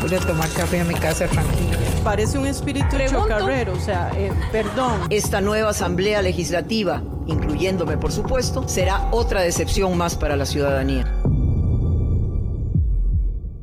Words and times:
Voy 0.00 0.14
a 0.14 0.20
tomar 0.20 0.48
café 0.50 0.78
en 0.78 0.88
mi 0.88 0.94
casa 0.94 1.26
tranquila. 1.26 1.78
Parece 2.04 2.38
un 2.38 2.46
espíritu 2.46 2.96
chocarrero, 3.10 3.72
o 3.72 3.80
sea, 3.80 4.10
eh, 4.16 4.30
perdón. 4.52 5.00
Esta 5.10 5.40
nueva 5.40 5.70
Asamblea 5.70 6.22
Legislativa, 6.22 7.02
incluyéndome 7.26 7.96
por 7.98 8.12
supuesto, 8.12 8.68
será 8.68 9.08
otra 9.10 9.40
decepción 9.40 9.96
más 9.98 10.14
para 10.16 10.36
la 10.36 10.46
ciudadanía. 10.46 11.12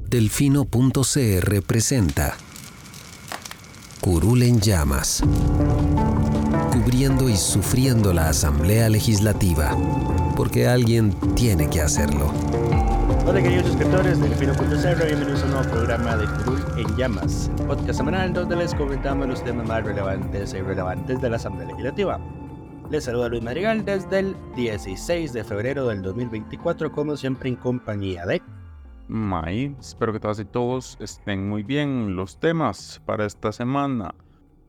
Delfino.cr 0.10 1.62
presenta 1.66 2.36
Curul 4.04 4.44
en 4.44 4.60
llamas. 4.60 5.24
Cubriendo 6.74 7.30
y 7.30 7.38
sufriendo 7.38 8.12
la 8.13 8.27
Asamblea 8.27 8.90
Legislativa. 8.90 9.77
Porque 10.36 10.68
alguien 10.68 11.16
tiene 11.36 11.70
que 11.70 11.80
hacerlo. 11.80 12.32
Hola 13.26 13.41
queridos 13.41 13.68
suscriptores 13.68 14.20
de 14.20 14.27
Delfino.cr, 14.27 15.05
bienvenidos 15.05 15.44
a 15.44 15.45
un 15.45 15.52
nuevo 15.52 15.70
programa 15.70 16.18
de 16.18 16.26
Curul 16.26 16.62
en 16.77 16.98
Llamas, 16.98 17.49
podcast 17.66 17.99
semanal 17.99 18.34
donde 18.34 18.57
les 18.57 18.76
comentamos 18.76 19.27
los 19.29 19.41
temas 19.46 19.66
más 19.66 19.85
relevantes 19.85 20.54
e 20.54 20.60
irrelevantes 20.60 21.21
de 21.21 21.29
la 21.29 21.38
Asamblea 21.38 21.70
Legislativa. 21.70 22.20
Les 22.91 23.05
saluda 23.05 23.29
Luis 23.29 23.41
Madrigal 23.41 23.85
desde 23.85 24.20
el 24.20 24.35
16 24.57 25.32
de 25.32 25.44
febrero 25.46 25.88
del 25.88 26.01
2024, 26.01 26.91
como 26.91 27.16
siempre 27.16 27.48
en 27.48 27.55
compañía 27.55 28.26
de... 28.26 28.41
May, 29.07 29.74
espero 29.79 30.12
que 30.12 30.20
todas 30.20 30.40
y 30.40 30.46
todos 30.46 30.98
estén 30.99 31.48
muy 31.48 31.63
bien. 31.63 32.18
Los 32.18 32.41
temas 32.41 33.01
para 33.05 33.26
esta 33.26 33.54
semana. 33.54 34.13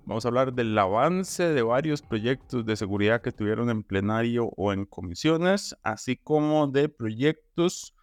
Vamos 0.06 0.24
a 0.24 0.28
hablar 0.28 0.52
del 0.52 0.78
avance 0.78 1.42
de 1.42 1.62
varios 1.62 2.02
proyectos 2.02 2.64
de 2.64 2.76
seguridad 2.76 3.20
que 3.20 3.32
tuvieron 3.32 3.68
en 3.70 3.82
plenario 3.82 4.50
o 4.56 4.72
en 4.72 4.84
comisiones, 4.84 5.76
así 5.82 6.16
como 6.16 6.66
de 6.68 6.88
proyectos 6.88 7.93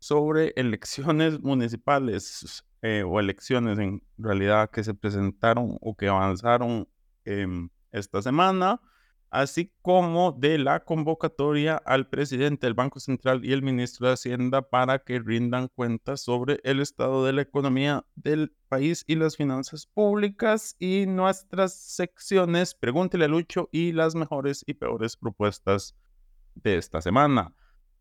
sobre 0.00 0.52
elecciones 0.56 1.40
municipales 1.40 2.64
eh, 2.82 3.04
o 3.06 3.20
elecciones 3.20 3.78
en 3.78 4.02
realidad 4.18 4.70
que 4.70 4.82
se 4.82 4.94
presentaron 4.94 5.76
o 5.80 5.94
que 5.94 6.08
avanzaron 6.08 6.88
esta 7.92 8.22
semana, 8.22 8.80
así 9.30 9.72
como 9.82 10.32
de 10.32 10.58
la 10.58 10.80
convocatoria 10.80 11.76
al 11.76 12.08
presidente 12.08 12.66
del 12.66 12.74
Banco 12.74 12.98
Central 12.98 13.44
y 13.44 13.52
el 13.52 13.62
ministro 13.62 14.08
de 14.08 14.14
Hacienda 14.14 14.62
para 14.62 14.98
que 14.98 15.20
rindan 15.20 15.68
cuentas 15.68 16.22
sobre 16.22 16.60
el 16.64 16.80
estado 16.80 17.24
de 17.24 17.32
la 17.34 17.42
economía 17.42 18.04
del 18.16 18.52
país 18.68 19.04
y 19.06 19.14
las 19.14 19.36
finanzas 19.36 19.86
públicas 19.86 20.74
y 20.78 21.04
nuestras 21.06 21.74
secciones 21.74 22.74
Pregúntele 22.74 23.26
a 23.26 23.28
Lucho 23.28 23.68
y 23.70 23.92
las 23.92 24.14
mejores 24.14 24.64
y 24.66 24.74
peores 24.74 25.16
propuestas 25.16 25.94
de 26.54 26.76
esta 26.76 27.00
semana. 27.00 27.54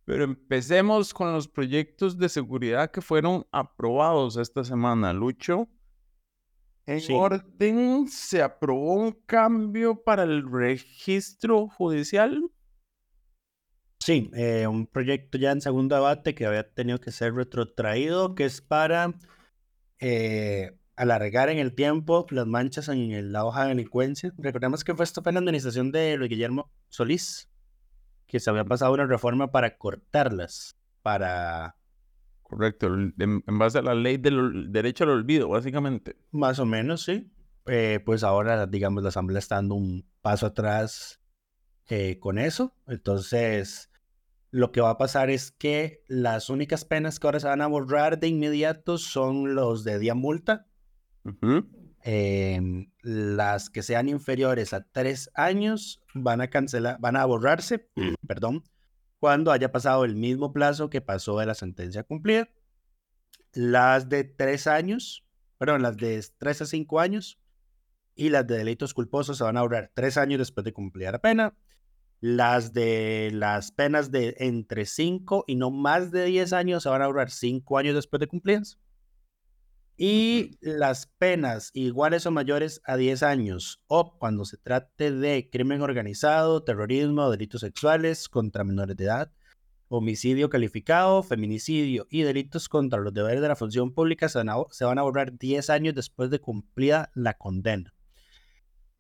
Pero 0.10 0.24
empecemos 0.24 1.14
con 1.14 1.32
los 1.34 1.48
proyectos 1.48 2.18
de 2.18 2.30
seguridad 2.30 2.90
que 2.90 3.00
fueron 3.00 3.46
aprobados 3.52 4.38
esta 4.38 4.64
semana, 4.64 5.14
Lucho. 5.14 5.70
En 6.88 7.00
orden, 7.14 8.08
se 8.08 8.42
aprobó 8.42 8.96
un 8.96 9.12
cambio 9.28 10.02
para 10.04 10.24
el 10.24 10.52
registro 10.52 11.68
judicial. 11.68 12.42
Sí, 14.00 14.32
eh, 14.34 14.66
un 14.66 14.88
proyecto 14.88 15.38
ya 15.38 15.52
en 15.52 15.62
segundo 15.62 15.94
debate 15.94 16.34
que 16.34 16.48
había 16.48 16.68
tenido 16.68 17.00
que 17.00 17.12
ser 17.12 17.36
retrotraído, 17.36 18.34
que 18.34 18.46
es 18.46 18.62
para 18.62 19.14
eh, 20.00 20.76
alargar 20.96 21.50
en 21.50 21.60
el 21.60 21.76
tiempo 21.76 22.26
las 22.32 22.48
manchas 22.48 22.90
en 22.90 23.32
la 23.32 23.46
hoja 23.46 23.66
de 23.66 23.76
delincuencia. 23.76 24.34
Recordemos 24.40 24.84
que 24.84 24.96
fue 24.96 25.06
esto 25.06 25.22
fue 25.22 25.34
la 25.34 25.40
administración 25.40 25.92
de 25.92 26.18
Luis 26.18 26.32
Guillermo 26.32 26.72
Solís, 26.88 27.48
que 28.30 28.40
se 28.40 28.50
había 28.50 28.64
pasado 28.64 28.94
una 28.94 29.08
reforma 29.08 29.52
para 29.52 29.78
cortarlas, 29.78 30.78
para... 31.02 31.76
Correcto, 32.44 32.88
en, 32.88 33.44
base 33.46 33.80
a 33.80 33.82
la 33.82 33.94
ley 33.94 34.18
del 34.18 34.72
derecho 34.72 35.04
al 35.04 35.12
olvido, 35.12 35.50
básicamente. 35.50 36.16
Más 36.32 36.58
o 36.60 36.66
menos, 36.66 37.04
sí. 37.04 37.32
Eh, 37.66 38.00
pues 38.04 38.24
ahora, 38.24 38.66
digamos, 38.66 39.04
la 39.04 39.10
Asamblea 39.10 39.40
está 39.40 39.56
dando 39.56 39.76
un 39.76 40.06
paso 40.22 40.48
atrás 40.48 41.22
eh, 41.88 42.18
con 42.20 42.40
eso. 42.40 42.76
Entonces, 42.88 43.92
lo 44.52 44.72
que 44.72 44.82
va 44.82 44.92
a 44.92 44.98
pasar 44.98 45.30
es 45.30 45.52
que 45.52 46.04
las 46.08 46.50
únicas 46.50 46.86
penas 46.86 47.20
que 47.20 47.28
ahora 47.28 47.40
se 47.40 47.48
van 47.48 47.62
a 47.62 47.68
borrar 47.68 48.20
de 48.20 48.28
inmediato 48.28 48.98
son 48.98 49.54
los 49.54 49.84
de 49.84 50.00
día 50.00 50.16
multa. 50.16 50.68
Em, 52.04 52.92
las 53.02 53.70
que 53.70 53.84
sean 53.84 54.08
inferiores 54.08 54.74
a 54.74 54.84
tres 54.84 55.30
años 55.34 56.02
van 56.14 56.40
a 56.40 56.50
cancelar, 56.50 56.98
van 57.00 57.18
a 57.18 57.26
borrarse, 57.26 57.90
perdón, 58.26 58.64
cuando 59.20 59.52
haya 59.52 59.72
pasado 59.72 60.06
el 60.06 60.16
mismo 60.16 60.54
plazo 60.54 60.90
que 60.90 61.02
pasó 61.02 61.40
de 61.40 61.46
la 61.46 61.56
sentencia 61.56 62.04
cumplida. 62.04 62.50
Las 63.52 64.08
de 64.08 64.24
tres 64.24 64.68
años, 64.68 65.26
perdón, 65.58 65.82
las 65.82 65.98
de 65.98 66.24
tres 66.38 66.62
a 66.62 66.66
cinco 66.66 67.02
años 67.02 67.38
y 68.16 68.30
las 68.30 68.48
de 68.48 68.58
delitos 68.58 68.94
culposos 68.94 69.38
se 69.38 69.44
van 69.44 69.58
a 69.58 69.62
ahorrar 69.62 69.92
tres 69.94 70.18
años 70.18 70.40
después 70.40 70.64
de 70.64 70.74
cumplir 70.74 71.12
la 71.12 71.20
pena. 71.20 71.58
Las 72.22 72.74
de 72.74 73.30
las 73.34 73.72
penas 73.72 74.12
de 74.12 74.36
entre 74.40 74.86
cinco 74.86 75.44
y 75.48 75.56
no 75.56 75.72
más 75.72 76.12
de 76.12 76.26
diez 76.26 76.54
años 76.54 76.84
se 76.84 76.90
van 76.90 77.02
a 77.02 77.06
ahorrar 77.06 77.30
cinco 77.30 77.78
años 77.78 77.96
después 77.96 78.20
de 78.20 78.28
cumplirlas 78.28 78.78
y 80.02 80.58
las 80.62 81.08
penas 81.18 81.72
iguales 81.74 82.26
o 82.26 82.32
mayores 82.32 82.82
a 82.86 82.96
10 82.96 83.22
años 83.22 83.84
o 83.88 84.18
cuando 84.18 84.46
se 84.46 84.56
trate 84.56 85.12
de 85.12 85.50
crimen 85.52 85.82
organizado, 85.82 86.64
terrorismo, 86.64 87.30
delitos 87.30 87.60
sexuales 87.60 88.30
contra 88.30 88.64
menores 88.64 88.96
de 88.96 89.04
edad, 89.04 89.34
homicidio 89.90 90.50
calificado, 90.50 91.22
feminicidio 91.22 92.08
y 92.10 92.22
delitos 92.22 92.70
contra 92.70 93.02
los 93.02 93.14
deberes 93.14 93.42
de 93.42 93.50
la 93.50 93.58
función 93.58 93.94
pública 93.94 94.30
se 94.30 94.38
van 94.38 94.48
a, 94.48 94.56
se 94.72 94.86
van 94.86 95.00
a 95.00 95.02
borrar 95.02 95.38
10 95.38 95.70
años 95.70 95.96
después 95.96 96.30
de 96.30 96.40
cumplida 96.40 97.12
la 97.14 97.34
condena. 97.34 97.94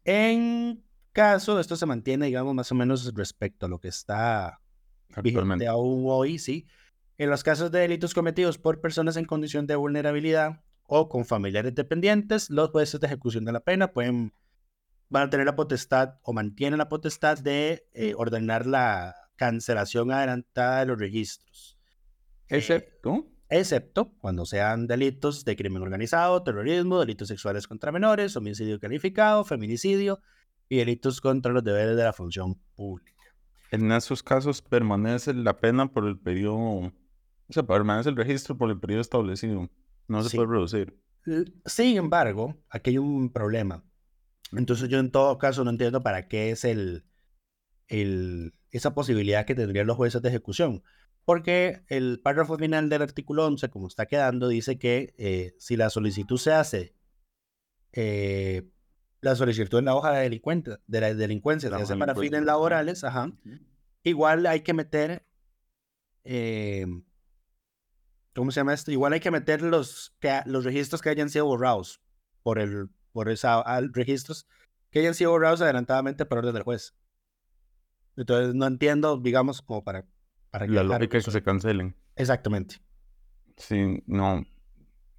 En 0.04 0.84
caso, 1.14 1.62
esto 1.62 1.78
se 1.78 1.86
mantiene, 1.86 2.26
digamos, 2.26 2.54
más 2.54 2.74
o 2.74 2.76
menos 2.76 3.14
respecto 3.16 3.68
a 3.68 3.70
lo 3.70 3.80
que 3.80 3.88
está 3.88 4.60
vigente 5.24 5.66
aún 5.66 6.04
hoy, 6.08 6.40
sí. 6.40 6.68
En 7.18 7.30
los 7.30 7.42
casos 7.42 7.72
de 7.72 7.80
delitos 7.80 8.14
cometidos 8.14 8.58
por 8.58 8.82
personas 8.82 9.16
en 9.16 9.24
condición 9.24 9.66
de 9.66 9.78
vulnerabilidad, 9.78 10.62
o 10.90 11.08
con 11.08 11.26
familiares 11.26 11.76
dependientes, 11.76 12.50
los 12.50 12.72
jueces 12.72 13.00
de 13.00 13.08
ejecución 13.08 13.46
de 13.46 13.52
la 13.52 13.60
pena 13.60 13.94
pueden, 13.94 14.34
van 15.08 15.28
a 15.28 15.30
tener 15.30 15.46
la 15.46 15.56
potestad 15.56 16.16
o 16.24 16.34
mantienen 16.34 16.80
la 16.80 16.90
potestad 16.90 17.38
de 17.38 17.88
eh, 17.94 18.14
ordenar 18.18 18.66
la 18.66 19.16
cancelación 19.36 20.12
adelantada 20.12 20.80
de 20.80 20.86
los 20.88 21.00
registros. 21.00 21.78
Eh, 22.50 22.58
excepto. 22.58 23.28
excepto 23.50 24.12
cuando 24.18 24.46
sean 24.46 24.88
delitos 24.88 25.46
de 25.46 25.56
crimen 25.56 25.84
organizado, 25.84 26.42
terrorismo, 26.42 27.00
delitos 27.00 27.28
sexuales 27.28 27.68
contra 27.68 27.92
menores, 27.92 28.36
homicidio 28.36 28.80
calificado, 28.80 29.46
feminicidio 29.46 30.20
y 30.68 30.78
delitos 30.78 31.22
contra 31.22 31.52
los 31.52 31.64
deberes 31.64 31.96
de 31.96 32.04
la 32.04 32.14
función 32.14 32.60
pública. 32.76 33.14
En 33.72 33.92
esos 33.92 34.24
casos 34.24 34.64
permanece 34.64 35.36
la 35.36 35.56
pena 35.58 35.92
por 35.92 36.08
el 36.08 36.18
periodo, 36.18 36.58
o 36.58 36.94
sea, 37.50 37.62
permanece 37.62 38.10
el 38.10 38.16
registro 38.16 38.58
por 38.58 38.72
el 38.72 38.80
periodo 38.80 39.02
establecido. 39.02 39.70
No 40.10 40.24
se 40.24 40.36
puede 40.36 40.50
producir. 40.50 41.00
Sin 41.66 41.98
embargo, 41.98 42.58
aquí 42.70 42.92
hay 42.92 42.98
un 42.98 43.32
problema. 43.32 43.86
Entonces 44.52 44.90
yo 44.90 45.00
en 45.00 45.12
todo 45.12 45.38
caso 45.38 45.64
no 45.64 45.70
entiendo 45.70 46.02
para 46.02 46.28
qué 46.28 46.50
es 46.50 46.66
el, 46.66 47.06
el, 47.88 48.56
esa 48.72 48.94
posibilidad 48.94 49.46
que 49.46 49.56
tendrían 49.56 49.88
los 49.88 49.96
jueces 49.96 50.22
de 50.22 50.30
ejecución. 50.30 50.84
Porque 51.26 51.84
el 51.88 52.20
párrafo 52.20 52.58
final 52.58 52.90
del 52.90 53.04
artículo 53.04 53.46
11, 53.46 53.70
como 53.70 53.88
está 53.88 54.08
quedando, 54.08 54.48
dice 54.48 54.80
que 54.80 55.14
eh, 55.18 55.54
si 55.60 55.78
la 55.78 55.92
solicitud 55.92 56.38
se 56.38 56.54
hace, 56.54 56.96
eh, 57.94 58.68
la 59.22 59.36
solicitud 59.36 59.78
en 59.78 59.86
la 59.86 59.96
hoja 59.96 60.12
de, 60.14 60.24
delincuente, 60.24 60.78
de 60.88 61.02
la 61.02 61.14
delincuencia 61.14 61.70
se 61.70 61.76
hace 61.76 61.96
para 61.98 62.16
fines 62.16 62.44
laborales, 62.44 63.04
ajá, 63.04 63.32
igual 64.02 64.48
hay 64.48 64.62
que 64.62 64.74
meter 64.74 65.24
eh, 66.24 66.88
¿cómo 68.36 68.52
se 68.52 68.60
llama 68.60 68.74
esto? 68.74 68.92
Igual 68.92 69.14
hay 69.14 69.20
que 69.20 69.32
meter 69.32 69.62
los, 69.62 70.16
que, 70.20 70.42
los 70.46 70.64
registros 70.64 71.02
que 71.02 71.10
hayan 71.10 71.30
sido 71.30 71.46
borrados 71.46 72.02
por 72.44 72.60
el, 72.60 72.90
por 73.12 73.30
esa, 73.30 73.64
registros 73.92 74.48
que 74.92 75.00
hayan 75.00 75.14
sido 75.14 75.32
borrados 75.32 75.62
adelantadamente 75.62 76.26
por 76.26 76.40
orden 76.40 76.54
del 76.54 76.64
juez. 76.64 76.96
Entonces 78.16 78.56
no 78.56 78.66
entiendo, 78.66 79.18
digamos, 79.18 79.62
como 79.62 79.84
para... 79.84 80.06
para 80.52 80.68
La 80.68 80.84
lógica 80.84 81.18
es 81.18 81.26
que 81.26 81.32
se 81.32 81.44
cancelen. 81.44 81.96
Exactamente. 82.16 82.82
Sí, 83.56 84.04
no, 84.08 84.46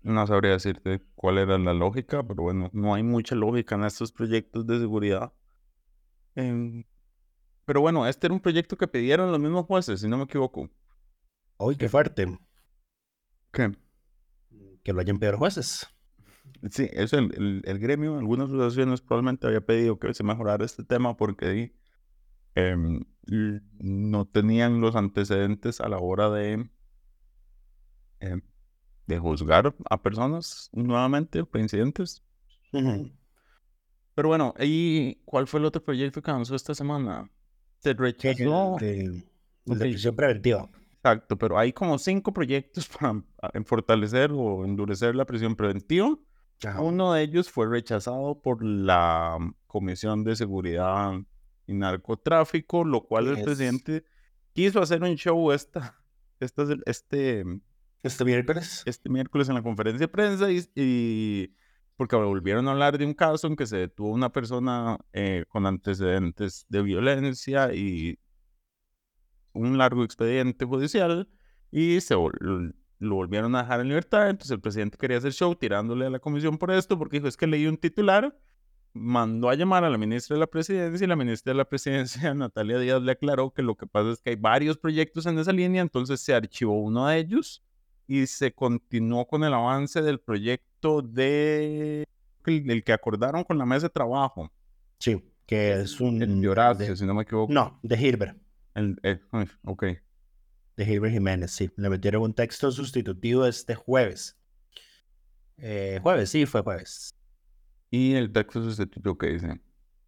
no 0.02 0.26
sabría 0.26 0.52
decirte 0.52 1.02
cuál 1.14 1.38
era 1.38 1.58
la 1.58 1.74
lógica, 1.74 2.22
pero 2.22 2.42
bueno, 2.42 2.70
no 2.72 2.94
hay 2.94 3.02
mucha 3.02 3.34
lógica 3.34 3.74
en 3.74 3.84
estos 3.84 4.12
proyectos 4.12 4.66
de 4.66 4.78
seguridad. 4.78 5.32
Em, 6.34 6.84
pero 7.64 7.80
bueno, 7.80 8.06
este 8.06 8.26
era 8.26 8.34
un 8.34 8.40
proyecto 8.40 8.76
que 8.76 8.88
pidieron 8.88 9.30
los 9.30 9.40
mismos 9.40 9.66
jueces, 9.66 10.00
si 10.00 10.08
no 10.08 10.18
me 10.18 10.24
equivoco. 10.24 10.68
Uy, 11.58 11.76
qué 11.76 11.88
fuerte. 11.88 12.26
¿Qué? 13.52 13.72
Que 14.82 14.92
lo 14.92 15.00
hayan 15.00 15.18
pedido 15.18 15.38
jueces. 15.38 15.86
Sí, 16.70 16.88
eso 16.92 17.18
el, 17.18 17.32
el, 17.36 17.62
el 17.64 17.78
gremio, 17.78 18.18
algunas 18.18 18.48
asociaciones 18.48 19.00
probablemente 19.00 19.46
había 19.46 19.60
pedido 19.64 19.98
que 19.98 20.12
se 20.12 20.22
mejorara 20.24 20.64
este 20.64 20.84
tema 20.84 21.16
porque 21.16 21.74
em, 22.54 23.04
no 23.78 24.26
tenían 24.26 24.80
los 24.80 24.96
antecedentes 24.96 25.80
a 25.80 25.88
la 25.88 25.98
hora 25.98 26.30
de, 26.30 26.68
em, 28.20 28.42
de 29.06 29.18
juzgar 29.18 29.74
a 29.88 30.02
personas 30.02 30.68
nuevamente, 30.72 31.44
reincidentes. 31.52 32.22
Ujú. 32.72 33.10
Pero 34.14 34.28
bueno, 34.28 34.54
¿y 34.60 35.16
cuál 35.24 35.46
fue 35.46 35.60
el 35.60 35.66
otro 35.66 35.82
proyecto 35.82 36.20
que 36.20 36.30
avanzó 36.30 36.54
esta 36.54 36.74
semana? 36.74 37.30
Se 37.78 37.94
rechazó. 37.94 38.76
el 38.78 38.86
de, 38.86 39.00
el 39.04 39.24
de 39.64 39.74
Ok. 39.74 39.80
prisión 39.80 40.16
preventiva. 40.16 40.68
Exacto, 41.02 41.38
pero 41.38 41.58
hay 41.58 41.72
como 41.72 41.98
cinco 41.98 42.32
proyectos 42.32 42.88
para 43.00 43.22
a- 43.42 43.50
en 43.54 43.64
fortalecer 43.64 44.30
o 44.32 44.64
endurecer 44.64 45.14
la 45.14 45.24
prisión 45.24 45.56
preventiva. 45.56 46.16
Ajá. 46.64 46.80
Uno 46.82 47.14
de 47.14 47.22
ellos 47.22 47.50
fue 47.50 47.66
rechazado 47.66 48.40
por 48.42 48.62
la 48.62 49.38
Comisión 49.66 50.24
de 50.24 50.36
Seguridad 50.36 51.12
y 51.66 51.72
Narcotráfico, 51.72 52.84
lo 52.84 53.02
cual 53.02 53.28
el 53.28 53.38
Es- 53.38 53.44
presidente 53.44 54.04
quiso 54.52 54.80
hacer 54.82 55.02
un 55.02 55.14
show 55.16 55.52
esta, 55.52 55.96
esta- 56.38 56.64
este, 56.84 57.44
Este 58.02 58.24
miércoles. 58.26 58.82
este 58.84 59.08
miércoles 59.08 59.48
en 59.48 59.54
la 59.54 59.62
conferencia 59.62 60.06
de 60.06 60.08
prensa 60.08 60.50
y, 60.50 60.62
y- 60.74 61.54
porque 61.96 62.16
volvieron 62.16 62.66
a 62.68 62.72
hablar 62.72 62.98
de 62.98 63.06
un 63.06 63.14
caso 63.14 63.46
en 63.46 63.56
que 63.56 63.66
se 63.66 63.76
detuvo 63.78 64.10
una 64.10 64.30
persona 64.32 64.98
eh, 65.14 65.44
con 65.48 65.64
antecedentes 65.66 66.66
de 66.68 66.82
violencia 66.82 67.72
y 67.74 68.18
un 69.52 69.76
largo 69.78 70.04
expediente 70.04 70.64
judicial 70.64 71.28
y 71.70 72.00
se 72.00 72.14
vol- 72.16 72.74
lo 72.98 73.14
volvieron 73.14 73.54
a 73.56 73.62
dejar 73.62 73.80
en 73.80 73.88
libertad. 73.88 74.28
Entonces 74.30 74.50
el 74.52 74.60
presidente 74.60 74.98
quería 74.98 75.18
hacer 75.18 75.32
show 75.32 75.54
tirándole 75.54 76.06
a 76.06 76.10
la 76.10 76.18
comisión 76.18 76.58
por 76.58 76.70
esto 76.70 76.98
porque 76.98 77.16
dijo, 77.18 77.28
es 77.28 77.36
que 77.36 77.46
leí 77.46 77.66
un 77.66 77.76
titular, 77.76 78.36
mandó 78.92 79.48
a 79.48 79.54
llamar 79.54 79.84
a 79.84 79.90
la 79.90 79.96
ministra 79.98 80.34
de 80.34 80.40
la 80.40 80.46
presidencia 80.48 81.04
y 81.04 81.08
la 81.08 81.16
ministra 81.16 81.52
de 81.52 81.56
la 81.58 81.64
presidencia, 81.64 82.34
Natalia 82.34 82.78
Díaz, 82.78 83.02
le 83.02 83.12
aclaró 83.12 83.50
que 83.52 83.62
lo 83.62 83.76
que 83.76 83.86
pasa 83.86 84.10
es 84.10 84.20
que 84.20 84.30
hay 84.30 84.36
varios 84.36 84.76
proyectos 84.78 85.26
en 85.26 85.38
esa 85.38 85.52
línea, 85.52 85.80
entonces 85.82 86.20
se 86.20 86.34
archivó 86.34 86.80
uno 86.80 87.06
de 87.06 87.18
ellos 87.18 87.62
y 88.06 88.26
se 88.26 88.52
continuó 88.52 89.26
con 89.28 89.44
el 89.44 89.54
avance 89.54 90.02
del 90.02 90.18
proyecto 90.18 91.00
de 91.02 92.04
el, 92.46 92.82
que 92.84 92.92
acordaron 92.92 93.44
con 93.44 93.56
la 93.58 93.64
mesa 93.64 93.86
de 93.86 93.90
trabajo. 93.90 94.50
Sí, 94.98 95.22
que 95.46 95.72
es 95.74 96.00
un... 96.00 96.20
El 96.20 96.40
de 96.40 96.48
Horacio, 96.48 96.86
de- 96.88 96.96
si 96.96 97.06
no 97.06 97.14
me 97.14 97.22
equivoco. 97.22 97.52
no, 97.52 97.78
de 97.84 97.96
Hilbert. 97.96 98.36
El, 98.80 98.98
eh, 99.02 99.20
ok. 99.64 99.84
De 100.76 100.84
Hilbert 100.84 101.12
Jiménez, 101.12 101.50
sí. 101.50 101.70
Le 101.76 101.90
metieron 101.90 102.22
un 102.22 102.34
texto 102.34 102.70
sustitutivo 102.72 103.44
este 103.44 103.74
jueves. 103.74 104.38
Eh, 105.58 106.00
jueves, 106.02 106.30
sí, 106.30 106.46
fue 106.46 106.62
jueves. 106.62 107.14
Y 107.90 108.14
el 108.14 108.32
texto 108.32 108.62
sustituto 108.62 109.18
que 109.18 109.26
dice. 109.28 109.60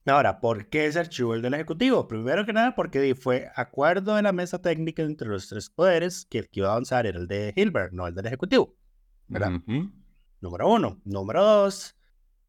Ahora, 0.06 0.40
¿por 0.40 0.68
qué 0.68 0.90
se 0.90 0.98
archivó 0.98 1.34
el 1.34 1.42
del 1.42 1.54
Ejecutivo? 1.54 2.08
Primero 2.08 2.46
que 2.46 2.52
nada, 2.52 2.74
porque 2.74 3.14
fue 3.14 3.50
acuerdo 3.54 4.16
de 4.16 4.22
la 4.22 4.32
mesa 4.32 4.60
técnica 4.60 5.02
entre 5.02 5.28
los 5.28 5.48
tres 5.48 5.68
poderes 5.68 6.26
que 6.26 6.38
el 6.38 6.48
que 6.48 6.60
iba 6.60 6.68
a 6.68 6.72
avanzar 6.72 7.06
era 7.06 7.18
el 7.18 7.28
de 7.28 7.52
Hilbert, 7.54 7.92
no 7.92 8.06
el 8.06 8.14
del 8.14 8.26
Ejecutivo. 8.26 8.74
¿Verdad? 9.28 9.52
Ujú. 9.54 9.92
Número 10.40 10.68
uno. 10.68 11.00
Número 11.04 11.44
dos, 11.44 11.96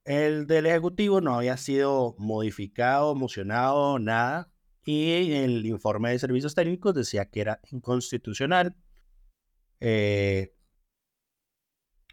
el 0.05 0.47
del 0.47 0.65
Ejecutivo 0.65 1.21
no 1.21 1.35
había 1.35 1.57
sido 1.57 2.15
modificado, 2.17 3.13
mocionado, 3.13 3.99
nada. 3.99 4.52
Y 4.85 5.31
el 5.33 5.65
informe 5.65 6.11
de 6.11 6.19
servicios 6.19 6.55
técnicos 6.55 6.93
decía 6.93 7.25
que 7.25 7.41
era 7.41 7.59
inconstitucional. 7.71 8.75
Eh, 9.79 10.53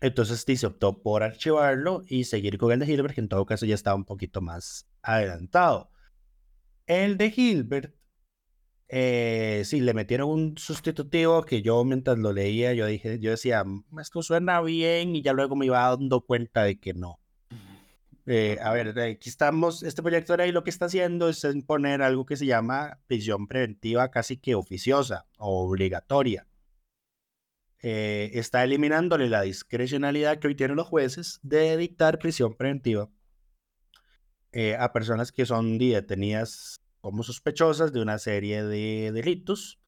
entonces 0.01 0.45
se 0.59 0.67
optó 0.67 1.03
por 1.03 1.23
archivarlo 1.23 2.03
y 2.07 2.25
seguir 2.25 2.59
con 2.59 2.73
el 2.73 2.79
de 2.81 2.87
Hilbert, 2.87 3.15
que 3.15 3.21
en 3.21 3.29
todo 3.29 3.45
caso 3.47 3.67
ya 3.67 3.75
estaba 3.75 3.97
un 3.97 4.05
poquito 4.05 4.41
más 4.41 4.87
adelantado. 5.03 5.91
El 6.87 7.19
de 7.19 7.33
Hilbert, 7.37 7.95
eh, 8.89 9.63
sí, 9.67 9.81
le 9.81 9.95
metieron 9.95 10.31
un 10.31 10.59
sustitutivo 10.59 11.45
que 11.45 11.63
yo 11.63 11.85
mientras 11.85 12.19
lo 12.19 12.33
leía, 12.33 12.75
yo 12.75 12.87
dije, 12.87 13.19
yo 13.21 13.31
decía, 13.33 13.65
"Mm, 13.65 13.85
esto 14.01 14.23
suena 14.23 14.61
bien 14.63 15.17
y 15.17 15.23
ya 15.23 15.33
luego 15.35 15.57
me 15.57 15.67
iba 15.67 15.81
dando 15.91 16.23
cuenta 16.23 16.65
de 16.65 16.81
que 16.81 16.95
no. 16.95 17.20
Eh, 18.33 18.59
a 18.63 18.73
ver, 18.73 18.97
aquí 18.97 19.29
estamos, 19.29 19.83
este 19.83 20.05
proyecto 20.05 20.35
de 20.35 20.37
ley 20.37 20.53
lo 20.53 20.63
que 20.63 20.71
está 20.71 20.85
haciendo 20.85 21.29
es 21.29 21.43
imponer 21.43 22.01
algo 22.01 22.25
que 22.25 22.37
se 22.37 22.47
llama 22.47 23.01
prisión 23.09 23.49
preventiva 23.49 24.09
casi 24.13 24.37
que 24.37 24.55
oficiosa 24.55 25.27
o 25.37 25.67
obligatoria. 25.67 26.47
Eh, 27.83 28.31
está 28.35 28.63
eliminándole 28.63 29.29
la 29.29 29.43
discrecionalidad 29.43 30.39
que 30.39 30.47
hoy 30.47 30.55
tienen 30.55 30.77
los 30.77 30.87
jueces 30.87 31.41
de 31.43 31.77
dictar 31.77 32.21
prisión 32.21 32.55
preventiva 32.55 33.11
eh, 34.53 34.77
a 34.79 34.93
personas 34.93 35.33
que 35.33 35.45
son 35.45 35.77
detenidas 35.77 36.81
como 37.01 37.25
sospechosas 37.25 37.93
de 37.93 38.01
una 38.01 38.19
serie 38.19 38.63
de 38.63 39.11
delitos 39.11 39.81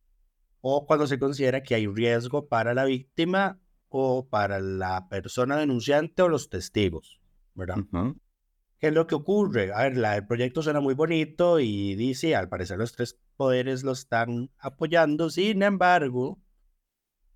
o 0.62 0.84
cuando 0.84 1.06
se 1.06 1.20
considera 1.20 1.62
que 1.62 1.76
hay 1.76 1.86
riesgo 1.86 2.48
para 2.48 2.74
la 2.74 2.86
víctima 2.86 3.60
o 3.88 4.26
para 4.26 4.58
la 4.58 5.08
persona 5.08 5.56
denunciante 5.56 6.22
o 6.22 6.28
los 6.28 6.48
testigos, 6.48 7.20
¿verdad? 7.54 7.78
Ujú. 7.78 8.16
¿Qué 8.82 8.88
es 8.88 8.94
lo 8.94 9.06
que 9.06 9.14
ocurre? 9.14 9.72
A 9.72 9.88
ver, 9.88 9.96
el 9.96 10.26
proyecto 10.26 10.60
suena 10.60 10.80
muy 10.80 10.94
bonito 10.94 11.60
y 11.60 11.94
dice, 11.94 12.34
al 12.34 12.48
parecer 12.48 12.78
los 12.78 12.90
tres 12.90 13.16
poderes 13.36 13.84
lo 13.84 13.92
están 13.92 14.50
apoyando, 14.58 15.30
sin 15.30 15.62
embargo, 15.62 16.40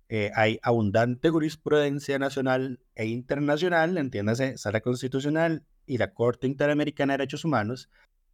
eh, 0.09 0.29
hay 0.35 0.59
abundante 0.61 1.29
jurisprudencia 1.29 2.19
nacional 2.19 2.81
e 2.95 3.05
internacional, 3.05 3.97
entiéndase, 3.97 4.57
Sala 4.57 4.81
Constitucional 4.81 5.63
y 5.85 5.99
la 5.99 6.13
Corte 6.13 6.47
Interamericana 6.47 7.13
de 7.13 7.19
Derechos 7.19 7.45
Humanos, 7.45 7.89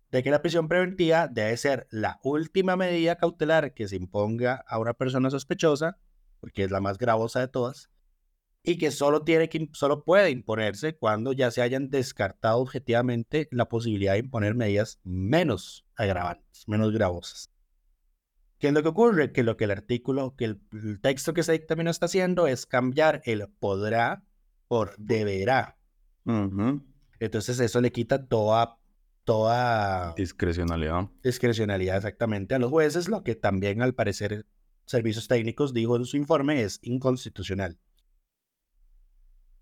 de 0.10 0.24
que 0.24 0.32
la 0.32 0.42
prisión 0.42 0.68
preventiva 0.68 1.28
debe 1.28 1.56
ser 1.58 1.86
la 1.92 2.20
última 2.24 2.76
medida 2.78 3.18
cautelar 3.18 3.76
que 3.76 3.88
se 3.88 3.96
imponga 3.96 4.64
a 4.68 4.80
una 4.80 4.96
persona 4.96 5.30
sospechosa, 5.30 6.00
porque 6.40 6.64
es 6.64 6.72
la 6.72 6.82
más 6.82 6.98
gravosa 6.98 7.42
de 7.42 7.48
todas, 7.48 7.92
y 8.64 8.78
que 8.78 8.92
solo, 8.92 9.24
tiene 9.24 9.50
que, 9.50 9.70
solo 9.74 10.04
puede 10.06 10.32
imponerse 10.32 10.96
cuando 10.96 11.34
ya 11.34 11.52
se 11.52 11.62
hayan 11.62 11.90
descartado 11.90 12.60
objetivamente 12.60 13.50
la 13.52 13.68
posibilidad 13.68 14.14
de 14.14 14.20
imponer 14.20 14.56
medidas 14.56 15.00
menos 15.04 15.86
agravantes, 15.96 16.64
menos 16.68 16.94
gravosas. 16.94 17.50
¿Qué 18.58 18.68
es 18.70 18.74
lo 18.74 18.82
que 18.82 18.90
ocurre? 18.90 19.34
Que 19.34 19.44
lo 19.44 19.58
que 19.58 19.66
el 19.66 19.72
artículo, 19.72 20.36
que 20.38 20.46
el, 20.46 20.62
el 20.72 21.02
texto 21.02 21.34
que 21.34 21.44
se 21.44 21.52
dictaminó 21.52 21.92
está 21.92 22.06
haciendo 22.06 22.48
es 22.48 22.66
cambiar 22.66 23.22
el 23.26 23.50
podrá 23.60 24.24
por 24.70 24.96
deberá. 24.98 25.78
Entonces 27.20 27.60
eso 27.60 27.82
le 27.82 27.92
quita 27.92 28.26
toda, 28.26 28.78
toda 29.26 30.14
Discrecionalidad. 30.16 31.10
discrecionalidad 31.22 31.98
exactamente 31.98 32.56
a 32.56 32.60
los 32.60 32.70
jueces, 32.70 33.10
lo 33.10 33.24
que 33.24 33.36
también 33.36 33.82
al 33.82 33.94
parecer 33.94 34.46
servicios 34.86 35.28
técnicos 35.28 35.74
dijo 35.74 35.98
en 35.98 36.06
su 36.06 36.16
informe 36.16 36.64
es 36.64 36.80
inconstitucional. 36.82 37.78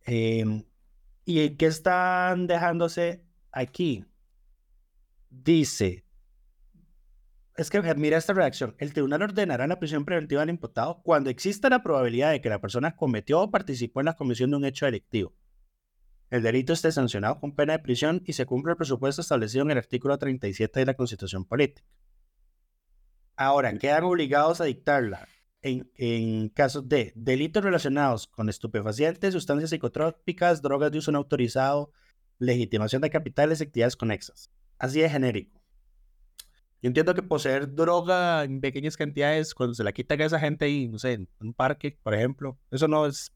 Em, 0.05 0.63
¿Y 1.25 1.51
qué 1.51 1.67
están 1.67 2.47
dejándose 2.47 3.23
aquí? 3.51 4.05
Dice, 5.29 6.05
es 7.55 7.69
que 7.69 7.81
mira 7.95 8.17
esta 8.17 8.33
reacción, 8.33 8.75
el 8.79 8.93
tribunal 8.93 9.21
ordenará 9.21 9.67
la 9.67 9.79
prisión 9.79 10.03
preventiva 10.03 10.41
al 10.41 10.49
imputado 10.49 11.01
cuando 11.03 11.29
exista 11.29 11.69
la 11.69 11.83
probabilidad 11.83 12.31
de 12.31 12.41
que 12.41 12.49
la 12.49 12.59
persona 12.59 12.95
cometió 12.95 13.41
o 13.41 13.51
participó 13.51 14.01
en 14.01 14.07
la 14.07 14.15
comisión 14.15 14.49
de 14.49 14.57
un 14.57 14.65
hecho 14.65 14.85
delictivo. 14.85 15.33
El 16.29 16.43
delito 16.43 16.73
esté 16.73 16.91
sancionado 16.91 17.39
con 17.39 17.55
pena 17.55 17.73
de 17.73 17.79
prisión 17.79 18.23
y 18.25 18.33
se 18.33 18.45
cumple 18.45 18.71
el 18.71 18.77
presupuesto 18.77 19.21
establecido 19.21 19.63
en 19.63 19.71
el 19.71 19.77
artículo 19.77 20.17
37 20.17 20.79
de 20.79 20.85
la 20.85 20.93
Constitución 20.95 21.45
Política. 21.45 21.87
Ahora, 23.35 23.77
quedan 23.77 24.05
obligados 24.05 24.61
a 24.61 24.65
dictarla 24.65 25.27
en, 25.61 25.89
en 25.95 26.49
casos 26.49 26.87
de 26.87 27.13
delitos 27.15 27.63
relacionados 27.63 28.27
con 28.27 28.49
estupefacientes, 28.49 29.33
sustancias 29.33 29.69
psicotrópicas, 29.69 30.61
drogas 30.61 30.91
de 30.91 30.99
uso 30.99 31.11
no 31.11 31.19
autorizado, 31.19 31.91
legitimación 32.39 33.01
de 33.01 33.09
capitales 33.09 33.59
y 33.59 33.63
actividades 33.63 33.95
conexas. 33.95 34.49
Así 34.77 34.99
de 34.99 35.09
genérico. 35.09 35.61
Yo 36.81 36.87
entiendo 36.87 37.13
que 37.13 37.21
poseer 37.21 37.75
droga 37.75 38.43
en 38.43 38.59
pequeñas 38.59 38.97
cantidades, 38.97 39.53
cuando 39.53 39.75
se 39.75 39.83
la 39.83 39.91
quitan 39.91 40.19
a 40.21 40.25
esa 40.25 40.39
gente 40.39 40.65
ahí, 40.65 40.87
no 40.87 40.97
sé, 40.97 41.13
en 41.13 41.29
un 41.39 41.53
parque, 41.53 41.99
por 42.01 42.15
ejemplo, 42.15 42.57
eso 42.71 42.87
no 42.87 43.05
es 43.05 43.31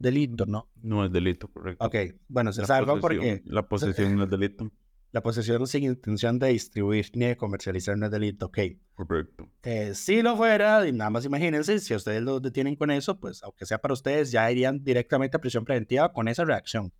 delito, 0.00 0.46
¿no? 0.46 0.68
No 0.82 1.04
es 1.04 1.12
delito, 1.12 1.46
correcto. 1.46 1.86
Ok, 1.86 1.94
bueno, 2.26 2.52
se 2.52 2.66
salva 2.66 2.98
porque 2.98 3.42
La 3.44 3.68
posesión 3.68 4.16
no 4.16 4.24
es 4.24 4.30
delito. 4.30 4.72
La 5.16 5.22
posesión 5.22 5.66
sin 5.66 5.84
intención 5.84 6.38
de 6.38 6.48
distribuir 6.48 7.06
ni 7.14 7.24
de 7.24 7.38
comercializar 7.38 7.96
no 7.96 8.04
es 8.04 8.12
delito, 8.12 8.44
ok. 8.44 8.58
Correcto. 8.94 9.48
Eh, 9.62 9.94
si 9.94 10.20
lo 10.20 10.36
fuera, 10.36 10.86
y 10.86 10.92
nada 10.92 11.08
más 11.08 11.24
imagínense, 11.24 11.78
si 11.78 11.94
ustedes 11.94 12.20
lo 12.20 12.38
detienen 12.38 12.76
con 12.76 12.90
eso, 12.90 13.18
pues 13.18 13.42
aunque 13.42 13.64
sea 13.64 13.78
para 13.78 13.94
ustedes, 13.94 14.30
ya 14.30 14.52
irían 14.52 14.84
directamente 14.84 15.38
a 15.38 15.40
prisión 15.40 15.64
preventiva 15.64 16.12
con 16.12 16.28
esa 16.28 16.44
reacción. 16.44 16.92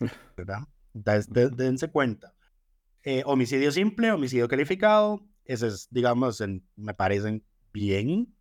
¿Verdad? 0.36 0.68
dense 0.92 1.90
cuenta. 1.90 2.34
Eh, 3.04 3.22
homicidio 3.24 3.72
simple, 3.72 4.12
homicidio 4.12 4.46
calificado, 4.46 5.26
ese 5.46 5.68
es, 5.68 5.88
digamos, 5.90 6.44
me 6.76 6.92
parecen 6.92 7.42
bien. 7.72 8.36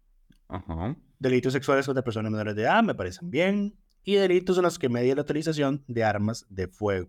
Ajá. 0.50 0.98
Delitos 1.20 1.53
sexuales 1.53 1.86
contra 1.86 2.03
personas 2.03 2.34
menores 2.34 2.53
de 2.53 2.63
edad 2.63 2.84
me 2.84 2.96
parecen 2.96 3.32
bien. 3.32 3.79
Y 4.03 4.15
delitos 4.15 4.58
en 4.58 4.63
los 4.63 4.77
que 4.77 4.89
media 4.89 5.15
la 5.15 5.22
utilización 5.22 5.86
de 5.88 6.03
armas 6.03 6.46
de 6.50 6.68
fuego. 6.68 7.08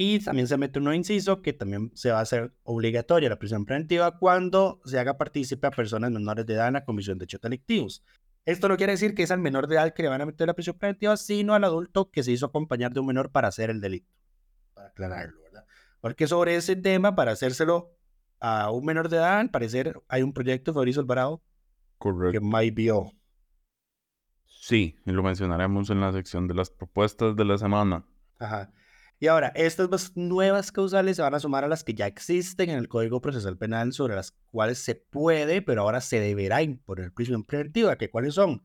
Y 0.00 0.20
también 0.20 0.46
se 0.46 0.56
mete 0.56 0.78
un 0.78 0.84
nuevo 0.84 0.96
inciso 0.96 1.42
que 1.42 1.52
también 1.52 1.90
se 1.92 2.12
va 2.12 2.20
a 2.20 2.22
hacer 2.22 2.52
obligatoria 2.62 3.28
la 3.28 3.40
prisión 3.40 3.64
preventiva 3.64 4.16
cuando 4.16 4.80
se 4.84 4.96
haga 4.96 5.18
partícipe 5.18 5.66
a 5.66 5.72
personas 5.72 6.12
menores 6.12 6.46
de 6.46 6.54
edad 6.54 6.68
en 6.68 6.74
la 6.74 6.84
comisión 6.84 7.18
de 7.18 7.24
hechos 7.24 7.40
delictivos. 7.40 8.04
Esto 8.44 8.68
no 8.68 8.76
quiere 8.76 8.92
decir 8.92 9.16
que 9.16 9.24
es 9.24 9.32
al 9.32 9.40
menor 9.40 9.66
de 9.66 9.74
edad 9.74 9.92
que 9.92 10.04
le 10.04 10.08
van 10.08 10.20
a 10.20 10.26
meter 10.26 10.46
la 10.46 10.54
prisión 10.54 10.78
preventiva, 10.78 11.16
sino 11.16 11.52
al 11.52 11.64
adulto 11.64 12.12
que 12.12 12.22
se 12.22 12.30
hizo 12.30 12.46
acompañar 12.46 12.92
de 12.92 13.00
un 13.00 13.06
menor 13.06 13.32
para 13.32 13.48
hacer 13.48 13.70
el 13.70 13.80
delito. 13.80 14.08
Para 14.72 14.86
aclararlo, 14.86 15.42
¿verdad? 15.42 15.64
Porque 16.00 16.28
sobre 16.28 16.54
ese 16.54 16.76
tema, 16.76 17.16
para 17.16 17.32
hacérselo 17.32 17.90
a 18.38 18.70
un 18.70 18.84
menor 18.84 19.08
de 19.08 19.16
edad, 19.16 19.40
al 19.40 19.50
parecer 19.50 20.00
hay 20.06 20.22
un 20.22 20.32
proyecto, 20.32 20.72
Fabrizio 20.72 21.02
Alvarado, 21.02 21.42
Correcto. 21.98 22.40
que 22.40 22.72
be 22.72 22.92
Sí, 24.46 24.96
y 25.04 25.10
lo 25.10 25.24
mencionaremos 25.24 25.90
en 25.90 26.00
la 26.00 26.12
sección 26.12 26.46
de 26.46 26.54
las 26.54 26.70
propuestas 26.70 27.34
de 27.34 27.44
la 27.44 27.58
semana. 27.58 28.04
Ajá. 28.38 28.70
Y 29.20 29.26
ahora, 29.26 29.48
estas 29.56 30.16
nuevas 30.16 30.70
causales 30.70 31.16
se 31.16 31.22
van 31.22 31.34
a 31.34 31.40
sumar 31.40 31.64
a 31.64 31.68
las 31.68 31.82
que 31.82 31.94
ya 31.94 32.06
existen 32.06 32.70
en 32.70 32.78
el 32.78 32.88
Código 32.88 33.20
Procesal 33.20 33.58
Penal, 33.58 33.92
sobre 33.92 34.14
las 34.14 34.30
cuales 34.52 34.78
se 34.78 34.94
puede, 34.94 35.60
pero 35.60 35.82
ahora 35.82 36.00
se 36.00 36.20
deberá 36.20 36.62
imponer 36.62 37.12
prisión 37.12 37.42
preventiva, 37.42 37.98
que 37.98 38.10
cuáles 38.10 38.34
son 38.34 38.64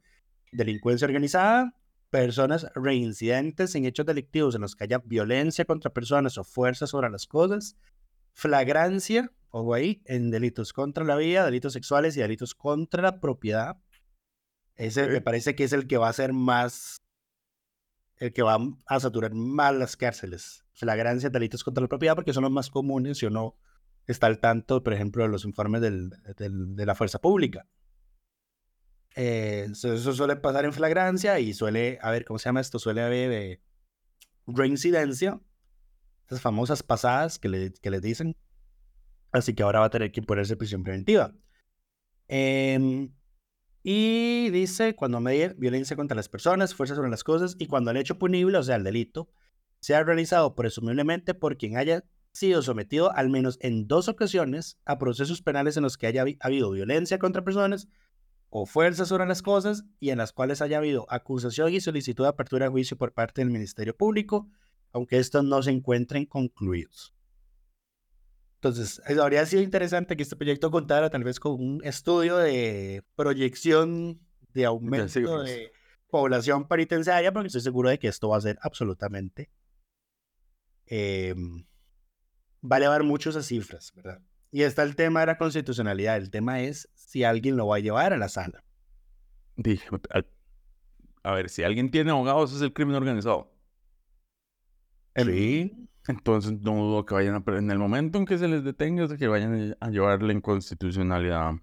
delincuencia 0.51 1.07
organizada, 1.07 1.75
personas 2.11 2.67
reincidentes 2.75 3.73
en 3.73 3.85
hechos 3.85 4.05
delictivos 4.05 4.53
en 4.53 4.61
los 4.61 4.75
que 4.75 4.83
haya 4.83 4.99
violencia 5.03 5.65
contra 5.65 5.91
personas 5.91 6.37
o 6.37 6.43
fuerza 6.43 6.85
sobre 6.85 7.09
las 7.09 7.25
cosas, 7.25 7.75
flagrancia, 8.33 9.31
o 9.49 9.73
ahí, 9.73 10.03
en 10.05 10.29
delitos 10.29 10.73
contra 10.73 11.03
la 11.03 11.15
vida, 11.15 11.45
delitos 11.45 11.73
sexuales 11.73 12.15
y 12.15 12.21
delitos 12.21 12.53
contra 12.53 13.01
la 13.01 13.19
propiedad. 13.19 13.77
Ese 14.75 15.07
me 15.07 15.21
parece 15.21 15.55
que 15.55 15.63
es 15.63 15.73
el 15.73 15.87
que 15.87 15.97
va 15.97 16.09
a 16.09 16.13
ser 16.13 16.33
más 16.33 17.02
el 18.17 18.33
que 18.33 18.41
va 18.41 18.57
a 18.85 18.99
saturar 18.99 19.33
más 19.33 19.75
las 19.75 19.97
cárceles. 19.97 20.65
Flagrancia, 20.73 21.29
delitos 21.29 21.63
contra 21.63 21.81
la 21.81 21.87
propiedad, 21.87 22.15
porque 22.15 22.33
son 22.33 22.43
los 22.43 22.51
más 22.51 22.69
comunes 22.69 23.17
si 23.17 23.25
uno 23.25 23.57
está 24.07 24.27
al 24.27 24.39
tanto, 24.39 24.83
por 24.83 24.93
ejemplo, 24.93 25.23
de 25.23 25.29
los 25.29 25.45
informes 25.45 25.81
del, 25.81 26.11
de 26.37 26.85
la 26.85 26.95
fuerza 26.95 27.19
pública. 27.19 27.67
Eh, 29.15 29.67
eso, 29.71 30.13
suele 30.13 30.35
pasar 30.35 30.65
en 30.65 30.73
flagrancia 30.73 31.39
y 31.39 31.53
suele, 31.53 31.99
a 32.01 32.11
ver, 32.11 32.25
¿cómo 32.25 32.39
se 32.39 32.45
llama 32.45 32.61
esto? 32.61 32.79
Suele 32.79 33.01
haber 33.01 33.31
eh, 33.31 33.61
reincidencia, 34.47 35.39
esas 36.25 36.41
famosas 36.41 36.81
pasadas 36.83 37.39
que 37.39 37.49
le, 37.49 37.73
que 37.73 37.91
les 37.91 38.01
dicen. 38.01 38.35
Así 39.31 39.53
que 39.53 39.63
ahora 39.63 39.79
va 39.79 39.85
a 39.85 39.91
tener 39.91 40.11
que 40.11 40.21
ponerse 40.21 40.55
prisión 40.55 40.83
preventiva. 40.83 41.33
Eh, 42.27 43.09
y 43.83 44.49
dice, 44.51 44.95
cuando 44.95 45.19
medie 45.19 45.53
violencia 45.57 45.97
contra 45.97 46.15
las 46.15 46.29
personas, 46.29 46.73
fuerza 46.73 46.95
sobre 46.95 47.09
las 47.09 47.23
cosas, 47.23 47.55
y 47.59 47.67
cuando 47.67 47.91
el 47.91 47.97
hecho 47.97 48.17
punible, 48.17 48.57
o 48.57 48.63
sea, 48.63 48.77
el 48.77 48.83
delito, 48.83 49.29
sea 49.81 50.03
realizado 50.03 50.55
presumiblemente 50.55 51.33
por 51.33 51.57
quien 51.57 51.75
haya 51.75 52.05
sido 52.31 52.61
sometido 52.61 53.11
al 53.13 53.29
menos 53.29 53.57
en 53.61 53.87
dos 53.87 54.07
ocasiones 54.07 54.79
a 54.85 54.97
procesos 54.97 55.41
penales 55.41 55.75
en 55.75 55.83
los 55.83 55.97
que 55.97 56.07
haya 56.07 56.23
habido 56.39 56.71
violencia 56.71 57.19
contra 57.19 57.43
personas 57.43 57.89
o 58.49 58.65
fuerza 58.65 59.05
sobre 59.05 59.27
las 59.27 59.41
cosas 59.41 59.83
y 59.99 60.11
en 60.11 60.17
las 60.17 60.31
cuales 60.31 60.61
haya 60.61 60.77
habido 60.77 61.05
acusación 61.09 61.73
y 61.73 61.81
solicitud 61.81 62.23
de 62.23 62.29
apertura 62.29 62.65
de 62.65 62.71
juicio 62.71 62.97
por 62.97 63.13
parte 63.13 63.41
del 63.41 63.51
Ministerio 63.51 63.95
Público, 63.95 64.47
aunque 64.93 65.19
estos 65.19 65.43
no 65.43 65.61
se 65.61 65.71
encuentren 65.71 66.25
concluidos. 66.25 67.13
Entonces, 68.63 69.01
habría 69.19 69.45
sido 69.45 69.61
interesante 69.61 70.15
que 70.15 70.23
este 70.23 70.37
proyecto 70.37 70.71
contara 70.71 71.09
tal 71.09 71.25
vez 71.25 71.37
con 71.37 71.61
un 71.61 71.81
estudio 71.83 72.37
de 72.37 73.03
proyección 73.17 74.21
de 74.53 74.63
aumento 74.63 75.43
de 75.43 75.73
población 76.09 76.65
penitenciaria, 76.69 77.33
porque 77.33 77.47
estoy 77.47 77.59
seguro 77.59 77.89
de 77.89 77.99
que 77.99 78.07
esto 78.07 78.29
va 78.29 78.37
a 78.37 78.41
ser 78.41 78.57
absolutamente... 78.61 79.51
Em, 80.85 81.65
va 82.63 82.77
a 82.77 82.79
llevar 82.79 83.03
mucho 83.03 83.31
esas 83.31 83.47
cifras, 83.47 83.91
¿verdad? 83.95 84.21
Y 84.49 84.61
está 84.61 84.83
el 84.83 84.95
tema 84.95 85.19
de 85.19 85.25
la 85.25 85.37
constitucionalidad. 85.37 86.15
El 86.15 86.31
tema 86.31 86.61
es 86.61 86.87
si 86.93 87.25
alguien 87.25 87.57
lo 87.57 87.67
va 87.67 87.75
a 87.75 87.79
llevar 87.79 88.13
a 88.13 88.17
la 88.17 88.29
sala. 88.29 88.63
Dije, 89.57 89.89
a 91.23 91.33
ver, 91.33 91.49
si 91.49 91.63
alguien 91.63 91.91
tiene 91.91 92.11
abogados 92.11 92.53
es 92.53 92.61
el 92.61 92.71
crimen 92.71 92.95
organizado. 92.95 93.53
Sí. 95.17 95.89
Entonces 96.07 96.51
no 96.61 96.75
dudo 96.75 97.05
que 97.05 97.13
vayan 97.13 97.35
a... 97.35 97.57
En 97.57 97.71
el 97.71 97.79
momento 97.79 98.17
en 98.17 98.25
que 98.25 98.37
se 98.37 98.47
les 98.47 98.63
detenga 98.63 99.05
es 99.05 99.13
que 99.13 99.27
vayan 99.27 99.75
a 99.79 99.89
llevar 99.89 100.21
la 100.21 100.33
inconstitucionalidad 100.33 101.53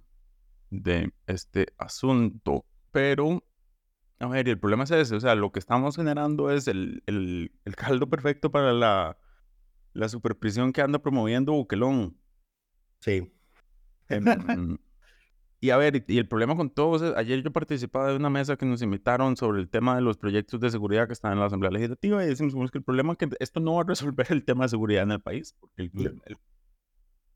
de 0.71 1.13
este 1.27 1.75
asunto. 1.77 2.65
Pero, 2.91 3.45
a 4.19 4.29
ver, 4.29 4.49
el 4.49 4.59
problema 4.59 4.85
es 4.85 4.91
ese. 4.93 5.17
O 5.17 5.21
sea, 5.21 5.35
lo 5.35 5.53
que 5.53 5.59
estamos 5.59 5.97
generando 5.97 6.51
es 6.51 6.69
el, 6.69 7.03
el, 7.07 7.53
el 7.65 7.77
caldo 7.77 8.09
perfecto 8.09 8.51
para 8.51 8.73
la, 8.73 9.19
la 9.93 10.09
superprisión 10.09 10.73
que 10.73 10.81
anda 10.83 11.01
promoviendo 11.01 11.53
Buquelón. 11.53 12.17
Sí. 13.01 13.33
Em, 14.09 14.79
y 15.61 15.71
a 15.71 15.76
ver, 15.76 16.05
y 16.09 16.17
el 16.17 16.26
problema 16.26 16.57
con 16.57 16.71
todo, 16.71 17.17
ayer 17.17 17.43
yo 17.43 17.52
participaba 17.52 18.09
de 18.09 18.17
una 18.17 18.31
mesa 18.31 18.57
que 18.57 18.64
nos 18.64 18.81
invitaron 18.81 19.37
sobre 19.37 19.61
el 19.61 19.69
tema 19.69 19.95
de 19.95 20.00
los 20.00 20.17
proyectos 20.17 20.59
de 20.59 20.71
seguridad 20.71 21.07
que 21.07 21.12
están 21.12 21.35
en 21.35 21.40
la 21.40 21.47
Asamblea 21.47 21.71
Legislativa 21.71 22.25
y 22.25 22.29
decimos 22.29 22.71
que 22.71 22.79
el 22.79 22.85
problema 22.85 23.12
es 23.12 23.19
que 23.19 23.29
esto 23.40 23.61
no 23.61 23.75
va 23.75 23.83
a 23.83 23.85
resolver 23.85 24.26
el 24.31 24.43
tema 24.45 24.64
de 24.64 24.71
seguridad 24.71 25.02
en 25.02 25.12
el 25.12 25.21
país, 25.21 25.55
porque 25.61 25.90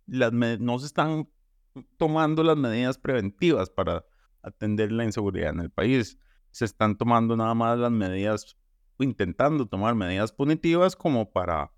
las 0.07 0.33
no 0.33 0.79
se 0.79 0.87
están 0.87 1.29
tomando 1.99 2.43
las 2.43 2.57
medidas 2.57 2.97
preventivas 2.97 3.69
para 3.69 4.05
atender 4.43 4.91
la 4.93 5.05
inseguridad 5.05 5.51
en 5.51 5.61
el 5.61 5.71
país. 5.71 6.19
Se 6.51 6.65
están 6.65 6.97
tomando 6.97 7.37
nada 7.37 7.55
más 7.55 7.79
las 7.79 7.91
medidas, 7.91 8.57
intentando 8.99 9.67
tomar 9.67 9.95
medidas 9.95 10.33
punitivas 10.33 10.97
como 10.97 11.31
para 11.31 11.73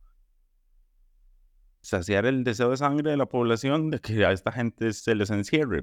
saciar 1.80 2.26
el 2.26 2.44
deseo 2.44 2.70
de 2.70 2.76
sangre 2.76 3.10
de 3.10 3.16
la 3.16 3.26
población 3.26 3.90
de 3.90 4.00
que 4.00 4.24
a 4.24 4.32
esta 4.32 4.52
gente 4.52 4.92
se 4.92 5.14
les 5.14 5.30
encierre. 5.30 5.82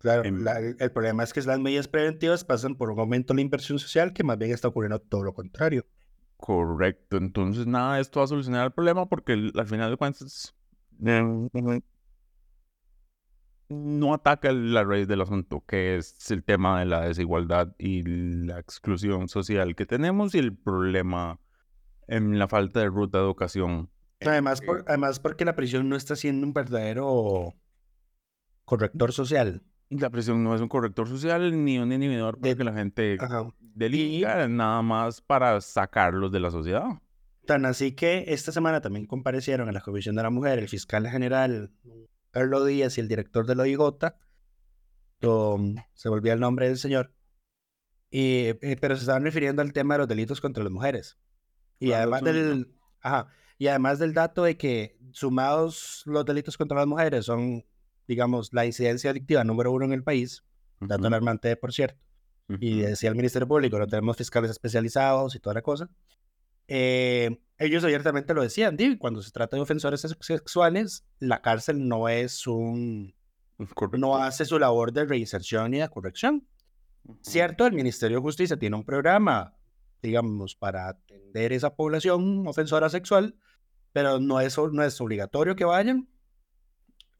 Claro, 0.00 0.22
el 0.22 0.92
problema 0.92 1.22
es 1.22 1.34
que 1.34 1.42
las 1.42 1.60
medidas 1.60 1.86
preventivas 1.86 2.42
pasan 2.42 2.74
por 2.74 2.90
un 2.90 2.98
aumento 2.98 3.34
en 3.34 3.36
la 3.36 3.42
inversión 3.42 3.78
social 3.78 4.14
que 4.14 4.24
más 4.24 4.38
bien 4.38 4.50
está 4.50 4.68
ocurriendo 4.68 4.98
todo 4.98 5.22
lo 5.22 5.34
contrario. 5.34 5.84
Correcto, 6.38 7.18
entonces 7.18 7.66
nada, 7.66 8.00
esto 8.00 8.20
va 8.20 8.24
a 8.24 8.28
solucionar 8.28 8.64
el 8.64 8.72
problema 8.72 9.06
porque 9.10 9.52
al 9.54 9.66
final 9.66 9.90
de 9.90 9.96
cuentas 9.98 10.54
no 13.68 14.14
ataca 14.14 14.52
la 14.52 14.84
raíz 14.84 15.06
del 15.06 15.20
asunto, 15.20 15.62
que 15.66 15.96
es 15.96 16.30
el 16.30 16.44
tema 16.44 16.80
de 16.80 16.86
la 16.86 17.02
desigualdad 17.02 17.74
y 17.78 18.02
la 18.02 18.58
exclusión 18.58 19.28
social 19.28 19.76
que 19.76 19.84
tenemos 19.84 20.34
y 20.34 20.38
el 20.38 20.56
problema 20.56 21.38
en 22.08 22.38
la 22.38 22.48
falta 22.48 22.80
de 22.80 22.86
ruta 22.86 23.18
de 23.18 23.24
educación. 23.24 23.90
Además, 24.22 24.62
además 24.86 25.20
porque 25.20 25.44
la 25.44 25.56
prisión 25.56 25.90
no 25.90 25.96
está 25.96 26.16
siendo 26.16 26.46
un 26.46 26.54
verdadero 26.54 27.54
corrector 28.64 29.12
social. 29.12 29.62
La 29.90 30.08
prisión 30.08 30.42
no 30.44 30.54
es 30.54 30.60
un 30.60 30.68
corrector 30.68 31.08
social 31.08 31.64
ni 31.64 31.78
un 31.78 31.92
inhibidor 31.92 32.38
para 32.38 32.54
que 32.54 32.64
la 32.64 32.72
gente 32.72 33.18
delinca, 33.60 34.46
nada 34.48 34.82
más 34.82 35.20
para 35.20 35.60
sacarlos 35.60 36.30
de 36.30 36.40
la 36.40 36.50
sociedad. 36.50 36.86
Tan 37.44 37.66
así 37.66 37.92
que 37.92 38.24
esta 38.28 38.52
semana 38.52 38.80
también 38.80 39.06
comparecieron 39.06 39.66
en 39.68 39.74
la 39.74 39.80
Comisión 39.80 40.14
de 40.14 40.22
la 40.22 40.30
Mujer 40.30 40.60
el 40.60 40.68
fiscal 40.68 41.08
general 41.08 41.72
Carlos 42.30 42.66
Díaz 42.66 42.96
y 42.96 43.00
el 43.00 43.08
director 43.08 43.46
de 43.46 43.56
la 43.56 43.64
OIJ, 43.64 44.14
se 45.94 46.08
volvía 46.08 46.32
el 46.32 46.40
nombre 46.40 46.68
del 46.68 46.78
señor, 46.78 47.12
y, 48.10 48.46
eh, 48.46 48.78
pero 48.80 48.96
se 48.96 49.02
estaban 49.02 49.24
refiriendo 49.24 49.62
al 49.62 49.72
tema 49.72 49.94
de 49.94 49.98
los 49.98 50.08
delitos 50.08 50.40
contra 50.40 50.62
las 50.62 50.72
mujeres. 50.72 51.18
Y 51.78 51.92
además 51.92 52.22
del, 52.22 52.74
y 53.58 53.66
además 53.68 53.98
del 53.98 54.14
dato 54.14 54.44
de 54.44 54.56
que 54.56 54.98
sumados 55.12 56.02
los 56.06 56.24
delitos 56.24 56.56
contra 56.56 56.78
las 56.78 56.86
mujeres 56.86 57.26
son 57.26 57.64
digamos, 58.10 58.52
la 58.52 58.66
incidencia 58.66 59.12
adictiva 59.12 59.44
número 59.44 59.70
uno 59.70 59.84
en 59.84 59.92
el 59.92 60.02
país, 60.02 60.42
dato 60.80 61.06
alarmante, 61.06 61.54
por 61.54 61.72
cierto, 61.72 62.00
y 62.58 62.80
decía 62.80 63.08
el 63.08 63.14
Ministerio 63.14 63.46
Público, 63.46 63.78
no 63.78 63.86
tenemos 63.86 64.16
fiscales 64.16 64.50
especializados 64.50 65.36
y 65.36 65.38
toda 65.38 65.54
la 65.54 65.62
cosa. 65.62 65.88
Eh, 66.66 67.40
ellos 67.56 67.84
abiertamente 67.84 68.34
lo 68.34 68.42
decían, 68.42 68.76
cuando 68.98 69.22
se 69.22 69.30
trata 69.30 69.54
de 69.54 69.62
ofensores 69.62 70.00
sexuales, 70.18 71.04
la 71.20 71.40
cárcel 71.40 71.86
no 71.86 72.08
es 72.08 72.48
un... 72.48 73.14
No 73.96 74.16
hace 74.16 74.44
su 74.44 74.58
labor 74.58 74.92
de 74.92 75.04
reinserción 75.04 75.72
y 75.74 75.78
de 75.78 75.88
corrección. 75.88 76.48
Cierto, 77.20 77.64
el 77.64 77.74
Ministerio 77.74 78.16
de 78.16 78.22
Justicia 78.22 78.58
tiene 78.58 78.74
un 78.74 78.84
programa, 78.84 79.54
digamos, 80.02 80.56
para 80.56 80.88
atender 80.88 81.52
esa 81.52 81.76
población 81.76 82.44
ofensora 82.48 82.88
sexual, 82.88 83.36
pero 83.92 84.18
no 84.18 84.40
es, 84.40 84.58
no 84.58 84.82
es 84.82 85.00
obligatorio 85.00 85.54
que 85.54 85.64
vayan 85.64 86.08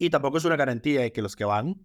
y 0.01 0.09
tampoco 0.09 0.39
es 0.39 0.45
una 0.45 0.55
garantía 0.55 1.01
de 1.01 1.11
que 1.11 1.21
los 1.21 1.35
que 1.35 1.45
van 1.45 1.79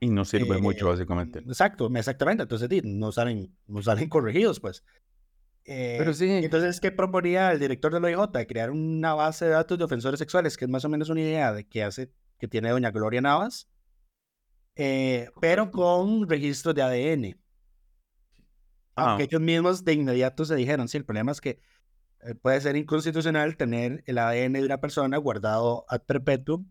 y 0.00 0.10
no 0.10 0.24
sirve 0.26 0.58
mucho, 0.60 0.86
eh, 0.86 0.90
básicamente. 0.90 1.38
Exacto, 1.38 1.90
exactamente. 1.94 2.42
Entonces, 2.42 2.68
no 2.84 3.10
salen, 3.10 3.56
no 3.66 3.82
salen 3.82 4.08
corregidos, 4.10 4.60
pues. 4.60 4.84
Pero 5.64 6.10
Eh, 6.10 6.14
sí. 6.14 6.28
Entonces, 6.28 6.78
¿qué 6.78 6.92
proponía 6.92 7.52
el 7.52 7.58
director 7.58 7.92
del 7.92 8.04
OIJ? 8.04 8.46
Crear 8.46 8.70
una 8.70 9.14
base 9.14 9.46
de 9.46 9.52
datos 9.52 9.78
de 9.78 9.84
ofensores 9.84 10.18
sexuales, 10.18 10.58
que 10.58 10.66
es 10.66 10.70
más 10.70 10.84
o 10.84 10.90
menos 10.90 11.08
una 11.08 11.22
idea 11.22 11.52
de 11.54 11.66
que 11.66 11.82
hace, 11.82 12.12
que 12.38 12.48
tiene 12.48 12.68
doña 12.68 12.90
Gloria 12.90 13.22
Navas, 13.22 13.68
eh, 14.76 15.30
pero 15.40 15.70
con 15.70 16.28
registros 16.28 16.74
de 16.74 16.82
ADN. 16.82 17.38
Aunque 18.94 19.22
Ah. 19.22 19.26
ellos 19.26 19.40
mismos 19.40 19.84
de 19.84 19.94
inmediato 19.94 20.44
se 20.44 20.54
dijeron, 20.54 20.86
sí, 20.86 20.98
el 20.98 21.04
problema 21.06 21.32
es 21.32 21.40
que 21.40 21.60
eh, 22.24 22.34
puede 22.34 22.60
ser 22.60 22.76
inconstitucional 22.76 23.56
tener 23.56 24.04
el 24.06 24.18
ADN 24.18 24.52
de 24.60 24.66
una 24.66 24.80
persona 24.80 25.16
guardado 25.16 25.84
ad 25.88 26.02
perpetuum, 26.02 26.66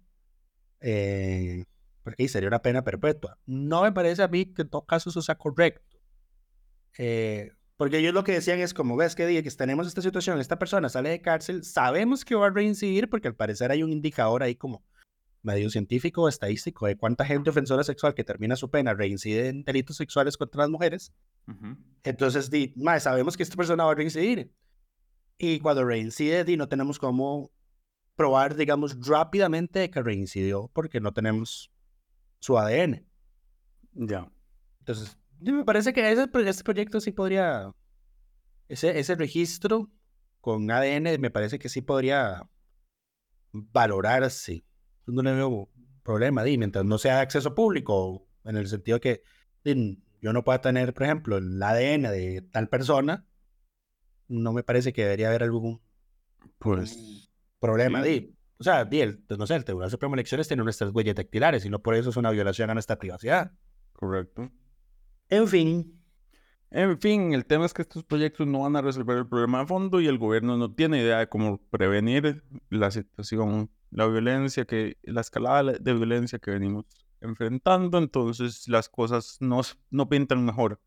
eh, 0.82 1.66
porque 2.04 2.24
ahí 2.24 2.28
sería 2.28 2.48
una 2.48 2.62
pena 2.62 2.84
perpetua. 2.84 3.38
No 3.46 3.84
me 3.84 3.92
parece 3.92 4.24
a 4.24 4.28
mí 4.28 4.46
que 4.46 4.64
en 4.64 4.70
todo 4.70 4.86
caso 4.86 5.10
eso 5.10 5.22
sea 5.22 5.36
correcto. 5.36 5.98
Eh, 6.98 7.52
porque 7.78 8.00
ellos 8.00 8.14
lo 8.14 8.24
que 8.24 8.34
decían 8.34 8.60
es 8.60 8.74
como, 8.74 8.96
ves 8.96 9.16
que 9.16 9.26
día 9.26 9.42
que 9.42 9.52
tenemos 9.52 9.88
esta 9.88 10.02
situación, 10.02 10.40
esta 10.40 10.60
persona 10.60 10.90
sale 10.90 11.10
de 11.10 11.22
cárcel, 11.22 11.64
sabemos 11.64 12.26
que 12.26 12.36
va 12.36 12.48
a 12.48 12.52
reincidir 12.52 13.10
porque 13.10 13.28
al 13.28 13.36
parecer 13.36 13.72
hay 13.72 13.82
un 13.82 13.92
indicador 13.92 14.44
ahí 14.44 14.56
como 14.56 14.84
medio 15.44 15.70
científico 15.70 16.24
o 16.24 16.28
estadístico 16.28 16.86
de 16.86 16.96
cuánta 16.96 17.26
gente 17.26 17.50
ofensora 17.50 17.84
sexual 17.84 18.14
que 18.14 18.24
termina 18.24 18.56
su 18.56 18.70
pena 18.70 18.94
reincide 18.94 19.48
en 19.48 19.64
delitos 19.64 19.98
sexuales 19.98 20.38
contra 20.38 20.62
las 20.62 20.70
mujeres. 20.70 21.14
Ujú. 21.48 21.78
Entonces, 22.04 22.52
di, 22.52 22.74
sabemos 23.00 23.36
que 23.36 23.44
esta 23.44 23.56
persona 23.56 23.86
va 23.86 23.94
a 23.94 23.96
reincidir. 23.96 24.52
Y 25.38 25.60
cuando 25.60 25.84
reincide, 25.84 26.44
di, 26.44 26.58
no 26.58 26.68
tenemos 26.70 27.00
cómo 27.00 27.52
probar, 28.22 28.56
digamos, 28.56 28.96
rápidamente 29.08 29.90
que 29.90 30.00
reincidió 30.00 30.70
porque 30.74 31.02
no 31.02 31.12
tenemos 31.12 31.72
su 32.38 32.56
ADN. 32.56 33.04
Ya. 33.94 34.32
Entonces, 34.78 35.18
me 35.40 35.66
parece 35.66 35.92
que 35.92 36.12
ese, 36.12 36.30
ese 36.46 36.64
proyecto 36.64 37.02
sí 37.02 37.12
podría, 37.12 37.74
ese, 38.68 39.00
ese 39.00 39.16
registro 39.16 39.90
con 40.40 40.70
ADN 40.70 41.20
me 41.20 41.32
parece 41.32 41.58
que 41.58 41.68
sí 41.68 41.82
podría 41.82 42.48
valorarse. 43.54 44.64
No 45.08 45.24
le 45.24 45.34
veo 45.34 45.72
problema, 46.04 46.44
di, 46.44 46.60
mientras 46.60 46.86
no 46.86 47.00
sea 47.00 47.16
de 47.16 47.22
acceso 47.22 47.56
público, 47.56 48.28
en 48.44 48.56
el 48.56 48.68
sentido 48.68 49.00
que 49.00 49.24
di, 49.64 50.00
yo 50.22 50.32
no 50.32 50.44
pueda 50.44 50.62
tener, 50.62 50.94
por 50.94 51.04
ejemplo, 51.04 51.38
el 51.38 51.62
ADN 51.62 52.04
de 52.04 52.48
tal 52.52 52.70
persona, 52.70 53.26
no 54.28 54.54
me 54.54 54.62
parece 54.62 54.94
que 54.94 55.06
debería 55.06 55.30
haber 55.30 55.42
algún 55.42 55.82
Pues. 56.60 57.31
Problema. 57.62 58.04
O 58.58 58.64
sea, 58.64 58.82
el, 58.92 59.24
no 59.30 59.48
sé, 59.48 59.56
el 59.56 59.64
Tribunal 59.64 59.90
Supremo 59.90 60.16
de 60.16 60.22
Elecciones 60.22 60.48
tiene 60.48 60.64
nuestras 60.64 60.92
huellas 60.94 61.16
dactilares 61.16 61.66
y 61.66 61.70
no 61.70 61.82
por 61.82 61.96
eso 61.96 62.10
es 62.10 62.18
una 62.18 62.32
violación 62.32 62.70
a 62.70 62.74
nuestra 62.74 63.00
privacidad. 63.00 63.54
Correcto. 63.94 64.52
En 65.30 65.48
fin, 65.48 65.98
En 66.70 67.00
fin, 67.00 67.34
el 67.34 67.46
tema 67.46 67.66
es 67.66 67.74
que 67.74 67.82
estos 67.82 68.04
proyectos 68.04 68.48
no 68.48 68.62
van 68.62 68.76
a 68.76 68.82
resolver 68.82 69.18
el 69.18 69.28
problema 69.28 69.60
de 69.60 69.68
fondo 69.68 70.00
y 70.00 70.08
el 70.08 70.18
gobierno 70.18 70.58
no 70.58 70.74
tiene 70.74 71.02
idea 71.02 71.20
de 71.20 71.28
cómo 71.28 71.60
prevenir 71.70 72.44
la 72.70 72.92
situación, 72.92 73.70
la 73.90 74.08
violencia 74.08 74.66
que, 74.66 74.98
la 75.04 75.22
escalada 75.22 75.74
de 75.74 75.94
violencia 75.94 76.40
que 76.40 76.52
venimos 76.52 76.86
enfrentando, 77.20 77.98
entonces 77.98 78.68
las 78.68 78.90
cosas 78.90 79.38
no, 79.42 79.62
no 79.90 80.08
pintan 80.08 80.46
mejor. 80.46 80.80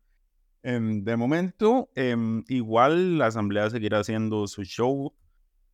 Em, 0.63 1.03
de 1.03 1.15
momento, 1.17 1.89
em, 1.95 2.43
igual 2.47 3.19
la 3.19 3.27
Asamblea 3.27 3.69
seguirá 3.69 3.99
haciendo 3.99 4.47
su 4.47 4.63
show 4.63 5.13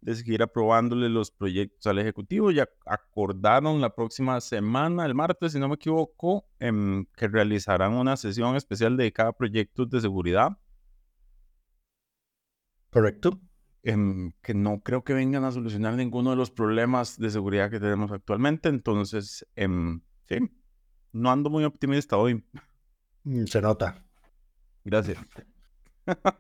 de 0.01 0.15
seguir 0.15 0.41
aprobándole 0.43 1.09
los 1.09 1.31
proyectos 1.31 1.87
al 1.87 1.99
Ejecutivo. 1.99 2.51
Ya 2.51 2.67
acordaron 2.85 3.81
la 3.81 3.95
próxima 3.95 4.41
semana, 4.41 5.05
el 5.05 5.15
martes, 5.15 5.53
si 5.53 5.59
no 5.59 5.67
me 5.69 5.75
equivoco, 5.75 6.45
em, 6.59 7.05
que 7.15 7.27
realizarán 7.27 7.93
una 7.93 8.17
sesión 8.17 8.55
especial 8.55 8.97
dedicada 8.97 9.29
a 9.29 9.33
proyectos 9.33 9.89
de 9.89 10.01
seguridad, 10.01 10.57
correcto. 12.89 13.39
em, 13.83 14.31
que 14.43 14.53
no 14.53 14.81
creo 14.81 15.03
que 15.03 15.13
vengan 15.13 15.43
a 15.43 15.51
solucionar 15.51 15.95
ninguno 15.95 16.29
de 16.31 16.35
los 16.35 16.51
problemas 16.51 17.17
de 17.17 17.29
seguridad 17.31 17.71
que 17.71 17.79
tenemos 17.79 18.11
actualmente. 18.11 18.69
Entonces, 18.69 19.45
em, 19.55 20.01
sí, 20.27 20.37
no 21.13 21.31
ando 21.31 21.49
muy 21.49 21.63
optimista 21.63 22.17
hoy. 22.17 22.43
Mm, 23.23 23.45
Se 23.45 23.61
nota. 23.61 24.03
Gracias. 24.83 25.17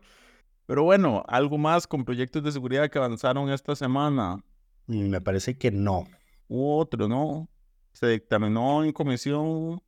Pero 0.71 0.83
bueno, 0.83 1.25
algo 1.27 1.57
más 1.57 1.85
con 1.85 2.05
proyectos 2.05 2.41
de 2.45 2.51
seguridad 2.53 2.89
que 2.89 2.97
avanzaron 2.97 3.49
esta 3.49 3.75
semana. 3.75 4.41
Me 4.87 5.19
parece 5.19 5.57
que 5.57 5.69
no. 5.69 6.07
Otro, 6.47 7.09
¿no? 7.09 7.49
Se 7.91 8.07
dictaminó 8.07 8.81
en 8.85 8.93
comisión. 8.93 9.83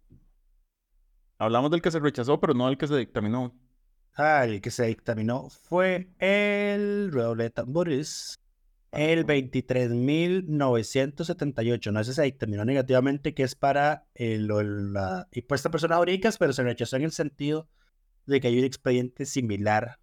Hablamos 1.38 1.72
del 1.72 1.82
que 1.82 1.90
se 1.90 2.02
rechazó, 2.02 2.38
pero 2.42 2.54
no 2.54 2.68
del 2.68 2.78
que 2.78 2.90
se 2.90 2.98
dictaminó. 2.98 3.56
Ah, 4.16 4.44
el 4.44 4.60
que 4.60 4.72
se 4.72 4.86
dictaminó 4.88 5.48
fue 5.48 6.10
el 6.20 7.14
redoble 7.14 7.46
de 7.46 7.52
tambores. 7.52 8.38
El 8.92 9.26
23.978. 9.26 11.92
No 11.94 12.04
sé 12.04 12.12
si 12.12 12.16
se 12.18 12.24
dictaminó 12.24 12.66
negativamente, 12.66 13.34
que 13.34 13.44
es 13.44 13.56
para 13.56 14.06
el, 14.16 14.48
lo- 14.48 14.62
la 14.62 15.30
impuesta 15.32 15.70
a 15.70 15.72
personas 15.72 16.00
jurídicas, 16.00 16.38
pero 16.38 16.52
se 16.52 16.64
rechazó 16.64 16.98
en 16.98 17.04
el 17.04 17.14
sentido 17.14 17.70
de 18.26 18.42
que 18.42 18.50
hay 18.50 18.60
un 18.60 18.66
expediente 18.66 19.26
similar 19.26 20.03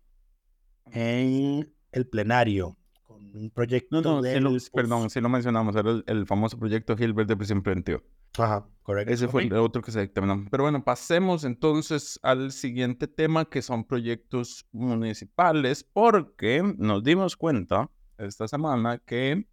en 0.93 1.73
el 1.93 2.07
plenario 2.09 2.77
con 3.05 3.35
un 3.37 3.51
proyecto 3.51 4.01
No, 4.01 4.17
no, 4.17 4.23
sí 4.23 4.29
del 4.29 4.45
lo- 4.45 4.57
perdón, 4.73 5.11
sí 5.11 5.21
lo 5.21 5.29
mencionamos. 5.29 5.75
Era 5.77 5.91
el, 5.91 6.05
el 6.07 6.27
famoso 6.27 6.59
proyecto 6.59 6.97
Gilbert 6.97 7.29
de 7.29 7.37
prisión 7.37 7.63
preventiva. 7.63 8.01
Ajá, 8.39 8.67
correcto. 8.83 9.13
Ese 9.13 9.27
fue 9.29 9.43
el 9.43 9.53
otro 9.55 9.83
que 9.83 9.91
se 9.91 10.01
dictaminó. 10.01 10.47
Pero 10.51 10.63
bueno, 10.65 10.85
pasemos 10.85 11.43
entonces 11.45 12.19
al 12.23 12.53
siguiente 12.53 13.09
tema, 13.09 13.45
que 13.45 13.61
son 13.63 13.85
proyectos 13.85 14.67
municipales, 14.73 15.83
porque 15.85 16.63
nos 16.79 17.03
dimos 17.03 17.37
cuenta 17.37 17.91
esta 18.19 18.47
semana 18.47 18.99
que 18.99 19.47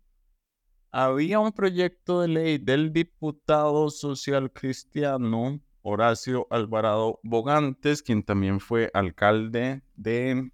había 0.92 1.40
un 1.40 1.52
proyecto 1.52 2.22
de 2.22 2.28
ley 2.28 2.58
del 2.58 2.94
diputado 2.94 3.90
social 3.90 4.52
cristiano 4.52 5.60
Horacio 5.82 6.48
Alvarado 6.50 7.20
Bogantes, 7.24 8.02
quien 8.04 8.24
también 8.24 8.60
fue 8.60 8.90
alcalde 8.94 9.82
de 9.96 10.52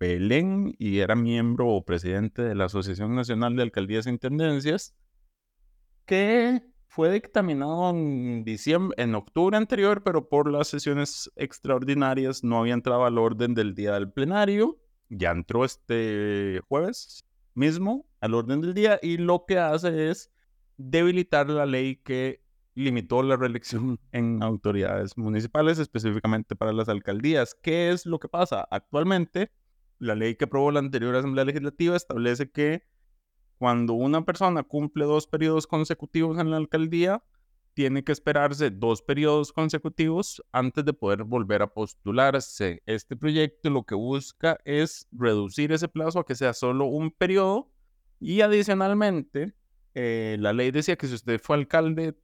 Belén 0.00 0.74
y 0.78 1.00
era 1.00 1.14
miembro 1.14 1.68
o 1.68 1.84
presidente 1.84 2.40
de 2.40 2.54
la 2.54 2.64
Asociación 2.64 3.14
Nacional 3.14 3.54
de 3.54 3.62
Alcaldías 3.62 4.06
e 4.06 4.10
Intendencias, 4.10 4.96
que 6.06 6.62
fue 6.88 7.12
dictaminado 7.12 7.90
en 7.90 8.42
diciembre, 8.42 9.00
en 9.00 9.14
octubre 9.14 9.56
anterior, 9.56 10.02
pero 10.02 10.28
por 10.28 10.50
las 10.50 10.68
sesiones 10.68 11.30
extraordinarias 11.36 12.42
no 12.42 12.58
había 12.58 12.74
entrado 12.74 13.04
al 13.04 13.18
orden 13.18 13.54
del 13.54 13.74
día 13.74 13.92
del 13.92 14.10
plenario. 14.10 14.80
Ya 15.10 15.32
entró 15.32 15.66
este 15.66 16.60
jueves 16.66 17.24
mismo 17.54 18.06
al 18.20 18.34
orden 18.34 18.62
del 18.62 18.74
día 18.74 18.98
y 19.02 19.18
lo 19.18 19.44
que 19.46 19.58
hace 19.58 20.10
es 20.10 20.32
debilitar 20.78 21.50
la 21.50 21.66
ley 21.66 21.96
que 21.96 22.42
limitó 22.74 23.22
la 23.22 23.36
reelección 23.36 23.98
en 24.12 24.42
autoridades 24.42 25.16
municipales, 25.18 25.78
específicamente 25.78 26.56
para 26.56 26.72
las 26.72 26.88
alcaldías. 26.88 27.54
¿Qué 27.54 27.90
es 27.90 28.06
lo 28.06 28.18
que 28.18 28.28
pasa? 28.28 28.66
Actualmente, 28.70 29.52
la 30.00 30.14
ley 30.14 30.34
que 30.34 30.46
aprobó 30.46 30.72
la 30.72 30.80
anterior 30.80 31.14
Asamblea 31.14 31.44
Legislativa 31.44 31.94
establece 31.94 32.50
que 32.50 32.82
cuando 33.58 33.92
una 33.92 34.24
persona 34.24 34.62
cumple 34.62 35.04
dos 35.04 35.26
periodos 35.26 35.66
consecutivos 35.66 36.38
en 36.38 36.50
la 36.50 36.56
alcaldía, 36.56 37.22
tiene 37.74 38.02
que 38.02 38.12
esperarse 38.12 38.70
dos 38.70 39.02
periodos 39.02 39.52
consecutivos 39.52 40.42
antes 40.50 40.84
de 40.84 40.94
poder 40.94 41.24
volver 41.24 41.62
a 41.62 41.72
postularse. 41.72 42.82
Este 42.86 43.16
proyecto 43.16 43.68
lo 43.68 43.84
que 43.84 43.94
busca 43.94 44.58
es 44.64 45.06
reducir 45.12 45.70
ese 45.72 45.88
plazo 45.88 46.18
a 46.18 46.26
que 46.26 46.34
sea 46.34 46.54
solo 46.54 46.86
un 46.86 47.10
periodo 47.10 47.70
y 48.18 48.40
adicionalmente 48.40 49.54
eh, 49.94 50.36
la 50.40 50.54
ley 50.54 50.70
decía 50.70 50.96
que 50.96 51.06
si 51.06 51.14
usted 51.14 51.40
fue 51.42 51.56
alcalde, 51.56 52.16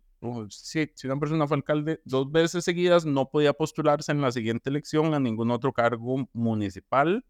si, 0.49 0.91
si 0.95 1.07
una 1.07 1.21
persona 1.21 1.47
fue 1.47 1.59
alcalde 1.59 2.01
dos 2.07 2.33
veces 2.33 2.65
seguidas, 2.65 3.05
no 3.05 3.29
podía 3.29 3.53
postularse 3.53 4.11
en 4.13 4.23
la 4.23 4.33
siguiente 4.33 4.71
elección 4.71 5.13
a 5.13 5.21
ningún 5.21 5.51
otro 5.51 5.73
cargo 5.75 6.27
municipal 6.33 7.23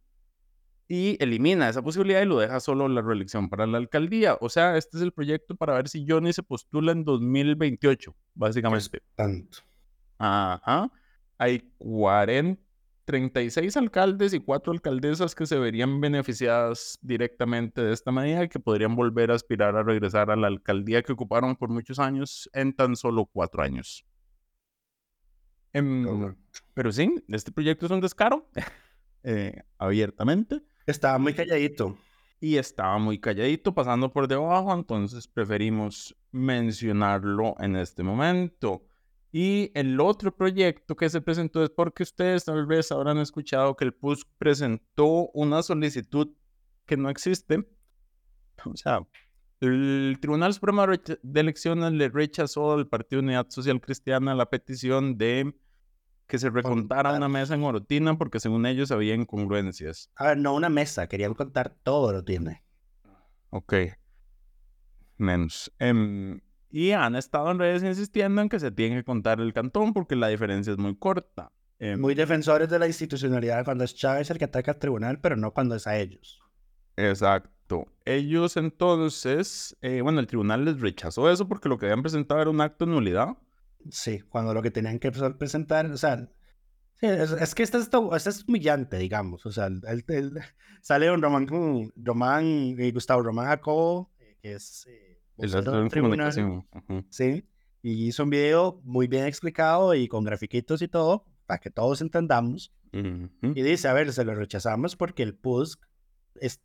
y 0.88 1.22
elimina 1.22 1.68
esa 1.68 1.82
posibilidad 1.82 2.22
y 2.22 2.26
lo 2.26 2.38
deja 2.38 2.60
solo 2.60 2.88
la 2.88 3.02
reelección 3.02 3.48
para 3.48 3.66
la 3.66 3.78
alcaldía. 3.78 4.36
O 4.40 4.48
sea, 4.48 4.76
este 4.76 4.98
es 4.98 5.02
el 5.02 5.12
proyecto 5.12 5.56
para 5.56 5.74
ver 5.74 5.88
si 5.88 6.06
Johnny 6.08 6.32
se 6.32 6.42
postula 6.42 6.92
en 6.92 7.04
2028, 7.04 8.14
básicamente. 8.34 9.02
Tanto. 9.16 9.58
Ajá. 10.18 10.90
Hay 11.38 11.72
40, 11.78 12.60
36 13.04 13.76
alcaldes 13.76 14.32
y 14.32 14.40
4 14.40 14.72
alcaldesas 14.72 15.34
que 15.34 15.46
se 15.46 15.58
verían 15.58 16.00
beneficiadas 16.00 16.98
directamente 17.02 17.82
de 17.82 17.92
esta 17.92 18.12
medida 18.12 18.44
y 18.44 18.48
que 18.48 18.60
podrían 18.60 18.96
volver 18.96 19.30
a 19.30 19.34
aspirar 19.34 19.76
a 19.76 19.82
regresar 19.82 20.30
a 20.30 20.36
la 20.36 20.46
alcaldía 20.46 21.02
que 21.02 21.12
ocuparon 21.12 21.56
por 21.56 21.68
muchos 21.68 21.98
años 21.98 22.48
en 22.52 22.74
tan 22.74 22.96
solo 22.96 23.26
4 23.26 23.62
años. 23.62 24.04
Em, 25.72 26.34
pero 26.74 26.90
sí, 26.90 27.14
este 27.28 27.52
proyecto 27.52 27.86
es 27.86 27.92
un 27.92 28.00
descaro, 28.00 28.48
eh, 29.24 29.62
abiertamente. 29.78 30.62
Estaba 30.86 31.18
muy 31.18 31.34
calladito. 31.34 31.98
y 32.38 32.58
estaba 32.58 32.98
muy 32.98 33.18
calladito, 33.18 33.74
pasando 33.74 34.12
por 34.12 34.28
debajo, 34.28 34.72
entonces 34.72 35.26
preferimos 35.26 36.14
mencionarlo 36.32 37.56
en 37.58 37.76
este 37.76 38.02
momento. 38.02 38.84
Y 39.32 39.72
el 39.74 39.98
otro 40.00 40.34
proyecto 40.34 40.94
que 40.94 41.10
se 41.10 41.20
presentó 41.20 41.64
es 41.64 41.70
porque 41.70 42.04
ustedes 42.04 42.44
tal 42.44 42.66
vez 42.66 42.92
habrán 42.92 43.18
escuchado 43.18 43.74
que 43.74 43.84
el 43.84 43.94
PUSC 43.94 44.28
presentó 44.38 45.30
una 45.34 45.62
solicitud 45.62 46.28
que 46.84 46.96
no 46.96 47.10
existe. 47.10 47.66
O 48.64 48.76
sea, 48.76 49.06
el 49.60 50.16
Tribunal 50.20 50.54
Supremo 50.54 50.86
de 50.86 51.40
Elecciones 51.40 51.92
le 51.92 52.08
rechazó 52.08 52.72
al 52.72 52.88
Partido 52.88 53.20
Unidad 53.20 53.46
Social 53.50 53.80
Cristiana 53.80 54.34
la 54.34 54.48
petición 54.48 55.18
de 55.18 55.54
que 56.26 56.38
se 56.38 56.50
recontara 56.50 57.14
una 57.14 57.28
mesa 57.28 57.54
en 57.54 57.62
Orotina 57.62 58.18
porque 58.18 58.40
según 58.40 58.66
ellos 58.66 58.90
había 58.90 59.14
incongruencias. 59.14 60.10
A 60.16 60.28
ver, 60.28 60.38
no 60.38 60.54
una 60.54 60.68
mesa, 60.68 61.06
querían 61.08 61.34
contar 61.34 61.74
todo 61.82 62.08
Orotina. 62.08 62.62
Ok. 63.50 63.74
Menos. 65.18 65.72
Em, 65.78 66.40
y 66.70 66.90
han 66.90 67.16
estado 67.16 67.50
en 67.50 67.58
redes 67.58 67.82
insistiendo 67.82 68.42
en 68.42 68.48
que 68.48 68.60
se 68.60 68.70
tiene 68.70 68.96
que 68.96 69.04
contar 69.04 69.40
el 69.40 69.52
cantón 69.52 69.94
porque 69.94 70.16
la 70.16 70.28
diferencia 70.28 70.72
es 70.72 70.78
muy 70.78 70.96
corta. 70.96 71.52
Em, 71.78 72.00
muy 72.00 72.14
defensores 72.14 72.68
de 72.68 72.78
la 72.78 72.86
institucionalidad 72.86 73.64
cuando 73.64 73.84
es 73.84 73.94
Chávez 73.94 74.30
el 74.30 74.38
que 74.38 74.44
ataca 74.46 74.72
al 74.72 74.78
tribunal, 74.78 75.20
pero 75.20 75.36
no 75.36 75.52
cuando 75.52 75.74
es 75.74 75.86
a 75.86 75.96
ellos. 75.96 76.40
Exacto. 76.96 77.86
Ellos 78.04 78.56
entonces, 78.56 79.76
eh, 79.82 80.00
bueno, 80.00 80.20
el 80.20 80.26
tribunal 80.26 80.64
les 80.64 80.80
rechazó 80.80 81.30
eso 81.30 81.48
porque 81.48 81.68
lo 81.68 81.78
que 81.78 81.86
habían 81.86 82.02
presentado 82.02 82.40
era 82.40 82.50
un 82.50 82.60
acto 82.60 82.86
de 82.86 82.92
nulidad. 82.92 83.36
Sí, 83.90 84.20
cuando 84.28 84.54
lo 84.54 84.62
que 84.62 84.70
tenían 84.70 84.98
que 84.98 85.10
presentar, 85.10 85.86
o 85.86 85.96
sea, 85.96 86.28
es, 87.00 87.54
que 87.54 87.62
esto, 87.62 87.78
esto, 87.78 88.14
es 88.14 88.44
humillante, 88.48 88.96
digamos. 88.96 89.44
O 89.46 89.52
sea, 89.52 89.66
el, 89.66 90.04
sale 90.82 91.10
un 91.10 91.22
Román, 91.22 91.46
Román 91.96 92.76
Gustavo 92.92 93.22
Román 93.22 93.46
Jacobo, 93.46 94.10
eh, 94.18 94.36
que 94.40 94.54
es 94.54 94.86
eh, 94.88 95.20
el 95.38 95.88
tribunal, 95.90 96.32
sí, 97.10 97.44
y 97.82 98.06
hizo 98.06 98.24
un 98.24 98.30
video 98.30 98.80
muy 98.84 99.06
bien 99.06 99.26
explicado 99.26 99.94
y 99.94 100.08
con 100.08 100.24
grafiquitos 100.24 100.82
y 100.82 100.88
todo, 100.88 101.26
para 101.46 101.60
que 101.60 101.70
todos 101.70 102.00
entendamos. 102.00 102.72
Y 102.92 103.60
dice, 103.60 103.88
a 103.88 103.92
ver, 103.92 104.10
se 104.10 104.24
lo 104.24 104.34
rechazamos 104.34 104.96
porque 104.96 105.22
el 105.22 105.34
PUSC 105.34 105.78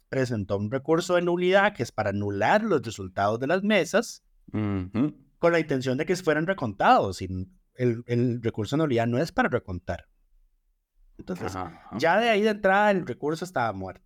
presentó 0.08 0.58
un 0.58 0.72
recurso 0.72 1.16
de 1.16 1.22
nulidad 1.22 1.74
que 1.74 1.84
es 1.84 1.92
para 1.92 2.12
anular 2.12 2.64
los 2.64 2.82
resultados 2.82 3.38
de 3.38 3.48
las 3.48 3.64
mesas 3.64 4.24
con 5.42 5.54
la 5.54 5.60
intención 5.60 5.98
de 5.98 6.06
que 6.06 6.16
fueran 6.16 6.46
recontados. 6.46 7.20
Y 7.24 7.48
el, 7.74 8.04
el 8.06 8.44
recurso 8.44 8.76
de 8.78 8.84
nulidad 8.84 9.08
no 9.08 9.18
es 9.18 9.32
para 9.32 9.50
recontar. 9.50 10.06
Entonces, 11.18 11.52
ya 11.98 12.20
de 12.20 12.30
ahí 12.30 12.44
de 12.44 12.50
entrada 12.50 12.92
el 12.92 13.08
recurso 13.08 13.44
estaba 13.44 13.74
muerto. 13.74 14.06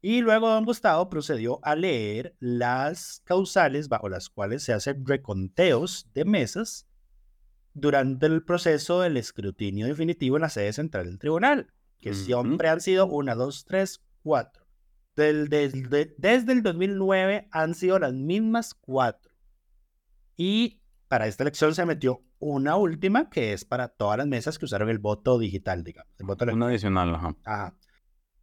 Y 0.00 0.22
luego 0.22 0.48
don 0.48 0.64
Gustavo 0.64 1.10
procedió 1.10 1.60
a 1.62 1.76
leer 1.76 2.34
las 2.40 3.20
causales 3.26 3.90
bajo 3.90 4.08
las 4.08 4.30
cuales 4.30 4.62
se 4.62 4.72
hacen 4.72 5.04
reconteos 5.04 6.08
de 6.14 6.24
mesas 6.24 6.88
durante 7.74 8.24
el 8.24 8.42
proceso 8.42 9.02
del 9.02 9.18
escrutinio 9.18 9.86
definitivo 9.88 10.36
en 10.36 10.42
la 10.42 10.48
sede 10.48 10.72
central 10.72 11.04
del 11.04 11.18
tribunal, 11.18 11.70
que 11.98 12.14
siempre 12.14 12.70
han 12.70 12.80
sido 12.80 13.06
una, 13.08 13.34
dos, 13.34 13.66
tres, 13.66 14.02
cuatro. 14.22 14.64
Del, 15.16 15.50
desde 15.50 16.52
el 16.52 16.62
2009 16.62 17.48
han 17.50 17.74
sido 17.74 17.98
las 17.98 18.14
mismas 18.14 18.72
cuatro. 18.72 19.29
Y 20.42 20.80
para 21.06 21.26
esta 21.26 21.44
elección 21.44 21.74
se 21.74 21.84
metió 21.84 22.24
una 22.38 22.76
última 22.76 23.28
que 23.28 23.52
es 23.52 23.66
para 23.66 23.88
todas 23.88 24.16
las 24.16 24.26
mesas 24.26 24.58
que 24.58 24.64
usaron 24.64 24.88
el 24.88 24.98
voto 24.98 25.38
digital, 25.38 25.84
digamos. 25.84 26.10
El 26.18 26.24
voto 26.24 26.46
una 26.50 26.68
adicional, 26.68 27.14
ajá. 27.14 27.36
Ajá. 27.44 27.76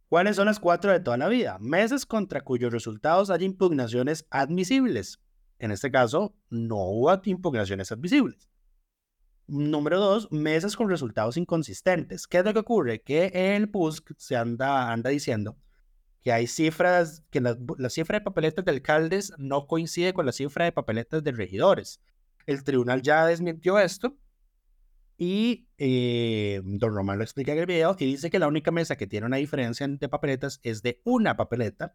¿Cuáles 0.08 0.36
son 0.36 0.46
las 0.46 0.60
cuatro 0.60 0.92
de 0.92 1.00
toda 1.00 1.16
la 1.16 1.26
vida? 1.26 1.58
Mesas 1.58 2.06
contra 2.06 2.42
cuyos 2.42 2.72
resultados 2.72 3.30
hay 3.30 3.44
impugnaciones 3.44 4.28
admisibles. 4.30 5.20
En 5.58 5.72
este 5.72 5.90
caso, 5.90 6.36
no 6.50 6.76
hubo 6.76 7.20
impugnaciones 7.24 7.90
admisibles. 7.90 8.48
Número 9.48 9.98
dos, 9.98 10.30
mesas 10.30 10.76
con 10.76 10.88
resultados 10.88 11.36
inconsistentes. 11.36 12.28
¿Qué 12.28 12.38
es 12.38 12.44
lo 12.44 12.52
que 12.52 12.60
ocurre? 12.60 13.02
Que 13.02 13.56
el 13.56 13.70
PUSC 13.70 14.12
se 14.16 14.36
anda, 14.36 14.92
anda 14.92 15.10
diciendo 15.10 15.56
que 16.22 16.32
hay 16.32 16.46
cifras, 16.46 17.24
que 17.30 17.40
la, 17.40 17.56
cifra 17.88 18.18
de 18.18 18.24
papeletas 18.24 18.64
de 18.64 18.70
alcaldes 18.70 19.32
no 19.38 19.66
coincide 19.66 20.12
con 20.12 20.26
la 20.26 20.32
cifra 20.32 20.64
de 20.64 20.72
papeletas 20.72 21.22
de 21.22 21.32
regidores. 21.32 22.00
El 22.46 22.64
tribunal 22.64 23.02
ya 23.02 23.26
desmintió 23.26 23.78
esto 23.78 24.16
y 25.16 25.68
eh, 25.78 26.60
don 26.64 26.94
Román 26.94 27.18
lo 27.18 27.24
explica 27.24 27.52
en 27.52 27.58
el 27.58 27.66
video 27.66 27.96
y 27.98 28.06
dice 28.06 28.30
que 28.30 28.38
la 28.38 28.48
única 28.48 28.70
mesa 28.70 28.96
que 28.96 29.06
tiene 29.06 29.26
una 29.26 29.36
diferencia 29.36 29.86
de 29.86 30.08
papeletas 30.08 30.60
es 30.62 30.82
de 30.82 31.00
una 31.04 31.36
papeleta 31.36 31.94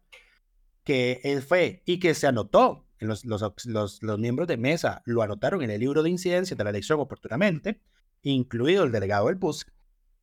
que 0.84 1.20
él 1.24 1.42
fue 1.42 1.82
y 1.86 1.98
que 1.98 2.14
se 2.14 2.26
anotó. 2.26 2.86
Los, 3.00 3.24
los, 3.24 3.42
los, 3.66 4.02
los 4.02 4.18
miembros 4.18 4.48
de 4.48 4.56
mesa 4.56 5.02
lo 5.04 5.22
anotaron 5.22 5.62
en 5.62 5.70
el 5.70 5.80
libro 5.80 6.02
de 6.02 6.10
incidencia 6.10 6.56
de 6.56 6.64
la 6.64 6.70
elección 6.70 7.00
oportunamente, 7.00 7.82
incluido 8.22 8.84
el 8.84 8.92
delegado 8.92 9.26
del 9.26 9.38
PUSC, 9.38 9.73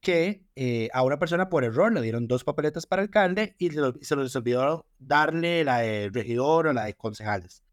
que 0.02 0.44
eh, 0.56 0.90
a 0.94 1.04
una 1.04 1.20
persona 1.20 1.48
por 1.48 1.64
error 1.64 1.94
le 1.94 2.02
dieron 2.02 2.28
dos 2.28 2.44
papeletas 2.44 2.86
para 2.88 3.04
alcalde 3.04 3.56
y 3.60 3.70
se, 3.70 4.16
les 4.16 4.36
olvidó 4.36 4.88
darle 4.98 5.64
la 5.64 5.80
de 5.80 6.10
regidor 6.12 6.68
o 6.68 6.74
la 6.74 6.86
de 6.86 6.96
concejales. 6.96 7.64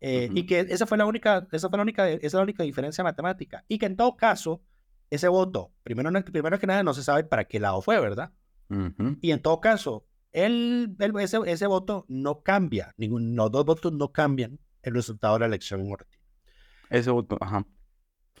Eh, 0.00 0.28
y 0.34 0.44
que 0.46 0.60
esa 0.60 0.86
fue 0.86 0.98
la 0.98 1.06
única, 1.06 1.46
esa 1.52 1.68
fue 1.68 1.76
la 1.76 1.82
única, 1.82 2.08
esa 2.08 2.26
es 2.26 2.34
la 2.34 2.42
única 2.42 2.64
diferencia 2.64 3.04
matemática. 3.04 3.64
Y 3.68 3.78
que 3.78 3.86
en 3.86 3.96
todo 3.96 4.16
caso, 4.16 4.62
ese 5.08 5.28
voto, 5.28 5.72
primero, 5.84 6.10
primero 6.24 6.58
que 6.58 6.66
nada, 6.66 6.82
no 6.82 6.94
se 6.94 7.04
sabe 7.04 7.24
para 7.24 7.44
qué 7.44 7.60
lado 7.60 7.80
fue, 7.80 8.00
¿verdad? 8.00 8.32
Y 9.20 9.32
en 9.32 9.42
todo 9.42 9.60
caso, 9.60 10.06
el, 10.32 10.96
ese, 11.18 11.38
ese, 11.46 11.66
voto 11.66 12.06
no 12.08 12.42
cambia, 12.42 12.94
ningún, 12.96 13.34
los 13.34 13.50
dos 13.50 13.64
votos 13.64 13.92
no 13.92 14.12
cambian 14.12 14.60
el 14.82 14.94
resultado 14.94 15.34
de 15.34 15.40
la 15.40 15.46
elección 15.46 15.80
en 15.80 15.96
Ese 16.88 17.10
voto, 17.10 17.36
ajá. 17.40 17.66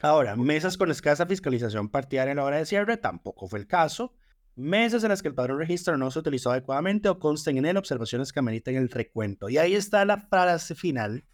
Ahora, 0.02 0.34
mesas 0.34 0.78
con 0.78 0.90
escasa 0.90 1.26
fiscalización 1.26 1.90
partidaria 1.90 2.30
en 2.30 2.38
la 2.38 2.44
hora 2.44 2.56
de 2.56 2.66
cierre 2.66 2.96
tampoco 2.96 3.48
fue 3.48 3.58
el 3.58 3.66
caso. 3.66 4.14
Mesas 4.56 5.02
en 5.04 5.10
las 5.10 5.22
que 5.22 5.28
el 5.28 5.34
padrón 5.34 5.58
registro 5.58 5.96
no 5.96 6.10
se 6.10 6.18
utilizó 6.18 6.50
adecuadamente 6.50 7.08
o 7.08 7.18
consten 7.18 7.58
en 7.58 7.66
él 7.66 7.76
observaciones 7.76 8.32
que 8.32 8.40
ameriten 8.40 8.76
el 8.76 8.88
recuento. 8.88 9.48
Y 9.48 9.58
ahí 9.58 9.74
está 9.74 10.04
la 10.04 10.18
frase 10.18 10.74
final, 10.74 11.24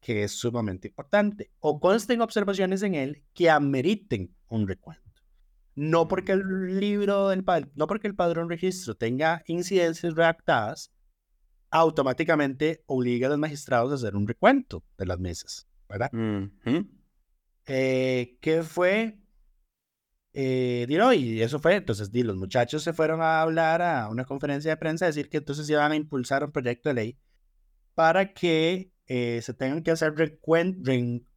que 0.00 0.24
es 0.24 0.32
sumamente 0.32 0.88
importante. 0.88 1.50
O 1.58 1.80
consten 1.80 2.20
observaciones 2.20 2.82
en 2.82 2.94
él 2.94 3.24
que 3.34 3.50
ameriten 3.50 4.36
un 4.48 4.68
recuento. 4.68 5.02
No 5.74 6.08
porque 6.08 6.32
el 6.32 6.78
libro 6.78 7.28
del 7.28 7.44
no 7.74 7.86
porque 7.86 8.06
el 8.06 8.14
padrón 8.14 8.48
registro 8.48 8.96
tenga 8.96 9.42
incidencias 9.46 10.14
redactadas, 10.14 10.92
automáticamente 11.70 12.82
obliga 12.86 13.26
a 13.26 13.30
los 13.30 13.38
magistrados 13.38 13.92
a 13.92 13.94
hacer 13.94 14.16
un 14.16 14.26
recuento 14.26 14.84
de 14.98 15.06
las 15.06 15.18
mesas, 15.18 15.68
¿verdad? 15.88 16.10
Eh, 17.66 18.38
¿Qué 18.40 18.62
fue? 18.62 19.18
Eh, 20.32 20.86
y 20.88 21.40
eso 21.42 21.58
fue, 21.58 21.74
entonces 21.76 22.12
di, 22.12 22.22
los 22.22 22.36
muchachos 22.36 22.84
se 22.84 22.92
fueron 22.92 23.20
a 23.20 23.42
hablar 23.42 23.82
a 23.82 24.08
una 24.08 24.24
conferencia 24.24 24.70
de 24.70 24.76
prensa 24.76 25.04
a 25.04 25.08
decir 25.08 25.28
que 25.28 25.38
entonces 25.38 25.68
iban 25.68 25.90
a 25.90 25.96
impulsar 25.96 26.44
un 26.44 26.52
proyecto 26.52 26.88
de 26.88 26.94
ley 26.94 27.18
para 27.94 28.32
que 28.32 28.92
eh, 29.06 29.40
se 29.42 29.54
tengan 29.54 29.82
que 29.82 29.90
hacer 29.90 30.14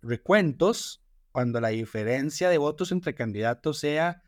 recuentos 0.01 1.03
cuando 1.31 1.59
la 1.59 1.69
diferencia 1.69 2.49
de 2.49 2.59
votos 2.59 2.91
entre 2.91 3.15
candidatos 3.15 3.79
sea 3.79 4.21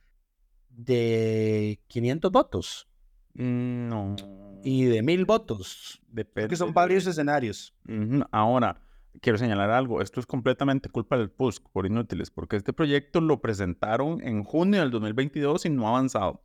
de 0.70 1.80
500 1.88 2.32
votos. 2.32 2.90
Mm, 3.36 3.88
no. 3.88 4.16
Y 4.64 4.86
de 4.86 5.04
1000 5.04 5.26
votos. 5.26 6.02
Depende. 6.08 6.50
Que 6.50 6.56
son 6.56 6.74
varios 6.74 7.06
escenarios. 7.06 7.76
Ahora, 8.32 8.82
quiero 9.22 9.38
señalar 9.38 9.70
algo, 9.72 10.02
esto 10.02 10.20
es 10.20 10.26
completamente 10.26 10.90
culpa 10.90 11.18
del 11.18 11.30
PUSC 11.30 11.64
por 11.72 11.86
inútiles, 11.86 12.32
porque 12.32 12.56
este 12.56 12.74
proyecto 12.74 13.22
lo 13.22 13.42
presentaron 13.42 14.22
en 14.22 14.44
junio 14.44 14.82
del 14.82 14.92
2022 14.92 15.66
y 15.66 15.70
no 15.70 15.88
ha 15.88 15.92
avanzado. 15.92 16.44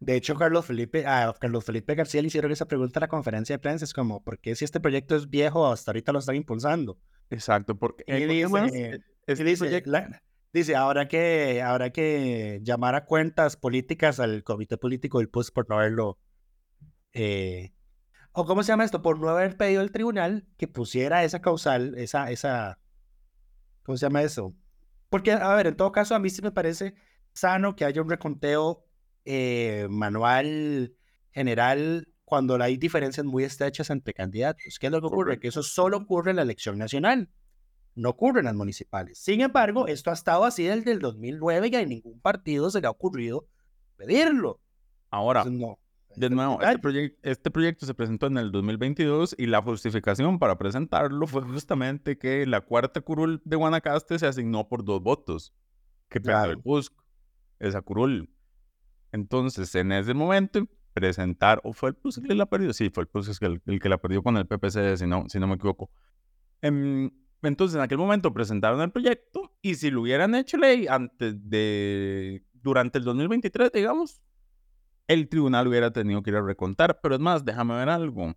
De 0.00 0.16
hecho, 0.16 0.34
Carlos 0.34 0.64
Felipe, 0.64 1.06
a 1.06 1.34
Carlos 1.38 1.64
Felipe 1.64 1.94
García 1.94 2.22
le 2.22 2.28
hicieron 2.28 2.50
esa 2.52 2.66
pregunta 2.66 2.98
a 2.98 3.02
la 3.02 3.08
conferencia 3.08 3.54
de 3.54 3.58
prensa, 3.58 3.84
es 3.84 3.92
como, 3.92 4.24
¿por 4.24 4.38
qué 4.38 4.54
si 4.54 4.64
este 4.64 4.80
proyecto 4.80 5.14
es 5.14 5.28
viejo 5.28 5.70
hasta 5.70 5.90
ahorita 5.90 6.12
lo 6.12 6.18
están 6.18 6.36
impulsando? 6.36 6.98
Exacto, 7.28 7.76
porque... 7.76 8.04
Y 8.06 8.24
dice, 8.24 9.02
dice, 9.26 9.82
dice, 10.52 10.76
ahora 10.76 11.06
que, 11.06 11.60
ahora 11.62 11.90
que 11.90 12.60
llamar 12.62 12.94
a 12.94 13.04
cuentas 13.04 13.56
políticas 13.56 14.20
al 14.20 14.42
comité 14.42 14.78
político 14.78 15.18
del 15.18 15.28
PUSC 15.28 15.52
por 15.52 15.68
no 15.68 15.76
haberlo 15.76 16.18
eh, 17.12 17.72
o 18.32 18.44
cómo 18.44 18.62
se 18.62 18.68
llama 18.72 18.84
esto, 18.84 19.02
por 19.02 19.18
no 19.18 19.28
haber 19.28 19.56
pedido 19.56 19.80
al 19.80 19.90
tribunal 19.90 20.46
que 20.56 20.68
pusiera 20.68 21.24
esa 21.24 21.40
causal, 21.40 21.94
esa, 21.96 22.30
esa, 22.30 22.78
¿cómo 23.82 23.96
se 23.96 24.06
llama 24.06 24.22
eso? 24.22 24.54
Porque, 25.08 25.32
a 25.32 25.54
ver, 25.54 25.66
en 25.66 25.76
todo 25.76 25.90
caso, 25.90 26.14
a 26.14 26.20
mí 26.20 26.30
sí 26.30 26.40
me 26.40 26.52
parece 26.52 26.94
sano 27.32 27.74
que 27.74 27.84
haya 27.84 28.00
un 28.00 28.08
reconteo 28.08 28.84
eh, 29.24 29.88
manual 29.90 30.94
general 31.32 32.08
cuando 32.24 32.54
hay 32.62 32.76
diferencias 32.76 33.26
muy 33.26 33.42
estrechas 33.42 33.90
entre 33.90 34.14
candidatos. 34.14 34.78
¿Qué 34.78 34.86
es 34.86 34.92
lo 34.92 35.00
que 35.00 35.08
ocurre? 35.08 35.40
Que 35.40 35.48
eso 35.48 35.64
solo 35.64 35.96
ocurre 35.96 36.30
en 36.30 36.36
la 36.36 36.42
elección 36.42 36.78
nacional, 36.78 37.28
no 37.96 38.10
ocurre 38.10 38.38
en 38.38 38.46
las 38.46 38.54
municipales. 38.54 39.18
Sin 39.18 39.40
embargo, 39.40 39.88
esto 39.88 40.10
ha 40.10 40.14
estado 40.14 40.44
así 40.44 40.62
desde 40.62 40.92
el 40.92 41.00
2009 41.00 41.70
y 41.72 41.74
a 41.74 41.84
ningún 41.84 42.20
partido 42.20 42.70
se 42.70 42.80
le 42.80 42.86
ha 42.86 42.90
ocurrido 42.90 43.48
pedirlo. 43.96 44.60
Ahora, 45.10 45.44
no. 45.44 45.79
De 46.16 46.28
nuevo, 46.28 46.60
este, 46.60 47.16
este, 47.22 47.50
proyecto 47.50 47.86
se 47.86 47.94
presentó 47.94 48.26
en 48.26 48.36
el 48.36 48.50
2022 48.50 49.36
y 49.38 49.46
la 49.46 49.62
justificación 49.62 50.38
para 50.38 50.58
presentarlo 50.58 51.26
fue 51.26 51.42
justamente 51.42 52.18
que 52.18 52.46
la 52.46 52.60
cuarta 52.62 53.00
curul 53.00 53.40
de 53.44 53.56
Guanacaste 53.56 54.18
se 54.18 54.26
asignó 54.26 54.68
por 54.68 54.84
dos 54.84 55.00
votos, 55.02 55.54
que 56.08 56.20
claro. 56.20 56.50
el 56.50 56.58
PUSC, 56.58 56.92
esa 57.60 57.80
curul. 57.80 58.28
Entonces, 59.12 59.72
en 59.76 59.92
ese 59.92 60.12
momento, 60.14 60.66
presentar, 60.92 61.60
o 61.62 61.72
fue 61.72 61.90
el 61.90 61.94
PUSC 61.94 62.26
que 62.26 62.34
la 62.34 62.46
perdió, 62.46 62.72
sí, 62.72 62.90
fue 62.90 63.04
el 63.04 63.08
PUSC 63.08 63.42
el, 63.42 63.62
el 63.66 63.80
que 63.80 63.88
la 63.88 63.98
perdió 63.98 64.22
con 64.22 64.36
el 64.36 64.46
PPC, 64.46 64.96
si 64.96 65.06
no, 65.06 65.24
si 65.28 65.38
no 65.38 65.46
me 65.46 65.54
equivoco. 65.54 65.90
Em, 66.60 67.10
entonces, 67.42 67.76
en 67.76 67.82
aquel 67.82 67.98
momento 67.98 68.32
presentaron 68.32 68.80
el 68.80 68.90
proyecto 68.90 69.52
y 69.62 69.76
si 69.76 69.90
lo 69.90 70.02
hubieran 70.02 70.34
hecho 70.34 70.56
ley 70.58 70.86
antes 70.88 71.48
de, 71.48 72.44
durante 72.52 72.98
el 72.98 73.04
2023, 73.04 73.72
digamos, 73.72 74.20
el 75.10 75.28
tribunal 75.28 75.66
hubiera 75.66 75.92
tenido 75.92 76.22
que 76.22 76.30
ir 76.30 76.36
a 76.36 76.42
recontar. 76.42 77.00
Pero 77.02 77.16
es 77.16 77.20
más, 77.20 77.44
déjame 77.44 77.74
ver 77.74 77.88
algo. 77.88 78.32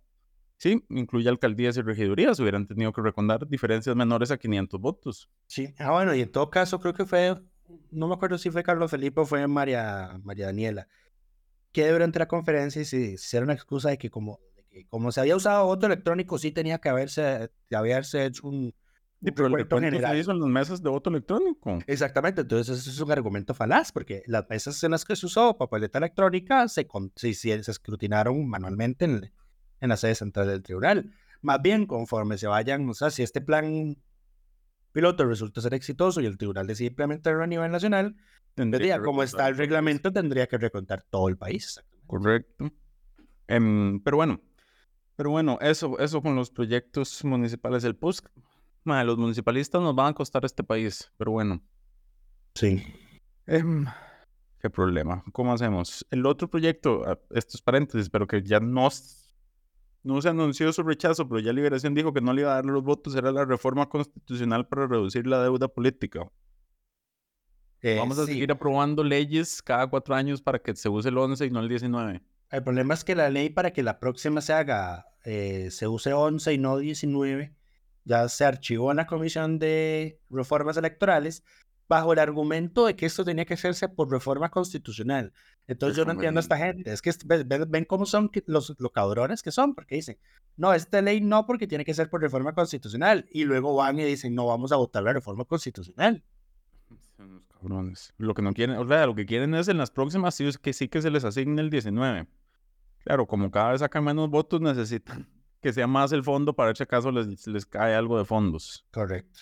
Sí, 0.56 0.84
incluye 0.88 1.28
alcaldías 1.28 1.76
y 1.76 1.82
regidurías, 1.82 2.38
hubieran 2.40 2.66
tenido 2.66 2.92
que 2.92 3.00
recontar 3.00 3.46
diferencias 3.46 3.94
menores 3.94 4.30
a 4.30 4.38
500 4.38 4.80
votos. 4.80 5.28
Sí, 5.46 5.74
ah, 5.78 5.92
bueno, 5.92 6.14
y 6.14 6.22
en 6.22 6.30
todo 6.30 6.48
caso 6.50 6.80
creo 6.80 6.94
que 6.94 7.04
fue, 7.04 7.36
no 7.90 8.08
me 8.08 8.14
acuerdo 8.14 8.38
si 8.38 8.50
fue 8.50 8.62
Carlos 8.62 8.90
Felipe 8.90 9.20
o 9.20 9.26
fue 9.26 9.46
María, 9.46 10.18
María 10.22 10.46
Daniela, 10.46 10.88
que 11.72 11.90
durante 11.90 12.18
la 12.20 12.28
conferencia 12.28 12.84
se 12.84 12.98
hicieron 12.98 13.48
una 13.48 13.54
excusa 13.54 13.90
de 13.90 13.98
que 13.98 14.10
como, 14.10 14.40
como 14.88 15.10
se 15.12 15.20
había 15.20 15.36
usado 15.36 15.66
voto 15.66 15.86
electrónico, 15.86 16.38
sí 16.38 16.52
tenía 16.52 16.78
que 16.78 16.88
haberse, 16.88 17.50
haberse 17.70 18.24
hecho 18.24 18.46
un, 18.46 18.74
Sí, 19.24 19.30
pero 19.32 19.46
el 19.46 19.66
general. 19.66 20.12
se 20.12 20.18
hizo 20.18 20.32
en 20.32 20.40
las 20.40 20.48
mesas 20.48 20.82
de 20.82 20.90
voto 20.90 21.08
electrónico. 21.08 21.78
Exactamente, 21.86 22.42
entonces 22.42 22.78
eso 22.78 22.90
es 22.90 23.00
un 23.00 23.10
argumento 23.10 23.54
falaz, 23.54 23.90
porque 23.90 24.22
las 24.26 24.46
mesas 24.50 24.82
en 24.84 24.90
las 24.90 25.06
que 25.06 25.16
se 25.16 25.24
usó 25.24 25.56
papeleta 25.56 25.96
electrónica 25.96 26.68
se, 26.68 26.86
se, 27.16 27.34
se 27.34 27.70
escrutinaron 27.70 28.46
manualmente 28.46 29.06
en, 29.06 29.32
en, 29.80 29.88
la 29.88 29.96
sede 29.96 30.14
central 30.14 30.48
del 30.48 30.62
tribunal. 30.62 31.10
Más 31.40 31.62
bien, 31.62 31.86
conforme 31.86 32.36
se 32.36 32.48
vayan, 32.48 32.86
o 32.86 32.92
sea, 32.92 33.10
si 33.10 33.22
este 33.22 33.40
plan 33.40 33.96
piloto 34.92 35.24
resulta 35.24 35.62
ser 35.62 35.72
exitoso 35.72 36.20
y 36.20 36.26
el 36.26 36.36
tribunal 36.36 36.66
decide 36.66 36.88
implementarlo 36.88 37.42
a 37.42 37.46
nivel 37.46 37.72
nacional, 37.72 38.16
tendría, 38.54 39.00
como 39.00 39.22
está 39.22 39.48
el 39.48 39.56
reglamento, 39.56 40.12
tendría 40.12 40.46
que 40.46 40.58
recontar 40.58 41.02
todo 41.02 41.30
el 41.30 41.38
país. 41.38 41.82
Correcto. 42.06 42.70
Em, 43.48 44.00
pero 44.02 44.18
bueno, 44.18 44.42
pero 45.16 45.30
bueno, 45.30 45.58
eso, 45.62 45.98
eso 45.98 46.20
con 46.20 46.36
los 46.36 46.50
proyectos 46.50 47.24
municipales 47.24 47.82
del 47.82 47.96
PUSC 47.96 48.28
los 48.84 49.18
municipalistas 49.18 49.80
nos 49.80 49.94
van 49.94 50.08
a 50.08 50.14
costar 50.14 50.44
este 50.44 50.62
país, 50.62 51.10
pero 51.16 51.32
bueno. 51.32 51.62
Sí. 52.54 52.82
Em, 53.46 53.86
¿Qué 54.60 54.70
problema? 54.70 55.22
¿Cómo 55.32 55.52
hacemos? 55.52 56.06
El 56.10 56.24
otro 56.26 56.48
proyecto, 56.48 57.02
ah, 57.06 57.18
estos 57.30 57.60
paréntesis, 57.60 58.08
pero 58.08 58.26
que 58.26 58.42
ya 58.42 58.60
no, 58.60 58.88
no 60.02 60.22
se 60.22 60.28
anunció 60.28 60.72
su 60.72 60.82
rechazo, 60.82 61.28
pero 61.28 61.40
ya 61.40 61.52
Liberación 61.52 61.94
dijo 61.94 62.12
que 62.12 62.20
no 62.20 62.32
le 62.32 62.42
iba 62.42 62.52
a 62.52 62.54
dar 62.56 62.66
los 62.66 62.82
votos, 62.82 63.14
era 63.14 63.32
la 63.32 63.44
reforma 63.44 63.88
constitucional 63.88 64.66
para 64.66 64.86
reducir 64.86 65.26
la 65.26 65.42
deuda 65.42 65.68
política. 65.68 66.30
Eh, 67.82 67.96
Vamos 67.98 68.18
a 68.18 68.24
seguir 68.24 68.50
aprobando 68.50 69.04
leyes 69.04 69.60
cada 69.60 69.86
cuatro 69.86 70.14
años 70.14 70.40
para 70.40 70.58
que 70.58 70.74
se 70.74 70.88
use 70.88 71.10
el 71.10 71.18
11 71.18 71.44
y 71.44 71.50
no 71.50 71.60
el 71.60 71.68
19. 71.68 72.22
El 72.50 72.62
problema 72.62 72.94
es 72.94 73.04
que 73.04 73.14
la 73.14 73.28
ley 73.28 73.50
para 73.50 73.72
que 73.72 73.82
la 73.82 73.98
próxima 73.98 74.40
se 74.40 74.54
haga, 74.54 75.06
eh, 75.24 75.68
se 75.70 75.88
use 75.88 76.14
11 76.14 76.54
y 76.54 76.58
no 76.58 76.78
19, 76.78 77.54
ya 78.04 78.28
se 78.28 78.44
archivó 78.44 78.90
en 78.90 78.98
la 78.98 79.06
Comisión 79.06 79.58
de 79.58 80.20
Reformas 80.30 80.76
Electorales 80.76 81.42
bajo 81.88 82.12
el 82.12 82.18
argumento 82.18 82.86
de 82.86 82.96
que 82.96 83.06
esto 83.06 83.24
tenía 83.24 83.44
que 83.44 83.54
hacerse 83.54 83.88
por 83.88 84.10
reforma 84.10 84.50
constitucional. 84.50 85.32
Entonces 85.66 85.96
yo 85.96 86.04
no 86.04 86.12
entiendo 86.12 86.38
a 86.38 86.42
esta 86.42 86.56
gente. 86.56 86.92
Es 86.92 87.02
que 87.02 87.12
ven, 87.66 87.84
cómo 87.84 88.06
son 88.06 88.30
los, 88.46 88.74
los 88.78 88.92
cabrones 88.92 89.42
que 89.42 89.50
son, 89.50 89.74
porque 89.74 89.96
dicen, 89.96 90.18
no, 90.56 90.72
esta 90.72 91.00
ley 91.02 91.20
no, 91.20 91.46
porque 91.46 91.66
tiene 91.66 91.84
que 91.84 91.94
ser 91.94 92.10
por 92.10 92.20
reforma 92.20 92.54
constitucional. 92.54 93.26
Y 93.30 93.44
luego 93.44 93.74
van 93.74 93.98
y 93.98 94.04
dicen, 94.04 94.34
no, 94.34 94.46
vamos 94.46 94.72
a 94.72 94.76
votar 94.76 95.02
la 95.02 95.12
reforma 95.12 95.44
constitucional. 95.44 96.22
Son 97.16 97.34
los 97.34 97.44
cabrones. 97.46 98.14
Lo 98.18 98.34
que 98.34 98.42
no 98.42 98.52
quieren, 98.52 98.76
o 98.76 98.86
sea, 98.86 99.06
lo 99.06 99.14
que 99.14 99.26
quieren 99.26 99.54
es 99.54 99.68
en 99.68 99.78
las 99.78 99.90
próximas 99.90 100.34
sí, 100.34 100.48
que 100.60 100.72
sí 100.72 100.88
que 100.88 101.02
se 101.02 101.10
les 101.10 101.24
asigne 101.24 101.60
el 101.60 101.70
19. 101.70 102.26
Claro, 103.04 103.26
como 103.26 103.50
cada 103.50 103.72
vez 103.72 103.80
sacan 103.80 104.04
menos 104.04 104.30
votos, 104.30 104.60
necesitan 104.60 105.28
que 105.64 105.72
sea 105.72 105.86
más 105.86 106.12
el 106.12 106.22
fondo 106.22 106.54
para 106.54 106.66
ver 106.66 106.76
si 106.76 106.82
acaso 106.82 107.10
les, 107.10 107.46
les 107.46 107.64
cae 107.64 107.94
algo 107.94 108.18
de 108.18 108.26
fondos. 108.26 108.86
Correcto. 108.92 109.40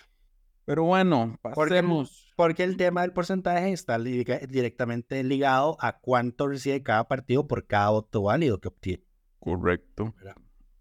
Pero 0.64 0.84
bueno, 0.84 1.36
pasemos. 1.42 2.32
Porque, 2.36 2.62
el 2.62 2.76
tema 2.76 3.02
del 3.02 3.12
porcentaje 3.12 3.72
está 3.72 3.98
directamente 3.98 5.24
ligado 5.24 5.76
a 5.80 5.98
cuánto 5.98 6.46
recibe 6.46 6.80
cada 6.84 7.08
partido 7.08 7.48
por 7.48 7.66
cada 7.66 7.90
voto 7.90 8.22
válido 8.22 8.60
que 8.60 8.68
obtiene. 8.68 9.04
Correcto. 9.40 10.14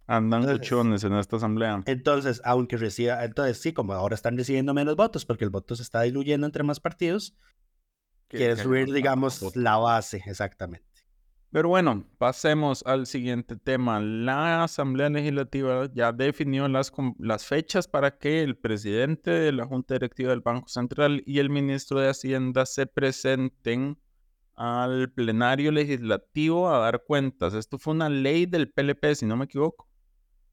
Andan 0.06 0.46
luchones 0.46 1.04
en 1.04 1.14
esta 1.14 1.38
asamblea. 1.38 1.82
Entonces, 1.88 2.40
aunque 2.46 2.78
reciba, 2.78 3.26
entonces 3.26 3.60
sí, 3.60 3.74
como 3.74 3.94
ahora 3.94 4.14
están 4.14 4.38
recibiendo 4.38 4.76
menos 4.76 4.96
votos 4.96 5.26
porque 5.26 5.44
el 5.44 5.50
voto 5.50 5.76
se 5.76 5.82
está 5.82 6.04
diluyendo 6.04 6.46
entre 6.46 6.62
más 6.62 6.80
partidos, 6.80 7.36
quiere 8.28 8.56
subir, 8.58 8.94
digamos, 8.94 9.56
la 9.56 9.78
base, 9.78 10.22
exactamente. 10.28 10.91
Pero 11.52 11.68
bueno, 11.68 12.06
pasemos 12.18 12.82
al 12.86 13.06
siguiente 13.06 13.58
tema. 13.58 14.00
La 14.00 14.64
Asamblea 14.64 15.10
Legislativa 15.10 15.90
ya 15.94 16.14
definió 16.14 16.70
las, 16.70 16.94
las 17.20 17.46
fechas 17.46 17.90
para 17.90 18.18
que 18.18 18.42
el 18.42 18.56
presidente 18.56 19.32
de 19.32 19.52
la 19.52 19.66
Junta 19.66 19.96
Directiva 19.96 20.30
del 20.30 20.40
Banco 20.40 20.70
Central 20.70 21.22
y 21.26 21.40
el 21.40 21.50
ministro 21.50 22.00
de 22.00 22.08
Hacienda 22.08 22.66
se 22.66 22.88
presenten 22.88 23.98
al 24.56 25.12
plenario 25.12 25.74
legislativo 25.74 26.70
a 26.70 26.80
dar 26.80 27.04
cuentas. 27.06 27.54
Esto 27.54 27.78
fue 27.78 27.96
una 27.96 28.08
ley 28.08 28.46
del 28.46 28.72
PLP, 28.72 29.14
si 29.16 29.26
no 29.26 29.36
me 29.36 29.44
equivoco. 29.46 29.91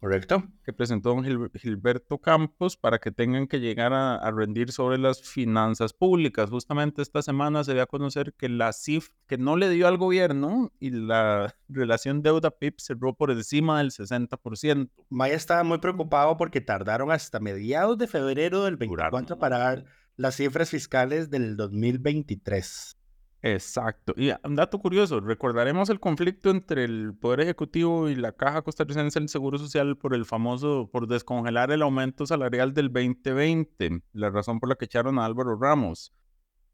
Correcto. 0.00 0.44
Que 0.64 0.72
presentó 0.72 1.08
don 1.08 1.24
Gilberto 1.24 2.18
Campos 2.18 2.76
para 2.76 2.98
que 2.98 3.10
tengan 3.10 3.48
que 3.48 3.58
llegar 3.58 3.92
a, 3.92 4.30
rendir 4.30 4.70
sobre 4.70 4.96
las 4.96 5.22
finanzas 5.22 5.92
públicas. 5.92 6.50
Justamente 6.50 7.02
esta 7.02 7.20
semana 7.20 7.64
se 7.64 7.74
dio 7.74 7.82
a 7.82 7.86
conocer 7.86 8.32
que 8.34 8.48
la 8.48 8.72
CIF, 8.72 9.08
que 9.26 9.38
no 9.38 9.56
le 9.56 9.68
dio 9.70 9.88
al 9.88 9.98
gobierno 9.98 10.70
y 10.78 10.90
la 10.90 11.54
relación 11.68 12.22
deuda-PIB 12.22 12.74
cerró 12.78 13.14
por 13.14 13.32
encima 13.32 13.78
del 13.78 13.90
60%. 13.90 14.90
Maya 15.08 15.34
estaba 15.34 15.64
muy 15.64 15.78
preocupado 15.78 16.36
porque 16.36 16.60
tardaron 16.60 17.10
hasta 17.10 17.40
mediados 17.40 17.98
de 17.98 18.06
febrero 18.06 18.64
del 18.64 18.76
24 18.76 19.38
para 19.38 19.58
dar 19.58 19.84
las 20.16 20.36
cifras 20.36 20.70
fiscales 20.70 21.30
del 21.30 21.56
2023. 21.56 22.97
Exacto. 23.42 24.14
Y 24.16 24.30
un 24.44 24.56
dato 24.56 24.80
curioso, 24.80 25.20
recordaremos 25.20 25.90
el 25.90 26.00
conflicto 26.00 26.50
entre 26.50 26.84
el 26.84 27.14
Poder 27.14 27.40
Ejecutivo 27.40 28.08
y 28.08 28.16
la 28.16 28.32
Caja 28.32 28.62
Costarricense 28.62 29.20
del 29.20 29.28
Seguro 29.28 29.58
Social 29.58 29.96
por 29.96 30.14
el 30.14 30.24
famoso, 30.24 30.88
por 30.90 31.06
descongelar 31.06 31.70
el 31.70 31.82
aumento 31.82 32.26
salarial 32.26 32.74
del 32.74 32.92
2020, 32.92 34.02
la 34.12 34.30
razón 34.30 34.58
por 34.58 34.68
la 34.68 34.74
que 34.74 34.86
echaron 34.86 35.18
a 35.18 35.24
Álvaro 35.24 35.56
Ramos. 35.56 36.12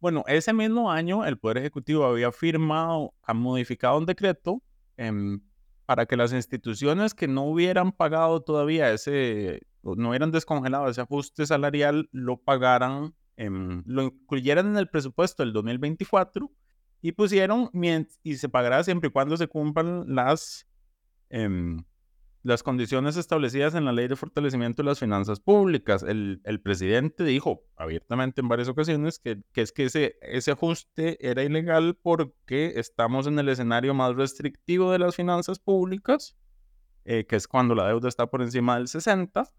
Bueno, 0.01 0.25
ese 0.27 0.55
mismo 0.55 0.91
año 0.91 1.25
el 1.27 1.39
Poder 1.39 1.59
Ejecutivo 1.59 2.05
había 2.05 2.33
firmado, 2.33 3.15
ha 3.23 3.35
modificado 3.35 3.99
un 3.99 4.07
decreto 4.07 4.63
em, 4.97 5.41
para 5.85 6.07
que 6.07 6.17
las 6.17 6.33
instituciones 6.33 7.15
que 7.15 7.29
no 7.29 7.45
hubieran 7.45 7.93
pagado 7.93 8.41
todavía 8.43 8.91
ese, 8.91 9.61
no 9.83 10.09
hubieran 10.11 10.31
descongelado 10.31 10.89
ese 10.89 11.03
ajuste 11.03 11.47
salarial, 11.47 12.09
lo 12.11 12.39
pagaran 12.39 13.15
Em, 13.37 13.83
lo 13.87 14.03
incluyeran 14.05 14.69
en 14.69 14.77
el 14.77 14.89
presupuesto 14.89 15.43
del 15.43 15.53
2024 15.53 16.51
y 17.03 17.13
pusieron 17.13 17.69
y 18.23 18.37
se 18.37 18.49
pagará 18.49 18.83
siempre 18.85 19.09
y 19.09 19.13
cuando 19.13 19.37
se 19.37 19.49
cumplan 19.49 20.05
las, 20.15 20.69
em, 21.31 21.85
las 22.43 22.63
condiciones 22.63 23.17
establecidas 23.17 23.75
en 23.75 23.85
la 23.85 23.93
ley 23.93 24.07
de 24.07 24.15
fortalecimiento 24.15 24.83
de 24.83 24.89
las 24.89 25.01
finanzas 25.01 25.41
públicas. 25.41 26.05
El, 26.05 26.41
el 26.45 26.61
presidente 26.61 27.25
dijo 27.25 27.65
abiertamente 27.77 28.41
en 28.41 28.49
varias 28.49 28.69
ocasiones 28.69 29.19
que, 29.19 29.43
que, 29.53 29.63
es 29.63 29.73
que 29.73 29.87
ese, 29.87 30.17
ese 30.23 30.53
ajuste 30.53 31.19
era 31.29 31.43
ilegal 31.43 31.99
porque 32.01 32.75
estamos 32.77 33.27
en 33.27 33.39
el 33.39 33.49
escenario 33.49 33.95
más 33.95 34.15
restrictivo 34.15 34.93
de 34.93 35.01
las 35.01 35.17
finanzas 35.17 35.59
públicas, 35.59 36.37
eh, 37.05 37.27
que 37.27 37.37
es 37.37 37.49
cuando 37.49 37.75
la 37.75 37.89
deuda 37.89 38.09
está 38.09 38.29
por 38.29 38.43
encima 38.43 38.77
del 38.77 38.87
60 38.87 39.51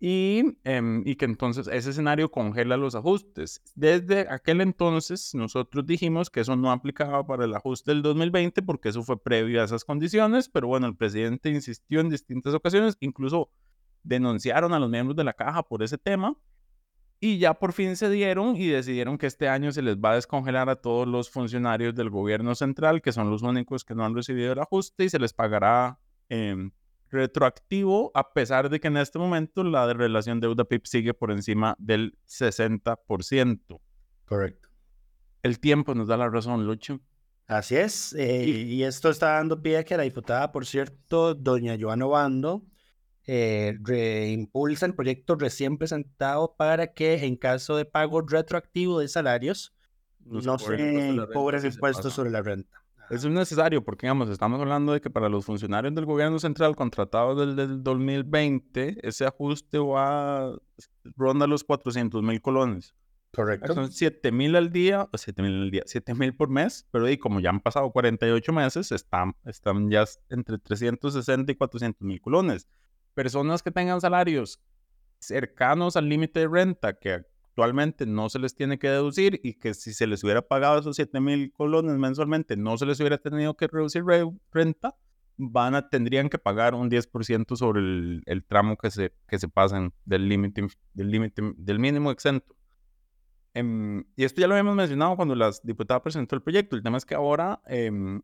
y, 0.00 0.56
em, 0.64 1.02
y 1.04 1.16
que 1.16 1.24
entonces 1.24 1.66
ese 1.66 1.90
escenario 1.90 2.30
congela 2.30 2.76
los 2.76 2.94
ajustes. 2.94 3.62
Desde 3.74 4.28
aquel 4.30 4.60
entonces 4.60 5.34
nosotros 5.34 5.86
dijimos 5.86 6.30
que 6.30 6.40
eso 6.40 6.54
no 6.56 6.70
aplicaba 6.70 7.26
para 7.26 7.44
el 7.44 7.54
ajuste 7.54 7.90
del 7.90 8.02
2020 8.02 8.62
porque 8.62 8.90
eso 8.90 9.02
fue 9.02 9.20
previo 9.20 9.60
a 9.60 9.64
esas 9.64 9.84
condiciones, 9.84 10.48
pero 10.48 10.68
bueno, 10.68 10.86
el 10.86 10.96
presidente 10.96 11.50
insistió 11.50 12.00
en 12.00 12.10
distintas 12.10 12.54
ocasiones, 12.54 12.96
incluso 13.00 13.50
denunciaron 14.04 14.72
a 14.72 14.78
los 14.78 14.88
miembros 14.88 15.16
de 15.16 15.24
la 15.24 15.32
caja 15.32 15.62
por 15.64 15.82
ese 15.82 15.98
tema 15.98 16.36
y 17.20 17.38
ya 17.38 17.54
por 17.54 17.72
fin 17.72 17.96
se 17.96 18.08
dieron 18.08 18.56
y 18.56 18.68
decidieron 18.68 19.18
que 19.18 19.26
este 19.26 19.48
año 19.48 19.72
se 19.72 19.82
les 19.82 19.96
va 19.96 20.12
a 20.12 20.14
descongelar 20.14 20.68
a 20.68 20.76
todos 20.76 21.08
los 21.08 21.28
funcionarios 21.28 21.96
del 21.96 22.10
gobierno 22.10 22.54
central, 22.54 23.02
que 23.02 23.10
son 23.10 23.28
los 23.30 23.42
únicos 23.42 23.84
que 23.84 23.96
no 23.96 24.04
han 24.04 24.14
recibido 24.14 24.52
el 24.52 24.60
ajuste 24.60 25.04
y 25.04 25.08
se 25.08 25.18
les 25.18 25.32
pagará 25.32 25.98
eh, 26.28 26.70
retroactivo, 27.10 28.10
a 28.14 28.32
pesar 28.32 28.68
de 28.68 28.80
que 28.80 28.88
en 28.88 28.96
este 28.96 29.18
momento 29.18 29.64
la 29.64 29.92
relación 29.92 30.40
deuda-PIB 30.40 30.86
sigue 30.86 31.14
por 31.14 31.30
encima 31.30 31.74
del 31.78 32.18
60%. 32.26 33.80
Correcto. 34.24 34.68
El 35.42 35.60
tiempo 35.60 35.94
nos 35.94 36.08
da 36.08 36.16
la 36.16 36.28
razón, 36.28 36.66
Lucho. 36.66 37.00
Así 37.46 37.76
es, 37.76 38.12
eh, 38.12 38.44
y 38.44 38.82
esto 38.82 39.08
está 39.08 39.34
dando 39.34 39.62
pie 39.62 39.78
a 39.78 39.84
que 39.84 39.96
la 39.96 40.02
diputada, 40.02 40.52
por 40.52 40.66
cierto, 40.66 41.34
doña 41.34 41.78
Joana 41.80 42.04
Obando, 42.04 42.66
eh, 43.26 43.78
reimpulsa 43.80 44.84
el 44.84 44.94
proyecto 44.94 45.34
recién 45.34 45.78
presentado 45.78 46.54
para 46.56 46.92
que 46.92 47.24
en 47.24 47.36
caso 47.36 47.76
de 47.76 47.86
pago 47.86 48.20
retroactivo 48.20 49.00
de 49.00 49.08
salarios 49.08 49.74
no, 50.20 50.40
No 50.40 50.58
se 50.58 50.76
se 50.76 51.32
cobren 51.32 51.64
impuestos 51.64 52.12
sobre 52.12 52.30
la 52.30 52.42
renta, 52.42 52.84
Eso 53.10 53.28
es 53.28 53.34
necesario 53.34 53.82
porque, 53.82 54.06
digamos, 54.06 54.28
estamos 54.28 54.60
hablando 54.60 54.92
de 54.92 55.00
que 55.00 55.10
para 55.10 55.28
los 55.28 55.44
funcionarios 55.44 55.94
del 55.94 56.04
gobierno 56.04 56.38
central 56.38 56.76
contratados 56.76 57.38
del, 57.38 57.56
del 57.56 57.82
2020, 57.82 58.98
ese 59.02 59.26
ajuste 59.26 59.78
va, 59.78 60.56
ronda 61.16 61.46
los 61.46 61.64
400 61.64 62.22
mil 62.22 62.40
colones. 62.42 62.94
Correcto. 63.32 63.74
Son 63.74 63.92
7 63.92 64.32
mil 64.32 64.56
al 64.56 64.72
día, 64.72 65.08
o 65.12 65.18
7 65.18 65.42
mil 65.42 65.62
al 65.62 65.70
día, 65.70 65.82
7 65.86 66.14
mil 66.14 66.34
por 66.34 66.48
mes, 66.48 66.86
pero 66.90 67.08
y 67.08 67.18
como 67.18 67.40
ya 67.40 67.50
han 67.50 67.60
pasado 67.60 67.90
48 67.90 68.52
meses, 68.52 68.90
están, 68.92 69.36
están 69.44 69.90
ya 69.90 70.04
entre 70.30 70.58
360 70.58 71.52
y 71.52 71.54
400 71.54 72.02
mil 72.02 72.20
colones. 72.20 72.68
Personas 73.14 73.62
que 73.62 73.70
tengan 73.70 74.00
salarios 74.00 74.60
cercanos 75.18 75.96
al 75.96 76.08
límite 76.08 76.40
de 76.40 76.48
renta, 76.48 76.94
que 76.94 77.24
actualmente 77.58 78.06
no 78.06 78.28
se 78.28 78.38
les 78.38 78.54
tiene 78.54 78.78
que 78.78 78.88
deducir 78.88 79.40
y 79.42 79.54
que 79.54 79.74
si 79.74 79.92
se 79.92 80.06
les 80.06 80.22
hubiera 80.22 80.42
pagado 80.42 80.78
esos 80.78 80.94
7 80.94 81.18
mil 81.18 81.50
colones 81.52 81.98
mensualmente, 81.98 82.56
no 82.56 82.78
se 82.78 82.86
les 82.86 83.00
hubiera 83.00 83.18
tenido 83.18 83.56
que 83.56 83.66
reducir 83.66 84.04
re- 84.04 84.30
renta, 84.52 84.94
van 85.36 85.74
a, 85.74 85.88
tendrían 85.88 86.28
que 86.28 86.38
pagar 86.38 86.74
un 86.76 86.88
10% 86.88 87.56
sobre 87.56 87.80
el, 87.80 88.44
tramo 88.46 88.76
que 88.76 88.92
se, 88.92 89.12
que 89.26 89.40
se 89.40 89.48
pasen 89.48 89.92
del 90.04 90.28
límite, 90.28 90.68
del 90.94 91.32
del 91.56 91.78
mínimo 91.80 92.12
exento. 92.12 92.54
Em, 93.54 94.04
y 94.14 94.22
esto 94.22 94.40
ya 94.40 94.46
lo 94.46 94.54
habíamos 94.54 94.76
mencionado 94.76 95.16
cuando 95.16 95.34
la 95.34 95.50
diputada 95.64 96.00
presentó 96.00 96.36
el 96.36 96.42
proyecto. 96.42 96.76
El 96.76 96.84
tema 96.84 96.96
es 96.96 97.04
que 97.04 97.16
ahora 97.16 97.60
em, 97.66 98.22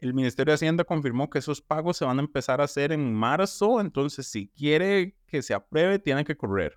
el 0.00 0.14
Ministerio 0.14 0.50
de 0.50 0.56
Hacienda 0.56 0.82
confirmó 0.82 1.30
que 1.30 1.38
esos 1.38 1.62
pagos 1.62 1.96
se 1.96 2.04
van 2.04 2.18
a 2.18 2.22
empezar 2.22 2.60
a 2.60 2.64
hacer 2.64 2.90
en 2.90 3.14
marzo. 3.14 3.80
Entonces, 3.80 4.26
si 4.26 4.48
quiere 4.48 5.16
que 5.26 5.42
se 5.42 5.54
apruebe, 5.54 6.00
tiene 6.00 6.24
que 6.24 6.36
correr. 6.36 6.76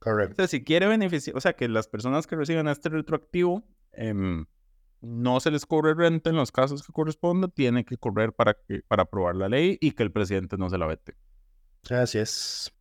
O 0.00 0.04
Correcto. 0.04 0.36
sea, 0.36 0.48
si 0.48 0.64
quiere 0.64 0.86
beneficiar, 0.86 1.36
o 1.36 1.40
sea, 1.40 1.52
que 1.52 1.68
las 1.68 1.86
personas 1.86 2.26
que 2.26 2.34
reciban 2.34 2.68
este 2.68 2.88
retroactivo 2.88 3.62
em, 3.92 4.46
no 5.02 5.40
se 5.40 5.50
les 5.50 5.66
cobre 5.66 5.92
renta 5.94 6.30
en 6.30 6.36
los 6.36 6.50
casos 6.50 6.82
que 6.82 6.92
corresponda, 6.92 7.48
tiene 7.48 7.84
que 7.84 7.98
correr 7.98 8.32
para, 8.32 8.54
que, 8.54 8.82
para 8.88 9.02
aprobar 9.02 9.36
la 9.36 9.48
ley 9.48 9.76
y 9.80 9.92
que 9.92 10.02
el 10.02 10.10
presidente 10.10 10.56
no 10.56 10.70
se 10.70 10.78
la 10.78 10.86
vete. 10.86 11.16
Así 11.90 12.18
es. 12.18 12.72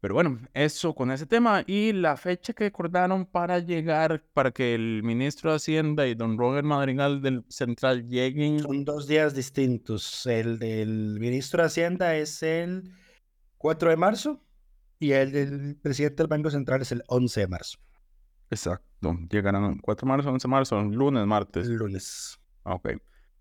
Pero 0.00 0.14
bueno, 0.14 0.40
eso 0.54 0.94
con 0.94 1.10
ese 1.12 1.26
tema. 1.26 1.64
Y 1.66 1.92
la 1.92 2.16
fecha 2.16 2.52
que 2.52 2.66
acordaron 2.66 3.24
para 3.26 3.60
llegar, 3.60 4.24
para 4.32 4.50
que 4.50 4.74
el 4.74 5.02
ministro 5.04 5.50
de 5.50 5.56
Hacienda 5.56 6.06
y 6.08 6.14
don 6.14 6.36
Roger 6.36 6.64
Madrigal 6.64 7.22
del 7.22 7.44
Central 7.48 8.08
lleguen. 8.08 8.58
Son 8.60 8.84
dos 8.84 9.06
días 9.06 9.34
distintos. 9.34 10.26
El 10.26 10.58
del 10.58 11.18
ministro 11.20 11.62
de 11.62 11.66
Hacienda 11.66 12.16
es 12.16 12.42
el 12.42 12.92
4 13.58 13.90
de 13.90 13.96
marzo 13.96 14.44
y 15.02 15.12
el 15.12 15.32
del 15.32 15.76
presidente 15.76 16.16
del 16.22 16.28
Banco 16.28 16.50
Central 16.50 16.80
es 16.82 16.92
el 16.92 17.02
11 17.08 17.40
de 17.40 17.48
marzo, 17.48 17.78
Exacto. 18.50 19.16
Llegarán 19.30 19.78
4 19.78 20.06
de 20.06 20.08
marzo, 20.08 20.30
11 20.30 20.46
de 20.46 20.50
marzo, 20.50 20.82
lunes, 20.82 21.26
martes. 21.26 21.66
el 21.66 21.74
lunes. 21.76 22.38
Ah, 22.64 22.74
Ok. 22.74 22.90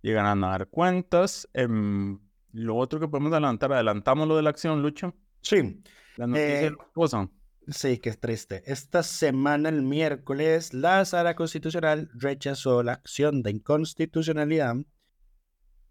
Llegarán 0.01 0.43
a 0.43 0.47
dar 0.51 0.67
cuentas. 0.67 1.47
Em, 1.53 2.17
lo 2.53 2.75
otro 2.77 2.99
que 2.99 3.07
podemos 3.07 3.31
adelantar, 3.31 3.71
adelantamos 3.71 4.27
lo 4.27 4.35
de 4.35 4.41
la 4.41 4.49
acción, 4.49 4.81
Lucho. 4.81 5.13
Sí, 5.41 5.83
La 6.17 6.25
noticia 6.27 6.67
Eh, 6.67 6.71
cosa. 6.93 7.29
sí, 7.67 7.99
qué 7.99 8.11
triste. 8.13 8.63
Esta 8.65 9.03
semana, 9.03 9.69
el 9.69 9.83
miércoles, 9.83 10.73
la 10.73 11.05
Sala 11.05 11.35
Constitucional 11.35 12.09
rechazó 12.15 12.81
la 12.81 12.93
acción 12.93 13.43
de 13.43 13.51
inconstitucionalidad 13.51 14.75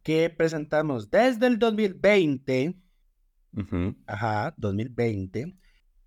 que 0.03 0.31
presentamos 0.31 1.11
desde 1.11 1.47
el 1.47 1.59
2020 1.59 2.75
Ujú. 3.53 3.97
ajá, 4.07 4.55
2020, 4.57 5.57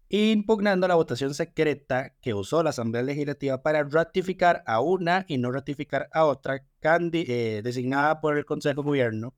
impugnando 0.10 0.88
la 0.88 0.96
votación 0.96 1.34
secreta 1.34 2.16
que 2.22 2.34
usó 2.34 2.64
la 2.64 2.70
Asamblea 2.70 3.04
Legislativa 3.04 3.62
para 3.62 3.84
ratificar 3.84 4.64
a 4.66 4.80
una 4.80 5.26
y 5.28 5.38
no 5.38 5.52
ratificar 5.52 6.10
a 6.14 6.26
otra 6.26 6.66
eh, 6.82 7.62
designada 7.64 8.22
por 8.22 8.38
el 8.38 8.46
Consejo 8.46 8.82
de 8.82 8.86
Gobierno 8.86 9.36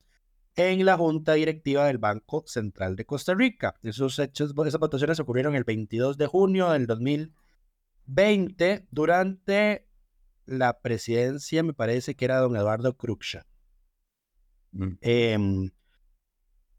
en 0.55 0.85
la 0.85 0.97
Junta 0.97 1.33
Directiva 1.33 1.85
del 1.85 1.97
Banco 1.97 2.43
Central 2.47 2.95
de 2.95 3.05
Costa 3.05 3.33
Rica. 3.33 3.75
Esos 3.83 4.17
hechos, 4.19 4.53
esas 4.65 4.79
votaciones 4.79 5.19
ocurrieron 5.19 5.55
el 5.55 5.63
22 5.63 6.17
de 6.17 6.27
junio 6.27 6.71
del 6.71 6.87
2020 6.87 8.87
durante 8.91 9.87
la 10.45 10.79
presidencia, 10.79 11.63
me 11.63 11.73
parece 11.73 12.15
que 12.15 12.25
era 12.25 12.37
don 12.37 12.55
Eduardo 12.55 12.95
Cruxa. 12.95 13.45
Mm. 14.71 15.67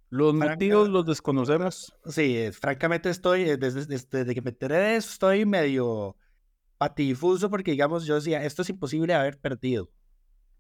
Los 0.09 0.35
motivos 0.35 0.89
los 0.89 1.05
desconocemos. 1.07 1.93
Sí, 2.07 2.37
eh, 2.37 2.53
francamente 2.53 3.11
estoy, 3.11 3.43
eh, 3.51 3.57
desde, 3.57 3.87
desde- 3.87 4.19
desde 4.19 4.35
que 4.35 4.43
me 4.43 4.51
enteré 4.51 4.77
de 4.77 4.97
eso, 4.97 5.11
estoy 5.11 5.45
medio 5.45 6.17
patidifuso 6.79 7.51
porque, 7.51 7.73
digamos, 7.73 8.05
yo 8.07 8.15
decía, 8.15 8.45
esto 8.45 8.63
es 8.63 8.71
imposible 8.71 9.15
haber 9.15 9.39
perdido. 9.39 9.91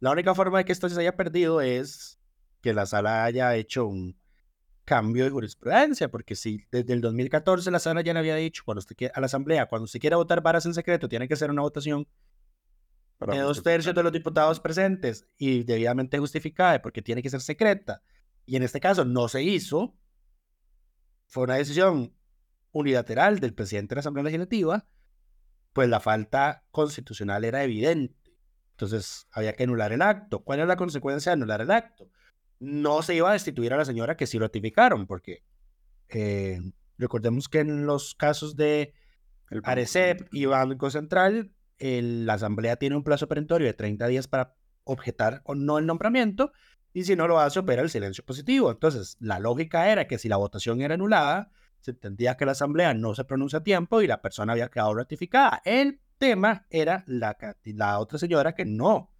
La 0.00 0.10
única 0.10 0.34
forma 0.34 0.58
de 0.58 0.64
que 0.64 0.72
esto 0.72 0.88
se 0.88 1.00
haya 1.00 1.16
perdido 1.16 1.60
es 1.60 2.18
que 2.60 2.74
la 2.74 2.86
sala 2.86 3.24
haya 3.24 3.54
hecho 3.54 3.86
un 3.86 4.18
cambio 4.84 5.24
de 5.24 5.30
jurisprudencia, 5.30 6.08
porque 6.08 6.34
si 6.36 6.60
desde 6.70 6.92
el 6.92 7.00
2014 7.00 7.70
la 7.70 7.78
sala 7.78 8.02
ya 8.02 8.12
le 8.12 8.18
había 8.20 8.36
dicho 8.36 8.62
cuando 8.64 8.80
usted 8.80 8.96
quiera- 8.96 9.12
a 9.16 9.20
la 9.20 9.26
asamblea, 9.26 9.66
cuando 9.66 9.84
usted 9.84 10.00
quiera 10.00 10.16
votar 10.16 10.40
varas 10.42 10.66
en 10.66 10.74
secreto, 10.74 11.08
tiene 11.08 11.28
que 11.28 11.36
ser 11.36 11.50
una 11.50 11.62
votación 11.62 12.06
de 13.20 13.38
dos 13.40 13.62
tercios 13.62 13.94
de 13.94 14.02
los 14.02 14.12
diputados 14.12 14.60
presentes 14.60 15.26
y 15.38 15.64
debidamente 15.64 16.18
justificada, 16.18 16.80
porque 16.82 17.00
tiene 17.02 17.22
que 17.22 17.30
ser 17.30 17.40
secreta. 17.40 18.02
Y 18.46 18.56
en 18.56 18.62
este 18.62 18.80
caso 18.80 19.04
no 19.04 19.28
se 19.28 19.42
hizo. 19.42 19.96
Fue 21.26 21.44
una 21.44 21.56
decisión 21.56 22.14
unilateral 22.72 23.40
del 23.40 23.54
presidente 23.54 23.90
de 23.90 23.96
la 23.96 24.00
Asamblea 24.00 24.24
Legislativa, 24.24 24.86
pues 25.72 25.88
la 25.88 26.00
falta 26.00 26.64
constitucional 26.70 27.44
era 27.44 27.64
evidente. 27.64 28.14
Entonces 28.72 29.26
había 29.32 29.54
que 29.54 29.64
anular 29.64 29.92
el 29.92 30.02
acto. 30.02 30.40
¿Cuál 30.44 30.60
es 30.60 30.66
la 30.68 30.76
consecuencia 30.76 31.30
de 31.30 31.34
anular 31.34 31.60
el 31.62 31.70
acto? 31.70 32.08
No 32.60 33.02
se 33.02 33.14
iba 33.14 33.30
a 33.30 33.32
destituir 33.32 33.72
a 33.72 33.76
la 33.76 33.84
señora 33.84 34.16
que 34.16 34.26
sí 34.26 34.38
ratificaron, 34.38 35.06
porque 35.06 35.42
eh, 36.08 36.60
recordemos 36.98 37.48
que 37.48 37.60
en 37.60 37.86
los 37.86 38.14
casos 38.14 38.56
de 38.56 38.94
El 39.50 39.62
Arecep 39.64 40.28
y 40.32 40.46
Banco 40.46 40.90
Central, 40.90 41.52
el- 41.78 42.26
la 42.26 42.34
Asamblea 42.34 42.76
tiene 42.76 42.96
un 42.96 43.02
plazo 43.04 43.26
perentorio 43.28 43.66
de 43.66 43.74
30 43.74 44.06
días 44.06 44.28
para 44.28 44.54
objetar 44.84 45.40
o 45.44 45.54
no 45.54 45.78
el 45.78 45.86
nombramiento, 45.86 46.52
y 46.96 47.04
si 47.04 47.14
no 47.14 47.28
lo 47.28 47.38
hace, 47.38 47.58
opera 47.58 47.82
el 47.82 47.90
silencio 47.90 48.24
positivo. 48.24 48.70
Entonces, 48.70 49.18
la 49.20 49.38
lógica 49.38 49.92
era 49.92 50.06
que 50.06 50.16
si 50.16 50.30
la 50.30 50.38
votación 50.38 50.80
era 50.80 50.94
anulada, 50.94 51.50
se 51.78 51.90
entendía 51.90 52.38
que 52.38 52.46
la 52.46 52.52
Asamblea 52.52 52.94
no 52.94 53.14
se 53.14 53.26
pronuncia 53.26 53.58
a 53.58 53.62
tiempo 53.62 54.00
y 54.00 54.06
la 54.06 54.22
persona 54.22 54.54
había 54.54 54.70
quedado 54.70 54.94
ratificada. 54.94 55.60
El 55.66 56.00
tema 56.16 56.64
era 56.70 57.04
la, 57.06 57.36
la 57.64 57.98
otra 57.98 58.18
señora 58.18 58.54
que 58.54 58.64
no 58.64 59.10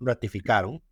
ratificaron, 0.00 0.82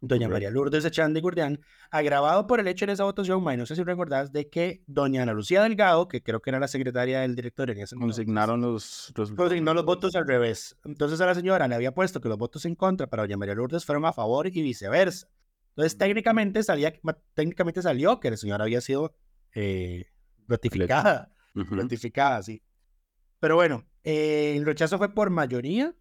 doña. 0.00 0.30
María 0.30 0.50
Lourdes 0.50 0.86
Echandi 0.86 1.20
Gurdián, 1.20 1.60
agravado 1.90 2.46
por 2.46 2.60
el 2.60 2.68
hecho 2.68 2.86
en 2.86 2.92
esa 2.92 3.04
votación, 3.04 3.42
ma, 3.42 3.52
y 3.52 3.58
no 3.58 3.66
sé 3.66 3.76
si 3.76 3.82
recordás, 3.82 4.32
de 4.32 4.48
que 4.48 4.82
doña 4.86 5.22
Ana 5.22 5.34
Lucía 5.34 5.62
Delgado, 5.62 6.08
que 6.08 6.22
creo 6.22 6.40
que 6.40 6.48
era 6.48 6.60
la 6.60 6.68
secretaria 6.68 7.20
del 7.20 7.36
director 7.36 7.70
en 7.70 7.80
ese 7.80 7.94
entonces, 7.94 8.16
Consignaron 8.16 8.62
los 8.62 9.12
resultados. 9.14 9.50
consignó 9.50 9.74
los 9.74 9.84
votos 9.84 10.16
al 10.16 10.26
revés. 10.26 10.78
Entonces 10.86 11.20
a 11.20 11.26
la 11.26 11.34
señora 11.34 11.68
le 11.68 11.74
había 11.74 11.92
puesto 11.92 12.22
que 12.22 12.30
los 12.30 12.38
votos 12.38 12.64
en 12.64 12.74
contra 12.74 13.06
para 13.06 13.24
doña 13.24 13.36
María 13.36 13.54
Lourdes 13.54 13.84
fueron 13.84 14.06
a 14.06 14.14
favor 14.14 14.46
y 14.46 14.62
viceversa. 14.62 15.28
Entonces 15.78 15.96
técnicamente, 15.96 16.64
salía, 16.64 16.92
técnicamente 17.34 17.82
salió 17.82 18.18
que 18.18 18.32
la 18.32 18.36
señora 18.36 18.64
había 18.64 18.80
sido 18.80 19.14
eh, 19.54 20.06
ratificada. 20.48 21.32
Ujú. 21.54 21.76
Ratificada, 21.76 22.42
sí. 22.42 22.60
Pero 23.38 23.54
bueno, 23.54 23.86
eh, 24.02 24.54
el 24.56 24.66
rechazo 24.66 24.98
fue 24.98 25.14
por 25.14 25.30
mayoría. 25.30 25.94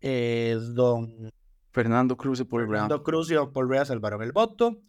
Eh, 0.00 0.58
don 0.74 1.30
Fernando 1.70 2.16
Cruz 2.16 2.40
y 2.40 2.44
Paul 2.44 2.62
Brown. 2.62 2.72
Fernando 2.72 3.04
Cruz 3.04 3.30
y 3.30 3.34
don 3.34 3.52
Paul 3.52 3.70
Rea 3.70 3.84
salvaron 3.84 4.20
el 4.24 4.32
voto. 4.32 4.82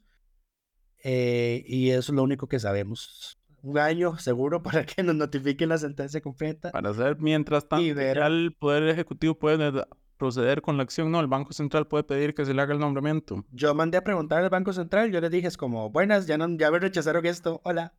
Eh, 1.03 1.63
y 1.67 1.91
eso 1.91 2.11
es 2.11 2.15
lo 2.15 2.23
único 2.23 2.47
que 2.47 2.59
sabemos. 2.59 3.39
Un 3.61 3.77
año 3.77 4.17
seguro 4.17 4.63
para 4.63 4.87
que 4.87 5.03
nos 5.03 5.13
notifiquen 5.13 5.69
la 5.69 5.77
sentencia 5.77 6.19
completa. 6.19 6.71
Para 6.71 6.89
hacer, 6.89 7.19
mientras 7.19 7.69
tanto, 7.69 8.01
el 8.01 8.55
Poder 8.57 8.89
Ejecutivo 8.89 9.37
puede 9.37 9.85
proceder 10.17 10.61
con 10.61 10.77
la 10.77 10.83
acción, 10.83 11.11
no, 11.11 11.19
el 11.19 11.27
Banco 11.27 11.53
Central 11.53 11.87
puede 11.87 12.03
pedir 12.03 12.33
que 12.33 12.45
se 12.45 12.53
le 12.53 12.61
haga 12.61 12.73
el 12.73 12.79
nombramiento. 12.79 13.45
Yo 13.51 13.73
mandé 13.75 13.97
a 13.97 14.03
preguntar 14.03 14.43
al 14.43 14.49
Banco 14.49 14.73
Central, 14.73 15.11
yo 15.11 15.21
les 15.21 15.31
dije, 15.31 15.47
es 15.47 15.57
como, 15.57 15.89
buenas, 15.89 16.27
ya, 16.27 16.37
no, 16.37 16.47
ya 16.57 16.69
me 16.71 16.79
rechazaron 16.79 17.25
esto, 17.25 17.61
hola. 17.63 17.93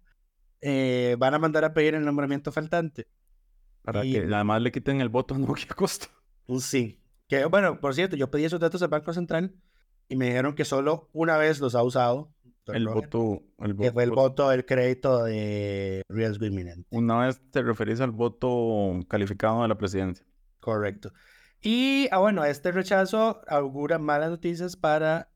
Eh, 0.61 1.17
van 1.19 1.35
a 1.35 1.39
mandar 1.39 1.65
a 1.65 1.73
pedir 1.73 1.95
el 1.95 2.05
nombramiento 2.05 2.51
faltante. 2.53 3.07
Para 3.83 4.05
Y- 4.05 4.13
que 4.13 4.19
además 4.35 4.61
le 4.61 4.73
quiten 4.73 5.01
el 5.01 5.09
voto 5.09 5.35
a 5.37 5.39
Nokia 5.39 5.69
Costa. 5.75 6.07
Un 6.47 6.61
sí. 6.61 7.01
Que 7.29 7.45
bueno, 7.45 7.79
por 7.81 7.95
cierto, 7.95 8.17
yo 8.17 8.31
pedí 8.31 8.45
esos 8.45 8.59
datos 8.61 8.83
al 8.83 8.89
Banco 8.89 9.13
Central 9.13 9.55
y 10.09 10.17
me 10.17 10.27
dijeron 10.27 10.55
que 10.55 10.65
solo 10.65 11.09
una 11.13 11.37
vez 11.37 11.61
los 11.61 11.75
ha 11.75 11.83
usado. 11.83 12.33
El 12.67 12.85
Roger, 12.85 13.03
voto, 13.09 13.43
el 13.61 13.77
Que 13.77 13.91
fue 13.93 14.03
el 14.03 14.11
voto. 14.11 14.21
voto 14.23 14.49
del 14.51 14.67
crédito 14.67 15.25
de 15.25 16.03
riesgo 16.09 16.45
inminente. 16.45 16.87
Una 16.91 17.21
vez 17.27 17.41
te 17.51 17.63
referís 17.63 17.99
al 18.03 18.11
voto 18.11 18.99
calificado 19.09 19.63
de 19.63 19.69
la 19.69 19.79
presidencia. 19.79 20.27
Correcto. 20.61 21.11
Y, 21.61 22.09
ah, 22.13 22.19
bueno, 22.19 22.45
este 22.45 22.73
rechazo 22.73 23.41
augura 23.49 23.99
malas 23.99 24.31
noticias 24.31 24.77
para 24.77 25.31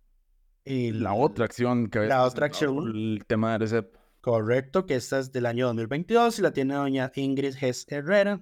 el- 0.64 1.02
La 1.02 1.14
otra 1.14 1.44
acción 1.44 1.88
que 1.88 2.00
La 2.06 2.24
otra 2.24 2.46
acción. 2.46 2.88
El 2.88 3.24
tema 3.26 3.50
de 3.50 3.64
RCEP. 3.64 3.96
Correcto, 4.20 4.86
que 4.86 4.94
esta 4.94 5.18
es 5.18 5.32
del 5.32 5.46
año 5.46 5.66
2022 5.66 6.38
y 6.38 6.42
la 6.42 6.52
tiene 6.52 6.74
doña 6.74 7.10
Ingrid 7.16 7.56
Hess 7.60 7.86
Herrera, 7.88 8.40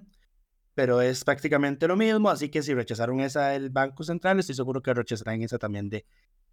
pero 0.75 1.01
es 1.01 1.23
prácticamente 1.23 1.87
lo 1.87 1.95
mismo, 1.97 2.29
así 2.29 2.49
que 2.49 2.61
si 2.61 2.75
rechazaron 2.75 3.19
esa 3.19 3.47
del 3.47 3.71
Banco 3.71 4.03
Central, 4.03 4.37
estoy 4.37 4.53
seguro 4.53 4.83
que 4.83 4.93
rechazarán 4.93 5.41
esa 5.41 5.57
también 5.57 5.89
de 5.89 6.05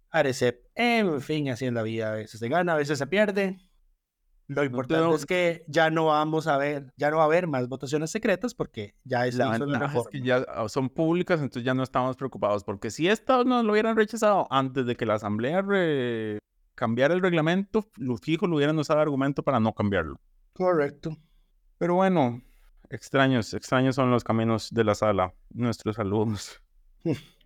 Arecep. 0.09 0.65
En 0.73 1.21
fin, 1.21 1.49
así 1.49 1.67
en 1.67 1.75
la 1.75 1.83
vida, 1.83 2.11
a 2.11 2.15
veces 2.15 2.39
se 2.39 2.49
gana, 2.49 2.73
a 2.73 2.77
veces 2.77 2.97
se 2.97 3.05
pierde. 3.05 3.59
Lo 4.49 4.63
importante 4.63 5.01
tengo- 5.03 5.15
es 5.15 5.25
que 5.27 5.63
ya 5.67 5.89
no 5.91 6.05
vamos 6.07 6.47
a 6.47 6.57
ver, 6.57 6.91
ya 6.97 7.11
no 7.11 7.17
va 7.17 7.23
a 7.23 7.25
haber 7.27 7.45
más 7.47 7.67
votaciones 7.69 8.09
secretas 8.11 8.53
porque 8.55 8.95
ya 9.03 9.25
es 9.27 9.35
La 9.35 9.49
ventaja 9.51 9.97
es 9.99 10.07
que 10.07 10.21
ya 10.21 10.43
ah, 10.49 10.67
son 10.67 10.89
públicas, 10.89 11.39
entonces 11.39 11.63
ya 11.63 11.73
no 11.75 11.83
estamos 11.83 12.15
preocupados, 12.17 12.63
porque 12.63 12.89
si 12.89 13.07
estas 13.07 13.45
no 13.45 13.61
lo 13.63 13.71
hubieran 13.73 13.95
rechazado 13.95 14.47
antes 14.49 14.85
de 14.87 14.95
que 14.95 15.05
la 15.05 15.13
asamblea 15.13 15.61
re- 15.61 16.39
cambiara 16.75 17.13
el 17.13 17.21
reglamento, 17.21 17.89
lo 17.97 18.17
fijo 18.17 18.47
lo 18.47 18.55
hubieran 18.55 18.77
usado 18.79 18.99
argumento 19.01 19.43
para 19.43 19.59
no 19.59 19.73
cambiarlo. 19.73 20.19
Correcto. 20.53 21.15
Pero 21.77 21.95
bueno, 21.95 22.41
extraños, 22.89 23.53
extraños 23.53 23.95
son 23.95 24.09
los 24.11 24.23
caminos 24.23 24.69
de 24.71 24.83
la 24.83 24.95
sala. 24.95 25.33
Nuestros 25.51 25.95
saludos. 25.95 26.59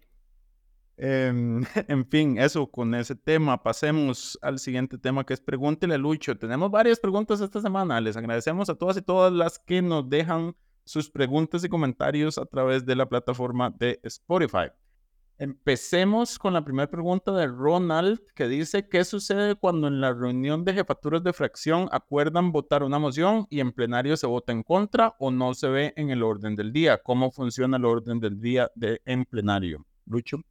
Em, 0.98 1.64
en 1.88 2.06
fin, 2.06 2.38
eso 2.38 2.68
con 2.70 2.94
ese 2.96 3.16
tema. 3.16 3.62
Pasemos 3.62 4.38
al 4.42 4.60
siguiente 4.60 4.98
tema 4.98 5.26
que 5.26 5.34
es 5.34 5.42
Pregúntele 5.42 5.96
a 5.96 5.98
Lucho. 5.98 6.38
Tenemos 6.38 6.72
varias 6.72 7.00
preguntas 7.00 7.42
esta 7.42 7.62
semana. 7.62 8.00
Les 8.02 8.18
agradecemos 8.18 8.70
a 8.70 8.76
todas 8.76 8.98
y 8.98 9.02
todas 9.02 9.34
las 9.34 9.60
que 9.60 9.82
nos 9.82 10.10
dejan 10.10 10.56
sus 10.86 11.10
preguntas 11.10 11.64
y 11.64 11.70
comentarios 11.70 12.38
a 12.38 12.46
través 12.46 12.86
de 12.86 12.96
la 12.96 13.08
plataforma 13.08 13.70
de 13.70 14.00
Spotify. 14.04 14.68
Empecemos 15.40 16.38
con 16.38 16.54
la 16.54 16.64
primera 16.64 16.90
pregunta 16.90 17.32
de 17.32 17.48
Ronald, 17.48 18.20
que 18.36 18.48
dice, 18.48 18.88
¿qué 18.88 19.04
sucede 19.04 19.56
cuando 19.56 19.88
en 19.88 20.00
la 20.00 20.14
reunión 20.14 20.64
de 20.64 20.74
jefaturas 20.74 21.24
de 21.24 21.34
fracción 21.34 21.90
acuerdan 21.92 22.52
votar 22.52 22.84
una 22.84 23.00
moción 23.00 23.48
y 23.50 23.60
en 23.60 23.72
plenario 23.72 24.16
se 24.16 24.28
vota 24.28 24.52
en 24.52 24.62
contra 24.62 25.16
o 25.20 25.32
no 25.32 25.54
se 25.56 25.70
ve 25.70 25.94
en 25.98 26.12
el 26.12 26.22
orden 26.22 26.56
del 26.56 26.72
día? 26.72 27.00
¿Cómo 27.02 27.32
funciona 27.32 27.78
el 27.78 27.86
orden 27.86 28.20
del 28.20 28.40
día 28.40 28.70
de, 28.76 29.02
en 29.06 29.26
plenario? 29.26 29.86
Lucho. 30.06 30.44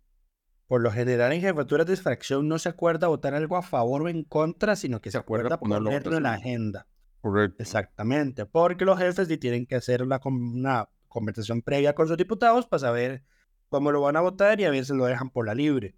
Por 0.73 0.81
lo 0.81 0.91
general, 0.91 1.35
en 1.35 1.43
jefaturas 1.43 1.87
de 1.87 1.99
fracción 1.99 2.49
no 2.49 2.59
se 2.59 2.71
acuerda 2.71 3.07
votar 3.09 3.35
algo 3.35 3.59
a 3.59 3.63
favor 3.63 4.01
o 4.01 4.09
en 4.09 4.25
contra, 4.25 4.75
sino 4.75 5.03
que 5.03 5.11
se, 5.11 5.19
acuerda 5.19 5.61
ponerlo 5.61 5.91
en 6.17 6.23
la 6.23 6.33
agenda. 6.33 6.87
Correcto. 7.21 7.63
Exactamente, 7.63 8.47
porque 8.47 8.87
los 8.87 8.99
jefes 8.99 9.29
sí 9.29 9.37
tienen 9.37 9.67
que 9.67 9.75
hacer 9.75 10.03
una, 10.03 10.19
con- 10.19 10.33
una 10.43 10.89
conversación 11.09 11.61
previa 11.61 11.95
con 11.95 12.09
sus 12.09 12.17
diputados 12.17 12.67
para 12.67 12.79
saber 12.81 13.23
cómo 13.69 13.93
lo 13.93 14.01
van 14.01 14.17
a 14.17 14.23
votar 14.23 14.61
y 14.61 14.65
a 14.65 14.71
veces 14.71 14.97
lo 14.97 15.05
dejan 15.05 15.29
por 15.29 15.45
la 15.45 15.55
libre. 15.55 15.95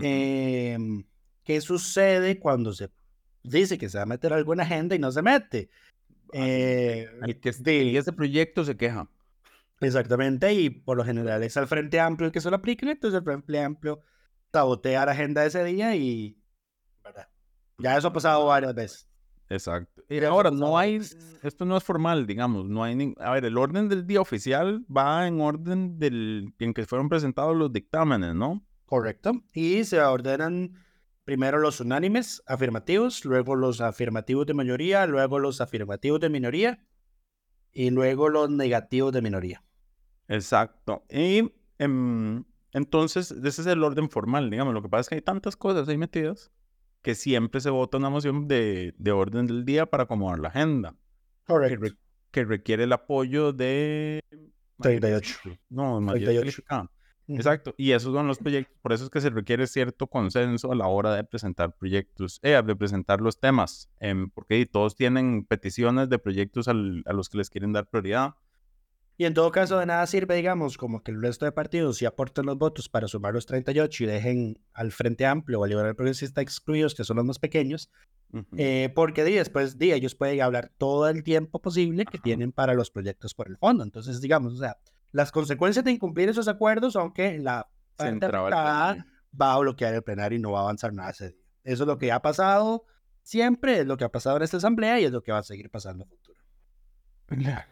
Em, 0.00 1.04
¿Qué 1.44 1.60
sucede 1.60 2.40
cuando 2.40 2.72
se 2.72 2.90
dice 3.44 3.78
que 3.78 3.88
se 3.88 3.98
va 3.98 4.02
a 4.02 4.06
meter 4.06 4.32
algo 4.32 4.52
en 4.52 4.56
la 4.56 4.64
agenda 4.64 4.96
y 4.96 4.98
no 4.98 5.12
se 5.12 5.22
mete? 5.22 5.70
Eh, 6.32 7.06
el 7.22 7.38
que 7.38 7.52
y 7.84 7.96
ese 7.96 8.12
proyecto 8.12 8.64
se 8.64 8.76
queja. 8.76 9.08
Exactamente, 9.80 10.52
y 10.54 10.70
por 10.70 10.96
lo 10.96 11.04
general 11.04 11.42
es 11.42 11.56
al 11.56 11.68
Frente 11.68 12.00
Amplio 12.00 12.26
el 12.26 12.32
que 12.32 12.40
se 12.40 12.50
lo 12.50 12.56
aplica, 12.56 12.90
entonces 12.90 13.18
el 13.18 13.24
Frente 13.24 13.62
Amplio 13.62 14.00
sabotea 14.52 15.06
la 15.06 15.12
agenda 15.12 15.42
de 15.42 15.48
ese 15.48 15.62
día 15.64 15.94
y... 15.94 16.36
¿verdad? 17.04 17.28
Ya 17.78 17.96
eso 17.96 18.08
ha 18.08 18.12
pasado 18.12 18.46
varias 18.46 18.74
veces. 18.74 19.08
Exacto. 19.48 20.02
Y 20.08 20.16
eso 20.18 20.28
ahora, 20.28 20.50
no 20.50 20.76
hay, 20.76 20.96
esto 21.42 21.64
no 21.64 21.76
es 21.76 21.84
formal, 21.84 22.26
digamos, 22.26 22.66
no 22.66 22.82
hay, 22.82 22.94
nin- 22.94 23.14
a 23.18 23.30
ver, 23.30 23.44
el 23.44 23.56
orden 23.56 23.88
del 23.88 24.06
día 24.06 24.20
oficial 24.20 24.84
va 24.94 25.26
en 25.26 25.40
orden 25.40 25.98
del, 25.98 26.52
en 26.58 26.74
que 26.74 26.84
fueron 26.84 27.08
presentados 27.08 27.56
los 27.56 27.72
dictámenes, 27.72 28.34
¿no? 28.34 28.66
Correcto. 28.84 29.32
Y 29.52 29.84
se 29.84 30.00
ordenan 30.00 30.72
primero 31.24 31.58
los 31.58 31.80
unánimes 31.80 32.42
afirmativos, 32.46 33.24
luego 33.24 33.54
los 33.54 33.80
afirmativos 33.80 34.46
de 34.46 34.54
mayoría, 34.54 35.06
luego 35.06 35.38
los 35.38 35.60
afirmativos 35.60 36.20
de 36.20 36.30
minoría 36.30 36.84
y 37.70 37.90
luego 37.90 38.28
los 38.28 38.50
negativos 38.50 39.12
de 39.12 39.22
minoría. 39.22 39.62
Exacto. 40.28 41.04
Y 41.10 41.52
em, 41.78 42.44
entonces, 42.72 43.30
ese 43.32 43.60
es 43.62 43.66
el 43.66 43.82
orden 43.82 44.10
formal, 44.10 44.50
digamos. 44.50 44.74
Lo 44.74 44.82
que 44.82 44.88
pasa 44.88 45.00
es 45.02 45.08
que 45.08 45.14
hay 45.16 45.22
tantas 45.22 45.56
cosas 45.56 45.88
ahí 45.88 45.96
metidas 45.98 46.52
que 47.02 47.14
siempre 47.14 47.60
se 47.60 47.70
vota 47.70 47.96
una 47.96 48.10
moción 48.10 48.46
de, 48.48 48.94
de 48.98 49.12
orden 49.12 49.46
del 49.46 49.64
día 49.64 49.86
para 49.86 50.04
acomodar 50.04 50.38
la 50.40 50.48
agenda, 50.48 50.92
que, 50.92 51.52
Correcto. 51.52 51.80
re- 51.86 51.96
que 52.30 52.44
requiere 52.44 52.84
el 52.84 52.92
apoyo 52.92 53.52
de... 53.52 54.20
38. 54.80 55.40
No, 55.70 56.00
mayoría 56.00 56.26
38. 56.26 56.40
calificada. 56.42 56.82
Ujú. 57.28 57.36
Exacto, 57.36 57.74
y 57.76 57.92
esos 57.92 58.14
son 58.14 58.26
los 58.26 58.38
proyectos, 58.38 58.74
por 58.80 58.92
eso 58.94 59.04
es 59.04 59.10
que 59.10 59.20
se 59.20 59.28
requiere 59.28 59.66
cierto 59.66 60.06
consenso 60.06 60.72
a 60.72 60.74
la 60.74 60.86
hora 60.86 61.14
de 61.14 61.24
presentar 61.24 61.74
proyectos, 61.76 62.40
eh, 62.42 62.60
de 62.64 62.74
presentar 62.76 63.20
los 63.20 63.38
temas, 63.38 63.90
em, 64.00 64.30
porque 64.30 64.64
todos 64.66 64.96
tienen 64.96 65.44
peticiones 65.44 66.08
de 66.08 66.18
proyectos 66.18 66.68
al- 66.68 67.02
a 67.06 67.12
los 67.12 67.28
que 67.28 67.36
les 67.38 67.50
quieren 67.50 67.72
dar 67.72 67.86
prioridad. 67.88 68.34
Y 69.20 69.24
en 69.24 69.34
todo 69.34 69.50
caso, 69.50 69.80
de 69.80 69.86
nada 69.86 70.06
sirve, 70.06 70.36
digamos, 70.36 70.78
como 70.78 71.02
que 71.02 71.10
el 71.10 71.20
resto 71.20 71.44
de 71.44 71.50
partidos 71.50 71.96
sí 71.96 72.06
aporten 72.06 72.46
los 72.46 72.56
votos 72.56 72.88
para 72.88 73.08
sumar 73.08 73.34
los 73.34 73.46
38 73.46 74.04
y 74.04 74.06
dejen 74.06 74.60
al 74.72 74.92
Frente 74.92 75.26
Amplio 75.26 75.58
o 75.58 75.64
al 75.64 75.70
Liberal 75.70 75.96
Progresista 75.96 76.40
excluidos, 76.40 76.94
que 76.94 77.02
son 77.02 77.16
los 77.16 77.26
más 77.26 77.40
pequeños, 77.40 77.90
Ujú. 78.32 78.46
eh, 78.56 78.92
porque 78.94 79.24
di, 79.24 79.32
después 79.34 79.76
di, 79.76 79.92
ellos 79.92 80.14
pueden 80.14 80.40
hablar 80.40 80.70
todo 80.78 81.08
el 81.08 81.24
tiempo 81.24 81.60
posible 81.60 82.04
que 82.04 82.18
Ajá. 82.18 82.22
tienen 82.22 82.52
para 82.52 82.74
los 82.74 82.92
proyectos 82.92 83.34
por 83.34 83.48
el 83.48 83.56
fondo. 83.58 83.82
Entonces, 83.82 84.20
digamos, 84.20 84.54
o 84.54 84.56
sea, 84.58 84.76
las 85.10 85.32
consecuencias 85.32 85.84
de 85.84 85.90
incumplir 85.90 86.28
esos 86.28 86.46
acuerdos 86.46 86.92
son 86.92 87.12
que 87.12 87.38
la 87.38 87.68
parte 87.96 88.24
afectada 88.24 89.04
va 89.40 89.52
a 89.52 89.58
bloquear 89.58 89.94
el 89.94 90.02
plenario 90.02 90.38
y 90.38 90.40
no 90.40 90.52
va 90.52 90.60
a 90.60 90.62
avanzar 90.62 90.92
nada 90.92 91.10
ese 91.10 91.30
día. 91.30 91.44
Eso 91.64 91.82
es 91.82 91.86
lo 91.88 91.98
que 91.98 92.12
ha 92.12 92.22
pasado 92.22 92.84
siempre, 93.24 93.80
es 93.80 93.86
lo 93.86 93.96
que 93.96 94.04
ha 94.04 94.10
pasado 94.12 94.36
en 94.36 94.44
esta 94.44 94.58
asamblea 94.58 95.00
y 95.00 95.04
es 95.06 95.10
lo 95.10 95.22
que 95.22 95.32
va 95.32 95.38
a 95.38 95.42
seguir 95.42 95.70
pasando 95.70 96.04
en 96.04 96.10
el 96.10 96.16
futuro. 96.16 96.27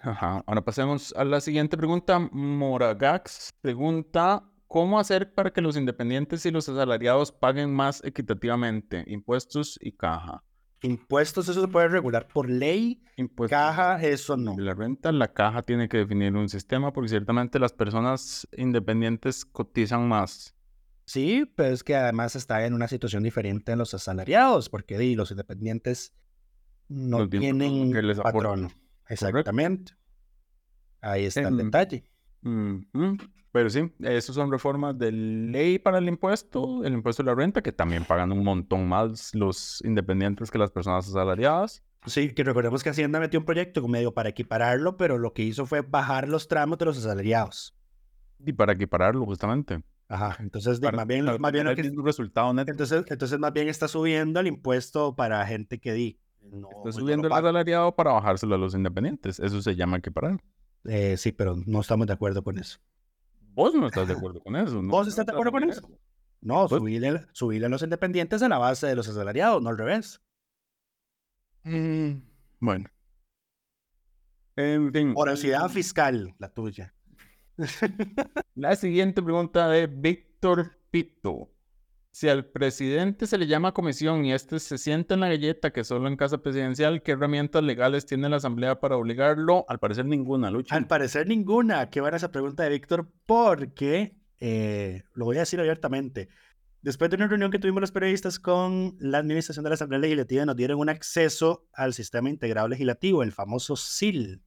Ajá. 0.03 0.43
Ahora 0.47 0.65
pasemos 0.65 1.15
a 1.17 1.25
la 1.25 1.41
siguiente 1.41 1.77
pregunta. 1.77 2.19
Moragax 2.19 3.51
pregunta, 3.61 4.45
¿cómo 4.67 4.99
hacer 4.99 5.33
para 5.35 5.51
que 5.51 5.61
los 5.61 5.77
independientes 5.77 6.45
y 6.47 6.51
los 6.51 6.69
asalariados 6.69 7.33
paguen 7.33 7.75
más 7.75 8.05
equitativamente? 8.05 9.05
Impuestos 9.07 9.79
y 9.81 9.93
caja. 9.93 10.43
Impuestos, 10.83 11.49
eso 11.49 11.63
se 11.63 11.69
puede 11.69 11.89
regular 11.89 12.29
por 12.29 12.51
ley, 12.51 13.03
Impuestos 13.17 13.57
caja, 13.57 14.01
eso 14.03 14.37
no. 14.37 14.57
la 14.59 14.75
renta, 14.75 15.11
la 15.11 15.33
caja 15.33 15.63
tiene 15.63 15.89
que 15.89 15.97
definir 15.97 16.35
un 16.35 16.51
sistema 16.51 16.93
porque 16.93 17.09
ciertamente 17.09 17.59
las 17.59 17.73
personas 17.73 18.47
independientes 18.57 19.47
cotizan 19.47 20.07
más. 20.07 20.55
Sí, 21.07 21.51
pero 21.57 21.73
es 21.73 21.83
que 21.83 21.97
además 21.97 22.37
está 22.37 22.67
en 22.67 22.75
una 22.75 22.89
situación 22.89 23.23
diferente 23.23 23.73
en 23.73 23.79
los 23.79 23.95
asalariados, 23.95 24.69
porque 24.69 24.99
di, 24.99 25.15
los 25.15 25.31
independientes 25.31 26.13
no, 26.89 27.29
tienen 27.29 27.93
que 27.93 28.03
les 28.03 28.21
patrono. 28.21 28.69
Exactamente. 29.09 29.93
Ahí 31.01 31.25
está 31.27 31.49
el 31.49 31.57
detalle. 31.57 32.05
Pero 33.53 33.71
sí, 33.71 33.91
esas 34.01 34.35
son 34.35 34.51
reformas 34.51 34.99
de 34.99 35.11
ley 35.13 35.79
para 35.79 35.99
el 35.99 36.09
impuesto, 36.09 36.85
el 36.85 36.93
impuesto 36.93 37.23
de 37.23 37.29
la 37.29 37.35
renta, 37.35 37.63
que 37.63 37.73
también 37.73 38.05
pagan 38.05 38.31
un 38.33 38.45
montón 38.45 38.87
más 38.89 39.35
los 39.35 39.83
independientes 39.85 40.51
que 40.51 40.59
las 40.59 40.71
personas 40.71 41.09
asalariadas. 41.09 41.83
Sí, 42.05 42.33
que 42.35 42.45
recordemos 42.45 42.85
que 42.85 42.91
Hacienda 42.91 43.19
metió 43.19 43.41
un 43.41 43.47
proyecto 43.47 43.81
como 43.81 43.93
medio 43.93 44.13
para 44.13 44.29
equipararlo, 44.29 44.97
pero 44.97 45.17
lo 45.19 45.33
que 45.33 45.43
hizo 45.43 45.65
fue 45.67 45.81
bajar 45.81 46.29
los 46.29 46.49
tramos 46.49 46.79
de 46.79 46.85
los 46.85 46.99
asalariados. 46.99 47.75
Y 48.45 48.53
para 48.53 48.75
equipararlo, 48.75 49.25
justamente. 49.25 49.81
Ajá, 50.09 50.37
entonces 50.41 50.79
Para, 50.79 50.99
más 50.99 51.07
bien, 51.07 51.25
para 51.25 51.39
más 51.39 51.51
bien 51.51 51.67
que- 51.75 51.91
resultado 52.05 52.53
neto. 52.53 52.71
entonces, 52.71 53.05
entonces 53.09 53.39
más 53.41 53.53
bien 53.53 53.69
está 53.69 53.89
subiendo 53.89 54.39
el 54.39 54.47
impuesto 54.47 55.17
para 55.17 55.45
gente 55.47 55.81
que 55.81 55.93
di. 55.95 56.21
No, 56.51 56.69
Está 56.71 56.85
no 56.85 56.93
subiendo 56.93 57.27
el 57.27 57.33
asalariado 57.33 57.95
para 57.95 58.13
bajárselo 58.13 58.55
a 58.55 58.59
los 58.59 58.75
independientes. 58.75 59.39
Eso 59.41 59.61
se 59.63 59.75
llama 59.77 59.99
equiparar. 59.99 60.41
Eh, 60.85 61.17
sí, 61.17 61.33
pero 61.33 61.57
no 61.67 61.81
estamos 61.81 62.07
de 62.07 62.13
acuerdo 62.13 62.43
con 62.45 62.59
eso. 62.59 62.79
Vos 63.55 63.75
no 63.75 63.87
estás 63.87 64.07
de 64.09 64.15
acuerdo 64.19 64.41
con 64.41 64.57
eso. 64.57 64.81
¿no? 64.83 64.91
¿Vos 64.91 65.09
estás 65.09 65.27
de 65.27 65.33
acuerdo 65.33 65.53
con 65.53 65.65
eso? 65.69 65.89
No, 66.41 66.69
Pues- 66.69 66.79
subirle, 66.81 67.27
subirle 67.33 67.67
a 67.67 67.71
los 67.71 67.83
independientes 67.83 68.43
a 68.43 68.49
la 68.49 68.59
base 68.59 68.87
de 68.87 68.95
los 68.95 69.09
asalariados, 69.09 69.63
no 69.63 69.71
al 69.71 69.79
revés. 69.79 70.21
Mm, 71.65 72.13
bueno. 72.61 72.89
En 74.55 74.93
fin. 74.93 75.13
Morosidad 75.13 75.69
fiscal, 75.69 76.35
la 76.39 76.49
tuya. 76.53 76.95
La 78.55 78.77
siguiente 78.77 79.23
pregunta 79.23 79.69
de 79.69 79.87
Víctor 79.87 80.79
Pito. 80.91 81.51
Si 82.17 82.31
al 82.31 82.47
presidente 82.47 83.27
se 83.27 83.37
le 83.37 83.47
llama 83.47 83.75
comisión 83.75 84.25
y 84.25 84.33
este 84.33 84.59
se 84.59 84.79
sienta 84.79 85.13
en 85.13 85.21
la 85.21 85.29
galleta 85.29 85.71
que 85.71 85.85
solo 85.85 86.09
en 86.09 86.17
casa 86.17 86.39
presidencial, 86.39 87.03
¿qué 87.03 87.13
herramientas 87.13 87.63
legales 87.63 88.07
tiene 88.07 88.31
la 88.31 88.37
asamblea 88.37 88.81
para 88.81 88.97
obligarlo? 88.97 89.67
Al 89.69 89.79
parecer 89.79 90.07
ninguna, 90.07 90.51
Lucho. 90.51 90.75
Al 90.75 90.87
parecer 90.87 91.27
ninguna. 91.27 91.91
Qué 91.91 92.01
buena 92.01 92.17
esa 92.17 92.33
pregunta 92.33 92.63
de 92.63 92.71
Víctor, 92.71 93.07
porque 93.27 94.17
eh, 94.41 95.03
lo 95.13 95.27
voy 95.27 95.37
a 95.37 95.41
decir 95.41 95.61
abiertamente. 95.61 96.31
Después 96.81 97.11
de 97.11 97.17
una 97.17 97.27
reunión 97.27 97.51
que 97.51 97.59
tuvimos 97.59 97.83
los 97.83 97.93
periodistas 97.93 98.39
con 98.39 98.97
la 98.99 99.19
administración 99.19 99.65
de 99.65 99.69
la 99.69 99.75
Asamblea 99.75 100.01
Legislativa, 100.01 100.47
nos 100.47 100.57
dieron 100.57 100.79
un 100.79 100.89
acceso 100.89 101.69
al 101.75 101.93
Sistema 101.93 102.31
Integrado 102.31 102.67
Legislativo, 102.67 103.25
el 103.25 103.33
famoso 103.33 103.77
SIL. 103.77 104.41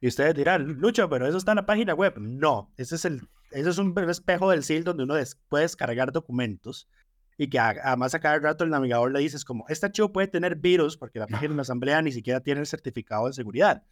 Y 0.00 0.06
ustedes 0.06 0.36
dirán, 0.36 0.74
Lucho, 0.74 1.08
pero 1.08 1.26
eso 1.26 1.38
está 1.38 1.50
en 1.50 1.56
la 1.56 1.66
página 1.66 1.94
web. 1.94 2.14
No, 2.20 2.72
ese 2.76 2.94
es, 2.94 3.04
el, 3.06 3.22
ese 3.52 3.70
es 3.70 3.78
un 3.78 3.94
espejo 4.08 4.50
del 4.50 4.64
SIL 4.64 4.84
donde 4.84 5.04
uno 5.04 5.14
puede 5.48 5.64
descargar 5.64 6.12
documentos 6.12 6.88
y 7.38 7.48
que 7.48 7.58
además 7.58 8.14
a 8.14 8.20
cada 8.20 8.38
rato 8.38 8.64
el 8.64 8.70
navegador 8.70 9.12
le 9.12 9.20
dices 9.20 9.44
como, 9.44 9.64
este 9.68 9.86
archivo 9.86 10.12
puede 10.12 10.28
tener 10.28 10.56
virus 10.56 10.96
porque 10.96 11.18
la 11.18 11.26
página 11.26 11.50
de 11.50 11.56
la 11.56 11.62
asamblea 11.62 12.02
ni 12.02 12.12
siquiera 12.12 12.40
tiene 12.40 12.60
el 12.60 12.66
certificado 12.66 13.26
de 13.26 13.32
seguridad. 13.32 13.82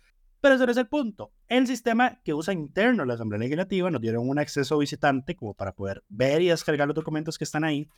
Pero 0.41 0.55
ese 0.55 0.65
no 0.65 0.73
es 0.73 0.79
el 0.79 0.89
punto. 0.89 1.33
El 1.49 1.67
sistema 1.67 2.21
que 2.25 2.33
usa 2.33 2.55
interno 2.55 3.05
la 3.05 3.15
Asamblea 3.15 3.41
Legislativa 3.41 3.91
nos 3.91 4.01
dieron 4.01 4.29
un 4.29 4.39
acceso 4.39 4.79
visitante 4.79 5.37
como 5.37 5.53
para 5.55 5.75
poder 5.75 6.03
ver 6.09 6.41
y 6.41 6.49
descargar 6.49 6.89
los 6.89 6.95
documentos 6.95 7.37
que 7.37 7.45
están 7.45 7.63
ahí. 7.63 7.91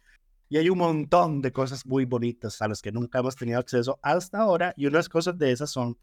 Y 0.48 0.58
hay 0.58 0.68
un 0.68 0.78
montón 0.78 1.40
de 1.40 1.52
cosas 1.52 1.86
muy 1.86 2.04
bonitas 2.04 2.60
a 2.60 2.68
las 2.68 2.82
que 2.82 2.90
nunca 2.90 3.20
hemos 3.20 3.36
tenido 3.36 3.60
acceso 3.60 4.00
hasta 4.02 4.38
ahora. 4.38 4.74
Y 4.76 4.86
unas 4.86 5.08
cosas 5.08 5.38
de 5.38 5.52
esas 5.52 5.70
son 5.70 5.96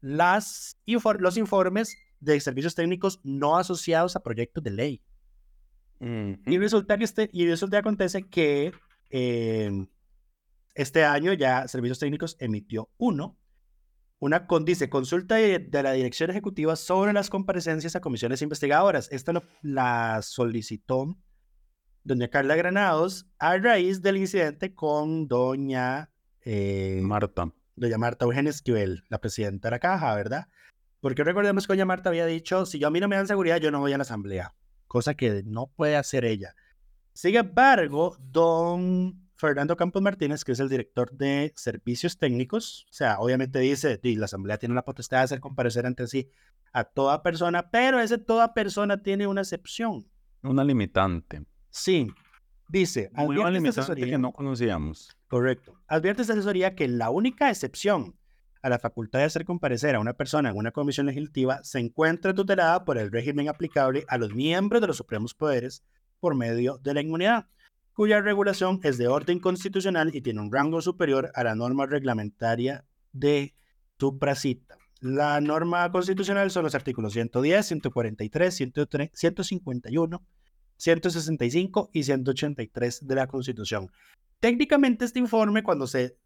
las, 0.00 0.76
los 1.18 1.36
informes 1.38 1.96
de 2.20 2.40
servicios 2.40 2.74
técnicos 2.74 3.20
no 3.22 3.56
asociados 3.56 4.16
a 4.16 4.20
proyectos 4.20 4.62
de 4.62 4.70
ley. 4.70 5.02
Y 5.98 6.58
resulta 6.58 6.98
que 6.98 7.04
este, 7.04 7.30
y 7.32 7.46
resulta 7.46 7.76
que 7.76 7.80
acontece 7.80 8.28
que 8.28 8.72
eh, 9.10 9.86
este 10.74 11.04
año 11.04 11.32
ya 11.32 11.66
Servicios 11.68 11.98
Técnicos 11.98 12.36
emitió 12.38 12.90
uno, 12.98 13.38
una 14.18 14.46
con, 14.46 14.66
dice 14.66 14.90
consulta 14.90 15.36
de, 15.36 15.68
la 15.70 15.92
Dirección 15.92 16.30
Ejecutiva 16.30 16.76
sobre 16.76 17.14
las 17.14 17.30
comparecencias 17.30 17.96
a 17.96 18.00
comisiones 18.00 18.42
investigadoras. 18.42 19.08
Esta 19.10 19.32
la 19.62 20.20
solicitó 20.22 21.16
doña 22.04 22.28
Carla 22.28 22.56
Granados 22.56 23.26
a 23.38 23.56
raíz 23.56 24.02
del 24.02 24.18
incidente 24.18 24.74
con 24.74 25.28
doña 25.28 26.10
eh, 26.44 27.00
Marta 27.02 27.52
doña 27.76 27.98
Marta 27.98 28.24
Eugenia 28.24 28.50
Esquivel, 28.50 29.04
la 29.08 29.20
presidenta 29.20 29.68
de 29.68 29.72
la 29.72 29.78
caja, 29.78 30.14
¿verdad? 30.14 30.48
Porque 31.00 31.24
recordemos 31.24 31.66
que 31.66 31.72
doña 31.72 31.84
Marta 31.84 32.08
había 32.08 32.26
dicho, 32.26 32.66
si 32.66 32.78
yo 32.78 32.88
a 32.88 32.90
mí 32.90 33.00
no 33.00 33.08
me 33.08 33.16
dan 33.16 33.26
seguridad, 33.26 33.58
yo 33.58 33.70
no 33.70 33.80
voy 33.80 33.92
a 33.92 33.98
la 33.98 34.02
asamblea, 34.02 34.54
cosa 34.86 35.14
que 35.14 35.42
no 35.44 35.68
puede 35.68 35.96
hacer 35.96 36.24
ella. 36.24 36.54
Sin 37.12 37.36
embargo, 37.36 38.16
don 38.20 39.28
Fernando 39.36 39.76
Campos 39.76 40.02
Martínez, 40.02 40.44
que 40.44 40.52
es 40.52 40.60
el 40.60 40.68
director 40.68 41.12
de 41.12 41.52
servicios 41.56 42.18
técnicos, 42.18 42.86
o 42.90 42.92
sea, 42.92 43.18
obviamente 43.18 43.58
dice, 43.58 44.00
la 44.02 44.24
asamblea 44.24 44.58
tiene 44.58 44.74
la 44.74 44.84
potestad 44.84 45.18
de 45.18 45.24
hacer 45.24 45.40
comparecer 45.40 45.86
entre 45.86 46.06
sí 46.06 46.30
a 46.72 46.84
toda 46.84 47.22
persona, 47.22 47.70
pero 47.70 48.00
ese 48.00 48.18
toda 48.18 48.54
persona 48.54 49.02
tiene 49.02 49.26
una 49.26 49.42
excepción. 49.42 50.06
Una 50.42 50.64
limitante. 50.64 51.44
Sí, 51.70 52.12
Dice, 52.68 53.10
Muy 53.12 53.40
asesoría 53.68 54.06
que 54.06 54.18
no 54.18 54.32
conocíamos. 54.32 55.16
Correcto. 55.28 55.78
Advierte 55.86 56.22
esta 56.22 56.34
asesoría 56.34 56.74
que 56.74 56.88
la 56.88 57.10
única 57.10 57.48
excepción 57.48 58.16
a 58.66 58.68
la 58.68 58.80
facultad 58.80 59.20
de 59.20 59.26
hacer 59.26 59.44
comparecer 59.44 59.94
a 59.94 60.00
una 60.00 60.14
persona 60.14 60.50
en 60.50 60.56
una 60.56 60.72
comisión 60.72 61.06
legislativa 61.06 61.62
se 61.62 61.78
encuentra 61.78 62.34
tutelada 62.34 62.84
por 62.84 62.98
el 62.98 63.12
régimen 63.12 63.48
aplicable 63.48 64.04
a 64.08 64.18
los 64.18 64.34
miembros 64.34 64.80
de 64.80 64.88
los 64.88 64.96
supremos 64.96 65.34
poderes 65.34 65.84
por 66.18 66.34
medio 66.34 66.78
de 66.78 66.92
la 66.92 67.00
inmunidad, 67.00 67.46
cuya 67.92 68.20
regulación 68.20 68.80
es 68.82 68.98
de 68.98 69.06
orden 69.06 69.38
constitucional 69.38 70.10
y 70.12 70.20
tiene 70.20 70.40
un 70.40 70.50
rango 70.50 70.82
superior 70.82 71.30
a 71.34 71.44
la 71.44 71.54
norma 71.54 71.86
reglamentaria 71.86 72.84
de 73.12 73.54
supracita. 74.00 74.76
La 75.00 75.40
norma 75.40 75.88
constitucional 75.92 76.50
son 76.50 76.64
los 76.64 76.74
artículos 76.74 77.12
110, 77.12 77.66
143, 77.66 78.54
151, 79.12 80.26
165 80.76 81.90
y 81.92 82.02
183 82.02 83.06
de 83.06 83.14
la 83.14 83.28
Constitución. 83.28 83.92
Técnicamente 84.40 85.04
este 85.04 85.20
informe, 85.20 85.62
cuando 85.62 85.86
se 85.86 86.16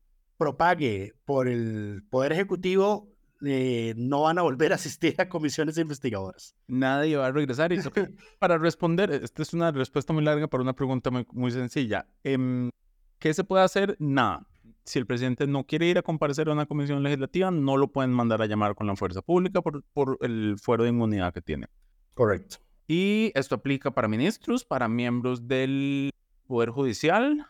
propague 0.41 1.13
por 1.27 1.49
el 1.49 2.03
Poder 2.09 2.33
Ejecutivo, 2.33 3.13
eh, 3.45 3.93
no 3.99 4.23
van 4.23 4.39
a 4.39 4.43
volver 4.43 4.73
a 4.73 4.77
asistir 4.77 5.15
a 5.19 5.29
comisiones 5.29 5.77
investigadoras. 5.77 6.57
Nadie 6.67 7.19
va 7.19 7.27
a 7.27 7.31
regresar. 7.31 7.75
Y 7.75 7.79
para 8.39 8.57
responder, 8.57 9.11
esta 9.11 9.43
es 9.43 9.53
una 9.53 9.71
respuesta 9.71 10.15
muy 10.15 10.25
larga 10.25 10.49
para 10.49 10.63
una 10.63 10.73
pregunta 10.73 11.11
muy, 11.11 11.51
sencilla. 11.51 12.07
Em, 12.25 12.71
¿Qué 13.19 13.35
se 13.35 13.45
puede 13.45 13.65
hacer? 13.65 13.97
Nada. 13.99 14.47
Si 14.87 14.99
el 14.99 15.07
presidente 15.07 15.47
no 15.47 15.65
quiere 15.65 15.87
ir 15.89 15.99
a 15.99 16.03
comparecer 16.03 16.49
a 16.49 16.53
una 16.53 16.65
comisión 16.65 17.03
legislativa, 17.03 17.51
no 17.51 17.77
lo 17.77 17.89
pueden 17.89 18.11
mandar 18.11 18.41
a 18.41 18.47
llamar 18.47 18.75
con 18.75 18.87
la 18.87 18.97
fuerza 18.97 19.21
pública 19.21 19.61
por, 19.61 19.85
por 19.93 20.17
el 20.23 20.57
fuero 20.59 20.85
de 20.85 20.89
inmunidad 20.89 21.35
que 21.35 21.43
tiene. 21.43 21.67
Correcto. 22.15 22.57
Y 22.89 23.31
esto 23.35 23.57
aplica 23.57 23.91
para 23.91 24.09
ministros, 24.09 24.65
para 24.65 24.89
miembros 24.89 25.47
del 25.47 26.11
Poder 26.47 26.71
Judicial. 26.71 27.47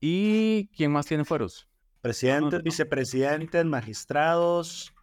¿Y 0.00 0.68
quién 0.68 0.92
más 0.92 1.06
tiene 1.06 1.24
fueros? 1.24 1.68
Presidentes, 2.00 2.62
vicepresidentes, 2.62 3.64
magistrados, 3.64 4.94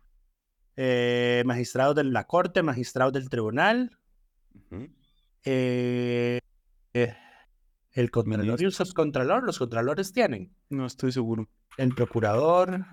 eh, 0.75 1.43
magistrados 1.45 1.95
de 1.95 2.03
la 2.05 2.25
Corte, 2.25 2.63
magistrados 2.63 3.13
del 3.13 3.29
Tribunal. 3.29 3.97
Eh, 5.43 6.39
eh, 6.93 7.15
el 7.91 8.11
Contralor 8.11 8.61
y 8.61 8.65
el 8.65 8.73
Subcontralor, 8.73 9.43
los 9.43 9.59
Contralores 9.59 10.13
tienen. 10.13 10.55
No 10.69 10.85
estoy 10.85 11.11
seguro. 11.11 11.47
El 11.77 11.93
Procurador. 11.93 12.85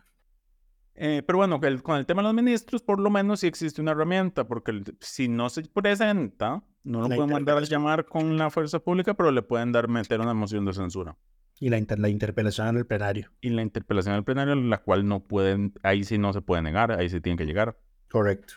Eh, 0.94 1.22
pero 1.26 1.38
bueno, 1.38 1.60
con 1.82 1.96
el 1.96 2.06
tema 2.06 2.20
de 2.20 2.28
los 2.28 2.34
ministros, 2.34 2.82
por 2.82 3.00
lo 3.00 3.08
menos 3.08 3.40
sí 3.40 3.46
existe 3.46 3.80
una 3.80 3.92
herramienta, 3.92 4.46
porque 4.46 4.82
si 5.00 5.28
no 5.28 5.48
se 5.48 5.62
presenta, 5.62 6.62
no 6.84 7.00
lo 7.00 7.06
pueden 7.08 7.30
mandar 7.30 7.56
a 7.56 7.60
llamar 7.62 8.04
con 8.04 8.36
la 8.36 8.50
fuerza 8.50 8.80
pública, 8.80 9.14
pero 9.14 9.30
le 9.30 9.40
pueden 9.40 9.72
dar 9.72 9.88
meter 9.88 10.20
una 10.20 10.34
moción 10.34 10.66
de 10.66 10.74
censura. 10.74 11.16
Y 11.60 11.68
la, 11.68 11.80
la 11.98 12.08
interpelación 12.08 12.68
en 12.68 12.78
el 12.78 12.86
plenario. 12.86 13.30
Y 13.40 13.50
la 13.50 13.62
interpelación 13.62 14.14
en 14.14 14.18
el 14.18 14.24
plenario, 14.24 14.56
la 14.56 14.78
cual 14.78 15.06
no 15.06 15.22
pueden, 15.22 15.72
ahí 15.82 16.02
sí 16.02 16.18
no 16.18 16.32
se 16.32 16.40
puede 16.40 16.62
negar, 16.62 16.90
ahí 16.90 17.08
sí 17.08 17.20
tienen 17.20 17.38
que 17.38 17.46
llegar. 17.46 17.78
Correcto. 18.08 18.54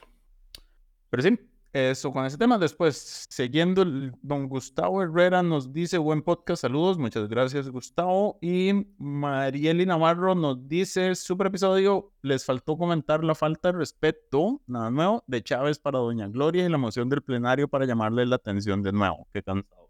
Pero 1.09 1.21
sí, 1.21 1.37
eso 1.73 2.13
con 2.13 2.25
ese 2.25 2.37
tema. 2.37 2.59
Después, 2.59 3.27
siguiendo, 3.29 3.83
don 4.21 4.47
Gustavo 4.47 5.01
Herrera 5.01 5.41
nos 5.41 5.73
dice, 5.73 5.97
buen 5.97 6.21
podcast, 6.21 6.61
saludos, 6.61 6.99
muchas 6.99 7.27
gracias 7.27 7.67
Gustavo. 7.69 8.37
Y 8.41 8.71
Marieli 8.99 9.85
Navarro 9.85 10.35
nos 10.35 10.67
dice, 10.67 11.15
super 11.15 11.47
episodio, 11.47 12.11
les 12.21 12.45
faltó 12.45 12.77
comentar 12.77 13.23
la 13.23 13.33
falta 13.33 13.71
de 13.71 13.79
respeto, 13.79 14.61
nada 14.67 14.91
nuevo, 14.91 15.23
de 15.25 15.43
Chávez 15.43 15.79
para 15.79 15.97
Doña 15.97 16.27
Gloria 16.27 16.63
y 16.65 16.69
la 16.69 16.77
moción 16.77 17.09
del 17.09 17.23
plenario 17.23 17.67
para 17.67 17.85
llamarle 17.85 18.25
la 18.27 18.35
atención 18.35 18.83
de 18.83 18.91
nuevo. 18.91 19.27
Qué 19.33 19.41
cansado. 19.41 19.89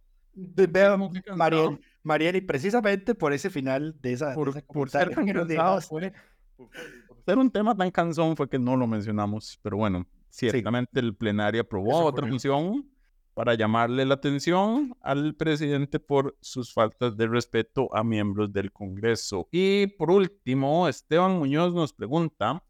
Mariel, 1.36 1.80
Mariel, 2.04 2.36
y 2.36 2.42
precisamente 2.42 3.16
por 3.16 3.34
ese 3.34 3.50
final 3.50 3.96
de 4.02 4.14
esa... 4.14 4.34
Por, 4.36 4.54
ser 4.90 5.12
cansado 5.12 5.82
fue, 5.90 6.14
por 6.58 7.24
ser 7.26 7.38
un 7.38 7.50
tema 7.50 7.76
tan 7.76 7.90
cansón 7.92 8.36
fue 8.36 8.50
que 8.50 8.60
no 8.60 8.76
lo 8.76 8.86
mencionamos, 8.86 9.60
pero 9.64 9.78
bueno, 9.78 10.06
Ciertamente 10.34 11.00
el 11.00 11.16
plenario 11.16 11.62
aprobó 11.62 12.06
otra 12.06 12.26
moción 12.26 12.90
para 13.36 13.54
llamarle 13.54 14.04
la 14.04 14.16
atención 14.16 14.98
al 15.00 15.36
presidente 15.36 16.00
por 16.00 16.36
sus 16.42 16.74
faltas 16.74 17.16
de 17.16 17.28
respeto 17.28 17.88
a 17.96 18.04
miembros 18.04 18.52
del 18.52 18.72
Congreso. 18.72 19.48
Y 19.52 19.86
por 19.86 20.10
último, 20.10 20.88
Esteban 20.88 21.38
Muñoz 21.38 21.72
nos 21.76 21.94
pregunta 21.94 22.64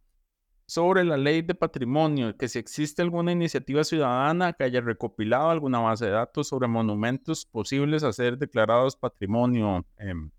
sobre 0.73 1.03
la 1.03 1.17
ley 1.17 1.41
de 1.41 1.55
patrimonio, 1.55 2.35
que 2.37 2.47
si 2.47 2.59
existe 2.59 3.01
alguna 3.01 3.31
iniciativa 3.31 3.83
ciudadana 3.83 4.53
que 4.53 4.63
haya 4.63 4.81
recopilado 4.81 5.49
alguna 5.49 5.79
base 5.79 6.05
de 6.05 6.11
datos 6.11 6.47
sobre 6.47 6.67
monumentos 6.67 7.45
posibles 7.45 8.03
a 8.03 8.13
ser 8.13 8.37
declarados 8.37 8.95
patrimonio, 8.95 9.85
em, 9.97 10.31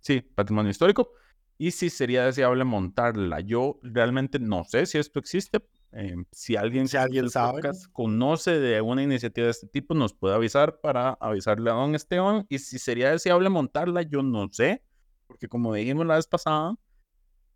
sí, 0.00 0.20
patrimonio 0.20 0.70
histórico, 0.70 1.10
y 1.58 1.70
si 1.70 1.90
sería 1.90 2.24
deseable 2.24 2.64
montarla. 2.64 3.40
Yo 3.40 3.78
realmente 3.82 4.38
no 4.38 4.64
sé 4.64 4.86
si 4.86 4.98
esto 4.98 5.18
existe, 5.18 5.60
Em, 5.96 6.24
si 6.32 6.56
alguien, 6.56 6.88
si 6.88 6.96
alguien 6.96 7.30
sabe. 7.30 7.70
conoce 7.92 8.58
de 8.58 8.80
una 8.80 9.00
iniciativa 9.00 9.44
de 9.44 9.52
este 9.52 9.68
tipo, 9.68 9.94
nos 9.94 10.12
puede 10.12 10.34
avisar 10.34 10.80
para 10.80 11.10
avisarle 11.20 11.70
a 11.70 11.74
don 11.74 11.94
Esteban. 11.94 12.44
Y 12.48 12.58
si 12.58 12.80
sería 12.80 13.10
deseable 13.10 13.48
montarla, 13.48 14.02
yo 14.02 14.20
no 14.22 14.48
sé, 14.50 14.82
porque 15.28 15.48
como 15.48 15.72
dijimos 15.72 16.04
la 16.04 16.16
vez 16.16 16.26
pasada, 16.26 16.74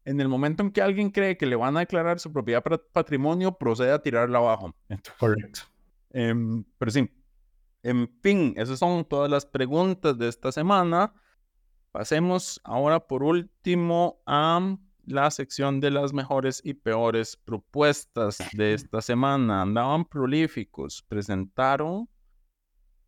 en 0.08 0.22
el 0.22 0.28
momento 0.28 0.62
en 0.62 0.70
que 0.70 0.80
alguien 0.80 1.10
cree 1.10 1.36
que 1.36 1.44
le 1.44 1.54
van 1.54 1.76
a 1.76 1.80
declarar 1.80 2.18
su 2.18 2.32
propiedad 2.32 2.64
patrimonio, 2.92 3.58
procede 3.58 3.92
a 3.92 3.98
tirarla 3.98 4.38
abajo. 4.38 4.74
Correcto. 5.18 5.60
Em, 6.10 6.64
pero 6.78 6.90
sí, 6.90 7.10
en 7.82 8.08
fin, 8.22 8.54
esas 8.56 8.78
son 8.78 9.04
todas 9.04 9.30
las 9.30 9.44
preguntas 9.44 10.16
de 10.16 10.28
esta 10.28 10.50
semana. 10.50 11.12
Pasemos 11.92 12.58
ahora 12.64 13.06
por 13.06 13.22
último 13.22 14.22
a 14.24 14.76
la 15.04 15.30
sección 15.30 15.78
de 15.78 15.90
las 15.90 16.14
mejores 16.14 16.62
y 16.64 16.72
peores 16.72 17.36
propuestas 17.36 18.38
de 18.54 18.72
esta 18.74 19.02
semana. 19.02 19.60
Andaban 19.60 20.06
prolíficos, 20.06 21.04
presentaron 21.06 22.08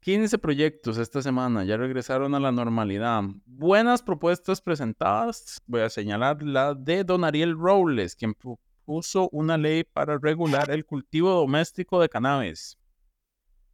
15 0.01 0.39
proyectos 0.39 0.97
esta 0.97 1.21
semana, 1.21 1.63
ya 1.65 1.77
regresaron 1.77 2.35
a 2.35 2.41
la 2.41 2.51
normalidad. 2.51 3.23
Buenas 3.45 4.03
propuestas 4.03 4.63
presentadas. 4.63 5.61
Voy 5.67 5.83
a 5.83 5.91
señalar 5.91 6.43
la 6.43 6.75
de 6.75 7.05
Don 7.05 7.23
Ariel 7.23 7.55
Robles, 7.55 8.17
quien 8.17 8.33
propuso 8.33 9.29
una 9.31 9.59
ley 9.59 9.85
para 9.85 10.17
regular 10.17 10.71
el 10.71 10.87
cultivo 10.87 11.31
doméstico 11.33 12.01
de 12.01 12.09
cannabis. 12.09 12.79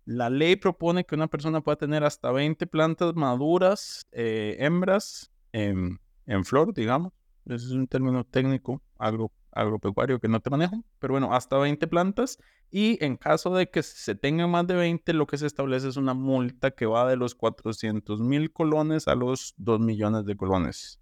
La 0.04 0.28
ley 0.28 0.56
propone 0.56 1.04
que 1.04 1.14
una 1.14 1.28
persona 1.28 1.60
pueda 1.60 1.76
tener 1.76 2.02
hasta 2.02 2.32
20 2.32 2.66
plantas 2.66 3.14
maduras, 3.14 4.08
eh, 4.10 4.56
hembras, 4.58 5.30
en 5.52 5.98
flor, 6.44 6.74
digamos, 6.74 7.12
ese 7.46 7.66
es 7.66 7.70
un 7.70 7.86
término 7.86 8.24
técnico, 8.24 8.82
agro, 8.98 9.30
agropecuario 9.56 10.20
que 10.20 10.28
no 10.28 10.40
te 10.40 10.50
manejo, 10.50 10.84
pero 10.98 11.14
bueno, 11.14 11.32
hasta 11.32 11.58
20 11.58 11.86
plantas 11.86 12.38
y 12.70 13.02
en 13.04 13.16
caso 13.16 13.54
de 13.54 13.70
que 13.70 13.82
se 13.82 14.14
tengan 14.14 14.50
más 14.50 14.66
de 14.66 14.74
20, 14.74 15.12
lo 15.12 15.26
que 15.26 15.38
se 15.38 15.46
establece 15.46 15.88
es 15.88 15.96
una 15.96 16.14
multa 16.14 16.70
que 16.72 16.86
va 16.86 17.08
de 17.08 17.16
los 17.16 17.34
400 17.34 18.20
mil 18.20 18.52
colones 18.52 19.08
a 19.08 19.14
los 19.14 19.54
2 19.56 19.80
millones 19.80 20.26
de 20.26 20.36
colones, 20.36 21.00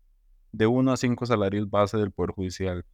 de 0.53 0.67
1 0.67 0.93
a 0.93 0.97
5 0.97 1.27
salarios 1.27 1.69
base 1.69 1.99
del 1.99 2.13
Poder 2.13 2.31
Judicial. 2.31 2.85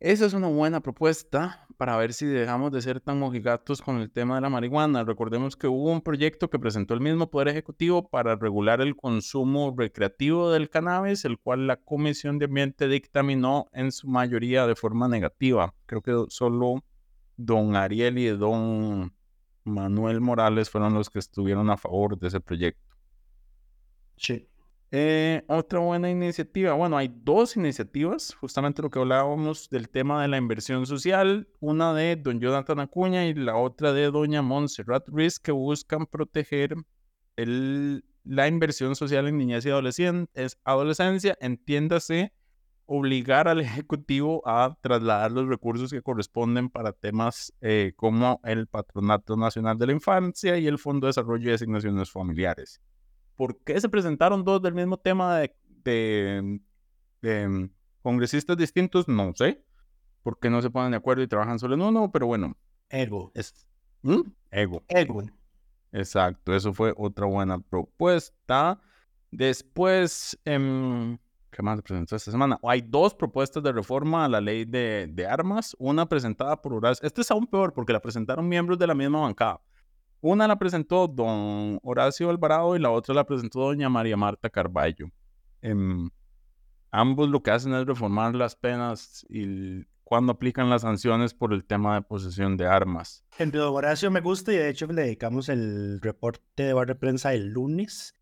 Esa 0.00 0.24
es 0.24 0.32
una 0.32 0.48
buena 0.48 0.80
propuesta 0.80 1.66
para 1.76 1.94
ver 1.98 2.14
si 2.14 2.24
dejamos 2.24 2.72
de 2.72 2.80
ser 2.80 3.02
tan 3.02 3.18
mojigatos 3.18 3.82
con 3.82 3.98
el 4.00 4.10
tema 4.10 4.36
de 4.36 4.40
la 4.40 4.48
marihuana. 4.48 5.04
Recordemos 5.04 5.56
que 5.56 5.66
hubo 5.66 5.92
un 5.92 6.00
proyecto 6.00 6.48
que 6.48 6.58
presentó 6.58 6.94
el 6.94 7.00
mismo 7.00 7.30
Poder 7.30 7.48
Ejecutivo 7.48 8.08
para 8.08 8.34
regular 8.34 8.80
el 8.80 8.96
consumo 8.96 9.74
recreativo 9.76 10.50
del 10.52 10.70
cannabis, 10.70 11.26
el 11.26 11.38
cual 11.38 11.66
la 11.66 11.76
Comisión 11.76 12.38
de 12.38 12.46
Ambiente 12.46 12.88
dictaminó 12.88 13.66
en 13.74 13.92
su 13.92 14.08
mayoría 14.08 14.66
de 14.66 14.74
forma 14.74 15.06
negativa. 15.06 15.74
Creo 15.84 16.00
que 16.00 16.24
solo 16.30 16.82
don 17.36 17.76
Ariel 17.76 18.16
y 18.16 18.28
don 18.28 19.14
Manuel 19.64 20.22
Morales 20.22 20.70
fueron 20.70 20.94
los 20.94 21.10
que 21.10 21.18
estuvieron 21.18 21.68
a 21.68 21.76
favor 21.76 22.18
de 22.18 22.28
ese 22.28 22.40
proyecto. 22.40 22.96
Sí. 24.16 24.49
Eh, 24.92 25.44
otra 25.46 25.78
buena 25.78 26.10
iniciativa, 26.10 26.72
bueno, 26.72 26.96
hay 26.96 27.14
dos 27.22 27.56
iniciativas, 27.56 28.34
justamente 28.34 28.82
lo 28.82 28.90
que 28.90 28.98
hablábamos 28.98 29.70
del 29.70 29.88
tema 29.88 30.20
de 30.20 30.26
la 30.26 30.36
inversión 30.36 30.84
social, 30.84 31.48
una 31.60 31.94
de 31.94 32.16
don 32.16 32.40
Jonathan 32.40 32.80
Acuña 32.80 33.24
y 33.26 33.34
la 33.34 33.56
otra 33.56 33.92
de 33.92 34.10
doña 34.10 34.42
Montserrat 34.42 35.08
Ruiz, 35.08 35.38
que 35.38 35.52
buscan 35.52 36.06
proteger 36.06 36.74
la 37.36 38.48
inversión 38.48 38.96
social 38.96 39.28
en 39.28 39.38
niñez 39.38 39.64
y 39.64 39.70
adolescencia, 39.70 41.38
entiéndase, 41.40 42.32
obligar 42.86 43.46
al 43.46 43.60
Ejecutivo 43.60 44.42
a 44.44 44.76
trasladar 44.80 45.30
los 45.30 45.46
recursos 45.46 45.92
que 45.92 46.02
corresponden 46.02 46.68
para 46.68 46.92
temas 46.92 47.52
eh, 47.60 47.92
como 47.94 48.40
el 48.42 48.66
Patronato 48.66 49.36
Nacional 49.36 49.78
de 49.78 49.86
la 49.86 49.92
Infancia 49.92 50.58
y 50.58 50.66
el 50.66 50.78
Fondo 50.78 51.06
de 51.06 51.10
Desarrollo 51.10 51.48
y 51.48 51.54
Asignaciones 51.54 52.10
Familiares. 52.10 52.80
¿Por 53.40 53.56
qué 53.64 53.80
se 53.80 53.88
presentaron 53.88 54.44
dos 54.44 54.60
del 54.60 54.74
mismo 54.74 54.98
tema 54.98 55.38
de, 55.82 56.60
congresistas 58.02 58.54
distintos? 58.54 59.08
No 59.08 59.32
sé. 59.34 59.64
¿Por 60.22 60.38
qué 60.38 60.50
no 60.50 60.60
se 60.60 60.68
ponen 60.68 60.90
de 60.90 60.98
acuerdo 60.98 61.22
y 61.22 61.26
trabajan 61.26 61.58
solo 61.58 61.74
en 61.74 61.80
uno? 61.80 62.12
Pero 62.12 62.26
bueno. 62.26 62.54
Ego. 62.90 63.32
Es, 63.34 63.66
¿Mm? 64.02 64.30
Ego. 64.50 64.84
Ego. 64.88 65.22
Exacto, 65.90 66.54
eso 66.54 66.74
fue 66.74 66.92
otra 66.94 67.24
buena 67.24 67.58
propuesta. 67.58 68.78
Después, 69.30 70.38
em, 70.44 71.16
¿qué 71.50 71.62
más 71.62 71.78
se 71.78 71.82
presentó 71.82 72.16
esta 72.16 72.30
semana? 72.30 72.58
Hay 72.62 72.82
dos 72.82 73.14
propuestas 73.14 73.62
de 73.62 73.72
reforma 73.72 74.26
a 74.26 74.28
la 74.28 74.42
ley 74.42 74.66
de, 74.66 75.08
de 75.10 75.26
armas. 75.26 75.74
Una 75.78 76.04
presentada 76.04 76.60
por 76.60 76.74
Horacio. 76.74 77.06
Este 77.06 77.22
es 77.22 77.30
aún 77.30 77.46
peor 77.46 77.72
porque 77.72 77.94
la 77.94 78.00
presentaron 78.00 78.46
miembros 78.46 78.78
de 78.78 78.86
la 78.86 78.94
misma 78.94 79.20
bancada. 79.20 79.62
Una 80.22 80.46
la 80.46 80.58
presentó 80.58 81.08
don 81.08 81.78
Horacio 81.82 82.28
Alvarado 82.28 82.76
y 82.76 82.78
la 82.78 82.90
otra 82.90 83.14
la 83.14 83.24
presentó 83.24 83.60
doña 83.60 83.88
María 83.88 84.16
Marta 84.16 84.50
Carballo. 84.50 85.10
Em, 85.62 86.10
ambos 86.90 87.28
lo 87.30 87.42
que 87.42 87.50
hacen 87.50 87.72
es 87.74 87.86
reformar 87.86 88.34
las 88.34 88.54
penas 88.54 89.24
y 89.30 89.84
cuando 90.04 90.32
aplican 90.32 90.68
las 90.68 90.82
sanciones 90.82 91.32
por 91.32 91.54
el 91.54 91.64
tema 91.64 91.94
de 91.94 92.02
posesión 92.02 92.56
de 92.56 92.66
armas. 92.66 93.24
El 93.38 93.50
de 93.50 93.60
Horacio 93.60 94.10
me 94.10 94.20
gusta 94.20 94.52
y 94.52 94.56
de 94.56 94.68
hecho 94.68 94.86
le 94.88 95.02
dedicamos 95.02 95.48
el 95.48 96.00
reporte 96.02 96.64
de 96.64 96.72
barra 96.74 96.94
de 96.94 97.00
prensa 97.00 97.32
el 97.32 97.50
lunes, 97.50 98.14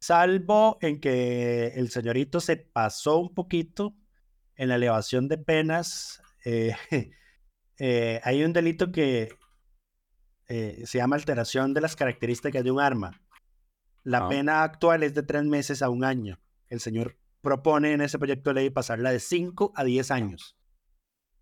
salvo 0.00 0.78
en 0.80 0.98
que 0.98 1.74
el 1.76 1.90
señorito 1.90 2.40
se 2.40 2.56
pasó 2.56 3.18
un 3.18 3.34
poquito 3.34 3.94
en 4.56 4.70
la 4.70 4.76
elevación 4.76 5.28
de 5.28 5.38
penas. 5.38 6.20
Eh, 6.44 6.74
eh, 7.78 8.20
hay 8.24 8.42
un 8.42 8.52
delito 8.52 8.90
que 8.90 9.28
eh, 10.48 10.82
se 10.86 10.98
llama 10.98 11.16
alteración 11.16 11.74
de 11.74 11.80
las 11.80 11.96
características 11.96 12.62
de 12.62 12.70
un 12.70 12.80
arma. 12.80 13.20
La 14.04 14.26
ah. 14.26 14.28
pena 14.28 14.62
actual 14.62 15.02
es 15.02 15.14
de 15.14 15.22
tres 15.22 15.44
meses 15.44 15.82
a 15.82 15.90
un 15.90 16.04
año. 16.04 16.38
El 16.68 16.80
señor 16.80 17.16
propone 17.40 17.92
en 17.92 18.00
ese 18.00 18.18
proyecto 18.18 18.50
de 18.50 18.54
ley 18.54 18.70
pasarla 18.70 19.10
de 19.12 19.20
cinco 19.20 19.72
a 19.74 19.84
diez 19.84 20.10
años. 20.10 20.56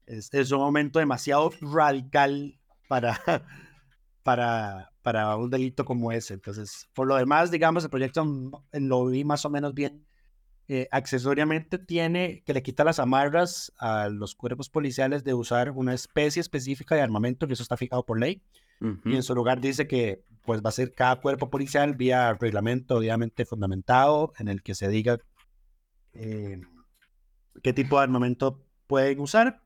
Es, 0.06 0.52
un 0.52 0.60
aumento 0.60 0.98
demasiado 0.98 1.50
radical 1.60 2.60
para, 2.88 3.18
para, 4.22 4.92
para 5.02 5.36
un 5.36 5.50
delito 5.50 5.84
como 5.84 6.12
ese. 6.12 6.34
Entonces, 6.34 6.88
por 6.94 7.06
lo 7.06 7.16
demás, 7.16 7.50
digamos, 7.50 7.84
el 7.84 7.90
proyecto 7.90 8.26
lo 8.72 9.06
vi 9.06 9.24
más 9.24 9.44
o 9.44 9.50
menos 9.50 9.74
bien. 9.74 10.06
Eh, 10.66 10.88
accesoriamente 10.90 11.76
tiene 11.76 12.42
que 12.46 12.54
le 12.54 12.62
quita 12.62 12.84
las 12.84 12.98
amarras 12.98 13.70
a 13.76 14.08
los 14.08 14.34
cuerpos 14.34 14.70
policiales 14.70 15.22
de 15.22 15.34
usar 15.34 15.70
una 15.72 15.92
especie 15.92 16.40
específica 16.40 16.94
de 16.94 17.02
armamento, 17.02 17.46
que 17.46 17.52
eso 17.52 17.62
está 17.62 17.76
fijado 17.76 18.06
por 18.06 18.18
ley. 18.18 18.42
Y 19.04 19.16
en 19.16 19.22
su 19.22 19.34
lugar 19.34 19.60
dice 19.60 19.86
que 19.86 20.24
pues 20.44 20.62
va 20.62 20.68
a 20.68 20.72
ser 20.72 20.92
cada 20.92 21.20
cuerpo 21.20 21.48
policial 21.48 21.94
vía 21.94 22.34
reglamento 22.34 22.96
obviamente 22.96 23.46
fundamentado 23.46 24.32
en 24.38 24.48
el 24.48 24.62
que 24.62 24.74
se 24.74 24.88
diga 24.88 25.18
eh, 26.12 26.60
qué 27.62 27.72
tipo 27.72 27.96
de 27.96 28.02
armamento 28.02 28.62
pueden 28.86 29.20
usar. 29.20 29.62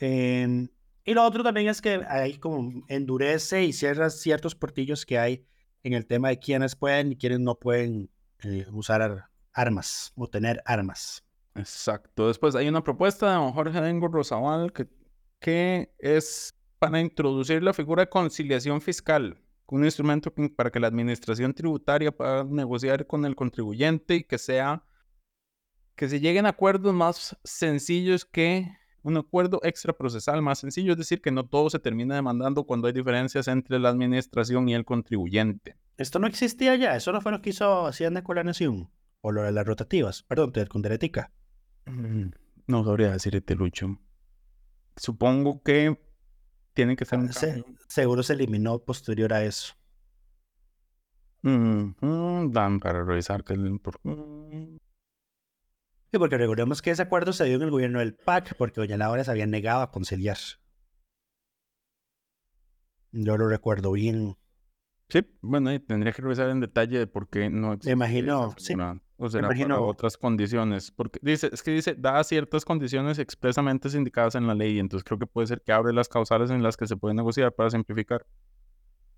y 0.00 1.14
lo 1.14 1.24
otro 1.24 1.42
también 1.42 1.68
es 1.68 1.82
que 1.82 2.02
hay 2.08 2.38
como 2.38 2.84
endurece 2.88 3.64
y 3.64 3.72
cierra 3.72 4.10
ciertos 4.10 4.54
portillos 4.54 5.04
que 5.04 5.18
hay 5.18 5.46
en 5.82 5.92
el 5.92 6.06
tema 6.06 6.28
de 6.28 6.38
quiénes 6.38 6.76
pueden 6.76 7.12
y 7.12 7.16
quiénes 7.16 7.40
no 7.40 7.56
pueden 7.56 8.10
eh, 8.42 8.66
usar 8.72 9.28
armas 9.52 10.12
o 10.16 10.28
tener 10.28 10.62
armas. 10.64 11.24
Exacto. 11.54 12.28
Después 12.28 12.54
hay 12.54 12.68
una 12.68 12.82
propuesta 12.82 13.28
de 13.28 13.34
don 13.34 13.52
Jorge 13.52 13.80
Dengo 13.80 14.08
Rosabal 14.08 14.72
que, 14.72 14.88
que 15.40 15.92
es 15.98 16.54
para 16.84 17.00
introducir 17.00 17.62
la 17.62 17.72
figura 17.72 18.02
de 18.02 18.10
conciliación 18.10 18.78
fiscal, 18.82 19.38
un 19.68 19.86
instrumento 19.86 20.30
para 20.54 20.70
que 20.70 20.78
la 20.78 20.88
administración 20.88 21.54
tributaria 21.54 22.12
pueda 22.12 22.44
negociar 22.44 23.06
con 23.06 23.24
el 23.24 23.34
contribuyente 23.34 24.16
y 24.16 24.24
que 24.24 24.36
sea 24.36 24.84
que 25.96 26.10
se 26.10 26.20
lleguen 26.20 26.44
a 26.44 26.50
acuerdos 26.50 26.92
más 26.92 27.38
sencillos 27.42 28.26
que 28.26 28.70
un 29.02 29.16
acuerdo 29.16 29.60
extraprocesal 29.62 30.42
más 30.42 30.58
sencillo, 30.58 30.92
es 30.92 30.98
decir, 30.98 31.22
que 31.22 31.30
no 31.30 31.46
todo 31.46 31.70
se 31.70 31.78
termina 31.78 32.16
demandando 32.16 32.64
cuando 32.64 32.86
hay 32.86 32.92
diferencias 32.92 33.48
entre 33.48 33.78
la 33.78 33.88
administración 33.88 34.68
y 34.68 34.74
el 34.74 34.84
contribuyente. 34.84 35.76
Esto 35.96 36.18
no 36.18 36.26
existía 36.26 36.76
ya, 36.76 36.96
eso 36.96 37.12
no 37.12 37.22
fue 37.22 37.32
lo 37.32 37.40
que 37.40 37.50
hizo 37.50 37.86
Hacienda 37.86 38.22
con 38.22 38.36
la 38.36 38.44
Nación, 38.44 38.90
o 39.22 39.32
lo 39.32 39.42
de 39.42 39.52
las 39.52 39.66
rotativas, 39.66 40.22
perdón, 40.22 40.52
con 40.68 40.82
Deretica. 40.82 41.32
Mm, 41.86 42.28
no 42.66 42.84
sabría 42.84 43.12
decirte, 43.12 43.54
Lucho. 43.54 43.98
Supongo 44.96 45.62
que 45.62 45.98
tienen 46.74 46.96
que 46.96 47.04
ser 47.04 47.20
un 47.20 47.30
Seguro 47.88 48.22
se 48.22 48.34
eliminó 48.34 48.80
posterior 48.80 49.32
a 49.32 49.44
eso. 49.44 49.74
dan 51.42 52.80
para 52.80 53.04
revisar 53.04 53.44
que 53.44 53.54
Sí, 53.54 54.78
porque 56.18 56.38
recordemos 56.38 56.80
que 56.80 56.90
ese 56.90 57.02
acuerdo 57.02 57.32
se 57.32 57.44
dio 57.44 57.56
en 57.56 57.62
el 57.62 57.70
gobierno 57.70 57.98
del 57.98 58.14
PAC 58.14 58.56
porque 58.56 58.80
Doña 58.80 58.96
Laura 58.96 59.24
se 59.24 59.30
había 59.30 59.46
negado 59.46 59.82
a 59.82 59.90
conciliar. 59.90 60.38
Yo 63.10 63.36
lo 63.36 63.48
recuerdo 63.48 63.92
bien. 63.92 64.36
Sí, 65.08 65.26
bueno, 65.40 65.70
tendría 65.80 66.12
que 66.12 66.22
revisar 66.22 66.48
en 66.50 66.60
detalle 66.60 66.98
de 66.98 67.06
por 67.06 67.28
qué 67.28 67.50
no 67.50 67.76
Me 67.84 67.92
imagino, 67.92 68.54
sí. 68.58 68.74
O 69.16 69.28
será 69.28 69.48
para 69.48 69.80
otras 69.80 70.16
condiciones. 70.16 70.90
Porque 70.90 71.20
dice, 71.22 71.48
es 71.52 71.62
que 71.62 71.70
dice, 71.70 71.94
da 71.94 72.22
ciertas 72.24 72.64
condiciones 72.64 73.18
expresamente 73.18 73.88
indicadas 73.96 74.34
en 74.34 74.46
la 74.46 74.54
ley. 74.54 74.78
Entonces 74.78 75.04
creo 75.04 75.18
que 75.18 75.26
puede 75.26 75.46
ser 75.46 75.62
que 75.62 75.72
abre 75.72 75.92
las 75.92 76.08
causales 76.08 76.50
en 76.50 76.62
las 76.62 76.76
que 76.76 76.86
se 76.86 76.96
puede 76.96 77.14
negociar 77.14 77.52
para 77.52 77.70
simplificar. 77.70 78.26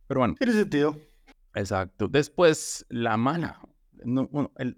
Pero 0.07 0.21
bueno. 0.21 0.35
Tiene 0.39 0.53
sentido. 0.53 0.97
Exacto. 1.55 2.09
Después, 2.09 2.85
la 2.91 3.17
mala. 3.17 3.61
el, 4.59 4.77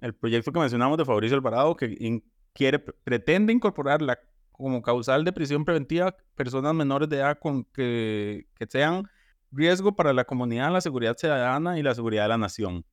el, 0.00 0.14
proyecto 0.14 0.50
que 0.50 0.60
mencionamos 0.60 0.96
de 0.96 1.04
Fabricio 1.04 1.36
Alvarado, 1.36 1.76
que 1.76 2.22
quiere, 2.54 2.78
pretende 2.78 3.52
incorporar 3.52 4.00
la, 4.00 4.18
como 4.50 4.80
causal 4.80 5.24
de 5.24 5.32
prisión 5.32 5.64
preventiva 5.64 6.16
personas 6.34 6.74
menores 6.74 7.08
de 7.08 7.16
edad 7.16 7.38
con 7.38 7.64
que, 7.64 8.46
que 8.54 8.66
sean 8.66 9.04
riesgo 9.50 9.94
para 9.94 10.12
la 10.12 10.24
comunidad, 10.24 10.72
la 10.72 10.80
seguridad 10.80 11.16
ciudadana 11.16 11.78
y 11.78 11.82
la 11.82 11.94
seguridad 11.94 12.22
de 12.24 12.28
la 12.28 12.38
nación. 12.38 12.84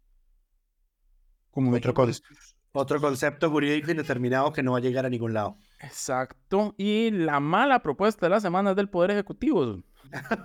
Como 1.52 1.72
otro, 1.76 1.94
otro 2.74 3.02
concepto 3.02 3.50
jurídico 3.50 3.92
indeterminado 3.92 4.54
que 4.54 4.64
no 4.64 4.72
va 4.72 4.78
a 4.78 4.82
llegar 4.82 5.06
a 5.06 5.10
ningún 5.10 5.34
lado. 5.34 5.58
Exacto. 5.82 6.74
Y 6.78 7.12
la 7.12 7.40
mala 7.40 7.82
propuesta 7.82 8.26
de 8.26 8.30
la 8.30 8.40
semana 8.40 8.72
es 8.72 8.76
del 8.76 8.90
Poder 8.90 9.12
Ejecutivo. 9.12 9.84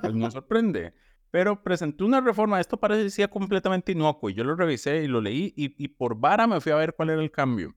Pues 0.01 0.15
no 0.15 0.31
sorprende. 0.31 0.93
Pero 1.31 1.63
presentó 1.63 2.05
una 2.05 2.21
reforma. 2.21 2.61
Esto 2.61 2.79
parecía 2.79 3.29
completamente 3.29 3.93
inocuo. 3.93 4.31
Y 4.31 4.35
yo 4.35 4.45
lo 4.45 4.57
revisé 4.57 5.05
y 5.05 5.09
lo 5.09 5.21
leí. 5.21 5.53
Y, 5.57 5.75
y 5.83 5.89
por 5.89 6.19
vara 6.19 6.47
me 6.47 6.61
fui 6.61 6.73
a 6.73 6.77
ver 6.77 6.95
cuál 6.95 7.11
era 7.11 7.23
el 7.23 7.31
cambio. 7.31 7.75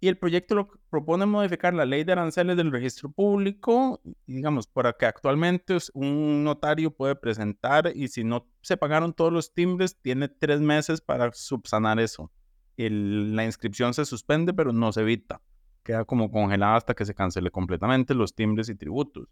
Y 0.00 0.08
el 0.08 0.18
proyecto 0.18 0.56
lo 0.56 0.68
propone 0.90 1.26
modificar 1.26 1.74
la 1.74 1.84
ley 1.84 2.02
de 2.02 2.10
aranceles 2.10 2.56
del 2.56 2.72
registro 2.72 3.12
público, 3.12 4.00
digamos, 4.26 4.66
para 4.66 4.92
que 4.92 5.06
actualmente 5.06 5.78
un 5.94 6.42
notario 6.42 6.90
puede 6.90 7.14
presentar 7.14 7.92
y 7.94 8.08
si 8.08 8.24
no 8.24 8.48
se 8.62 8.76
pagaron 8.76 9.12
todos 9.12 9.32
los 9.32 9.54
timbres, 9.54 9.96
tiene 10.02 10.28
tres 10.28 10.60
meses 10.60 11.00
para 11.00 11.32
subsanar 11.32 12.00
eso 12.00 12.32
la 12.76 13.44
inscripción 13.44 13.94
se 13.94 14.04
suspende, 14.04 14.52
pero 14.52 14.72
no 14.72 14.92
se 14.92 15.02
evita. 15.02 15.40
queda 15.82 16.04
como 16.04 16.30
congelada 16.30 16.76
hasta 16.76 16.94
que 16.94 17.04
se 17.04 17.14
cancele 17.14 17.50
completamente 17.50 18.14
los 18.14 18.34
timbres 18.34 18.68
y 18.68 18.74
tributos. 18.74 19.28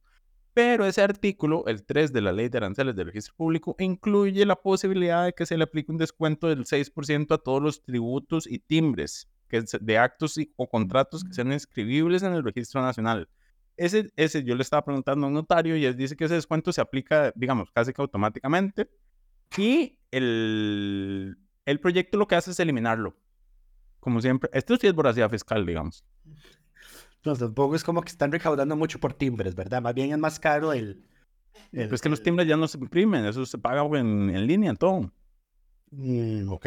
Pero 0.53 0.84
ese 0.84 1.03
artículo, 1.03 1.64
el 1.66 1.84
3 1.84 2.12
de 2.12 2.20
la 2.22 2.32
Ley 2.32 2.49
de 2.49 2.59
Aranceles 2.59 2.97
del 2.97 3.07
Registro 3.07 3.34
Público, 3.36 3.76
incluye 3.78 4.45
la 4.45 4.57
posibilidad 4.57 5.24
de 5.24 5.32
que 5.32 5.47
se 5.47 5.57
le 5.57 5.64
aplique 5.64 5.93
un 5.93 5.99
descuento 5.99 6.49
del 6.49 6.64
6% 6.64 7.34
a 7.34 7.38
todos 7.38 7.62
los 7.62 7.82
tributos 7.84 8.49
y 8.49 8.59
timbres 8.59 9.28
que 9.49 9.62
de 9.80 9.99
actos 9.99 10.38
o 10.57 10.68
contratos 10.68 11.24
que 11.24 11.34
sean 11.34 11.53
inscribibles 11.53 12.22
en 12.22 12.32
el 12.32 12.45
Registro 12.45 12.82
Nacional. 12.82 13.28
Ese, 13.76 14.11
ese 14.16 14.45
yo 14.45 14.55
le 14.55 14.62
estaba 14.62 14.84
preguntando 14.84 15.26
a 15.26 15.28
un 15.28 15.34
notario 15.34 15.76
y 15.76 15.84
él 15.84 15.97
dice 15.97 16.16
que 16.16 16.24
ese 16.24 16.34
descuento 16.34 16.72
se 16.72 16.80
aplica, 16.80 17.32
digamos, 17.34 17.70
casi 17.70 17.93
que 17.93 18.03
automáticamente. 18.03 18.88
Y 19.57 19.99
el, 20.11 21.36
el 21.64 21.80
proyecto 21.80 22.18
lo 22.18 22.28
que 22.28 22.36
hace 22.36 22.51
es 22.51 22.61
eliminarlo. 22.61 23.16
Como 24.01 24.20
siempre, 24.20 24.51
esto 24.53 24.76
sí 24.76 24.86
es 24.86 24.94
voracidad 24.94 25.30
fiscal, 25.30 25.64
digamos. 25.64 26.05
No, 27.24 27.36
tampoco 27.36 27.76
es 27.76 27.84
como 27.84 28.01
que 28.01 28.09
están 28.09 28.32
recaudando 28.32 28.76
mucho 28.76 28.98
por 28.98 29.12
timbres, 29.12 29.55
¿verdad? 29.55 29.82
Más 29.82 29.94
bien 29.94 30.11
es 30.11 30.18
más 30.18 30.40
caro 30.40 30.72
el... 30.72 31.05
el 31.72 31.88
pues 31.88 32.01
que 32.01 32.09
los 32.09 32.22
timbres 32.22 32.48
ya 32.48 32.57
no 32.57 32.66
se 32.66 32.78
imprimen, 32.78 33.26
eso 33.26 33.44
se 33.44 33.59
paga 33.59 33.84
en, 33.98 34.30
en 34.30 34.46
línea, 34.46 34.74
todo. 34.74 35.12
Mm, 35.90 36.51
ok. 36.51 36.66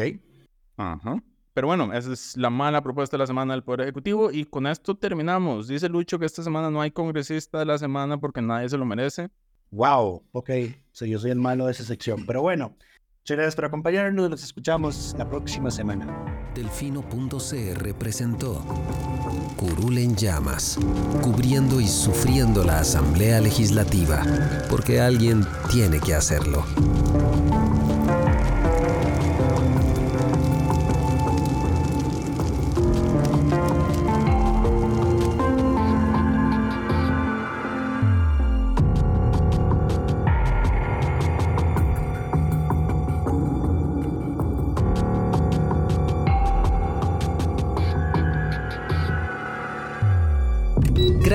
Ajá. 0.76 1.22
Pero 1.54 1.68
bueno, 1.68 1.92
esa 1.92 2.12
es 2.12 2.36
la 2.36 2.50
mala 2.50 2.82
propuesta 2.82 3.16
de 3.16 3.20
la 3.20 3.26
semana 3.28 3.54
del 3.54 3.62
Poder 3.62 3.82
Ejecutivo 3.82 4.32
y 4.32 4.44
con 4.44 4.66
esto 4.66 4.96
terminamos. 4.96 5.68
Dice 5.68 5.88
Lucho 5.88 6.18
que 6.18 6.26
esta 6.26 6.42
semana 6.42 6.68
no 6.68 6.80
hay 6.80 6.90
congresista 6.90 7.60
de 7.60 7.64
la 7.64 7.78
semana 7.78 8.18
porque 8.18 8.42
nadie 8.42 8.68
se 8.68 8.76
lo 8.76 8.84
merece. 8.84 9.30
Wow, 9.70 10.24
ok. 10.32 10.50
So, 10.90 11.04
yo 11.04 11.18
soy 11.20 11.30
el 11.30 11.38
malo 11.38 11.66
de 11.66 11.72
esa 11.72 11.84
sección. 11.84 12.26
Pero 12.26 12.42
bueno, 12.42 12.76
muchas 13.24 13.36
gracias 13.38 13.56
por 13.56 13.64
acompañarnos. 13.64 14.28
Nos 14.28 14.44
escuchamos 14.44 15.14
la 15.16 15.26
próxima 15.26 15.70
semana. 15.70 16.06
Delfino.cr 16.54 17.94
presentó 17.94 18.62
Curul 19.56 19.96
en 19.96 20.14
llamas, 20.14 20.78
cubriendo 21.22 21.80
y 21.80 21.88
sufriendo 21.88 22.62
la 22.64 22.80
Asamblea 22.80 23.40
Legislativa, 23.40 24.22
porque 24.68 25.00
alguien 25.00 25.42
tiene 25.70 26.00
que 26.00 26.12
hacerlo. 26.12 26.66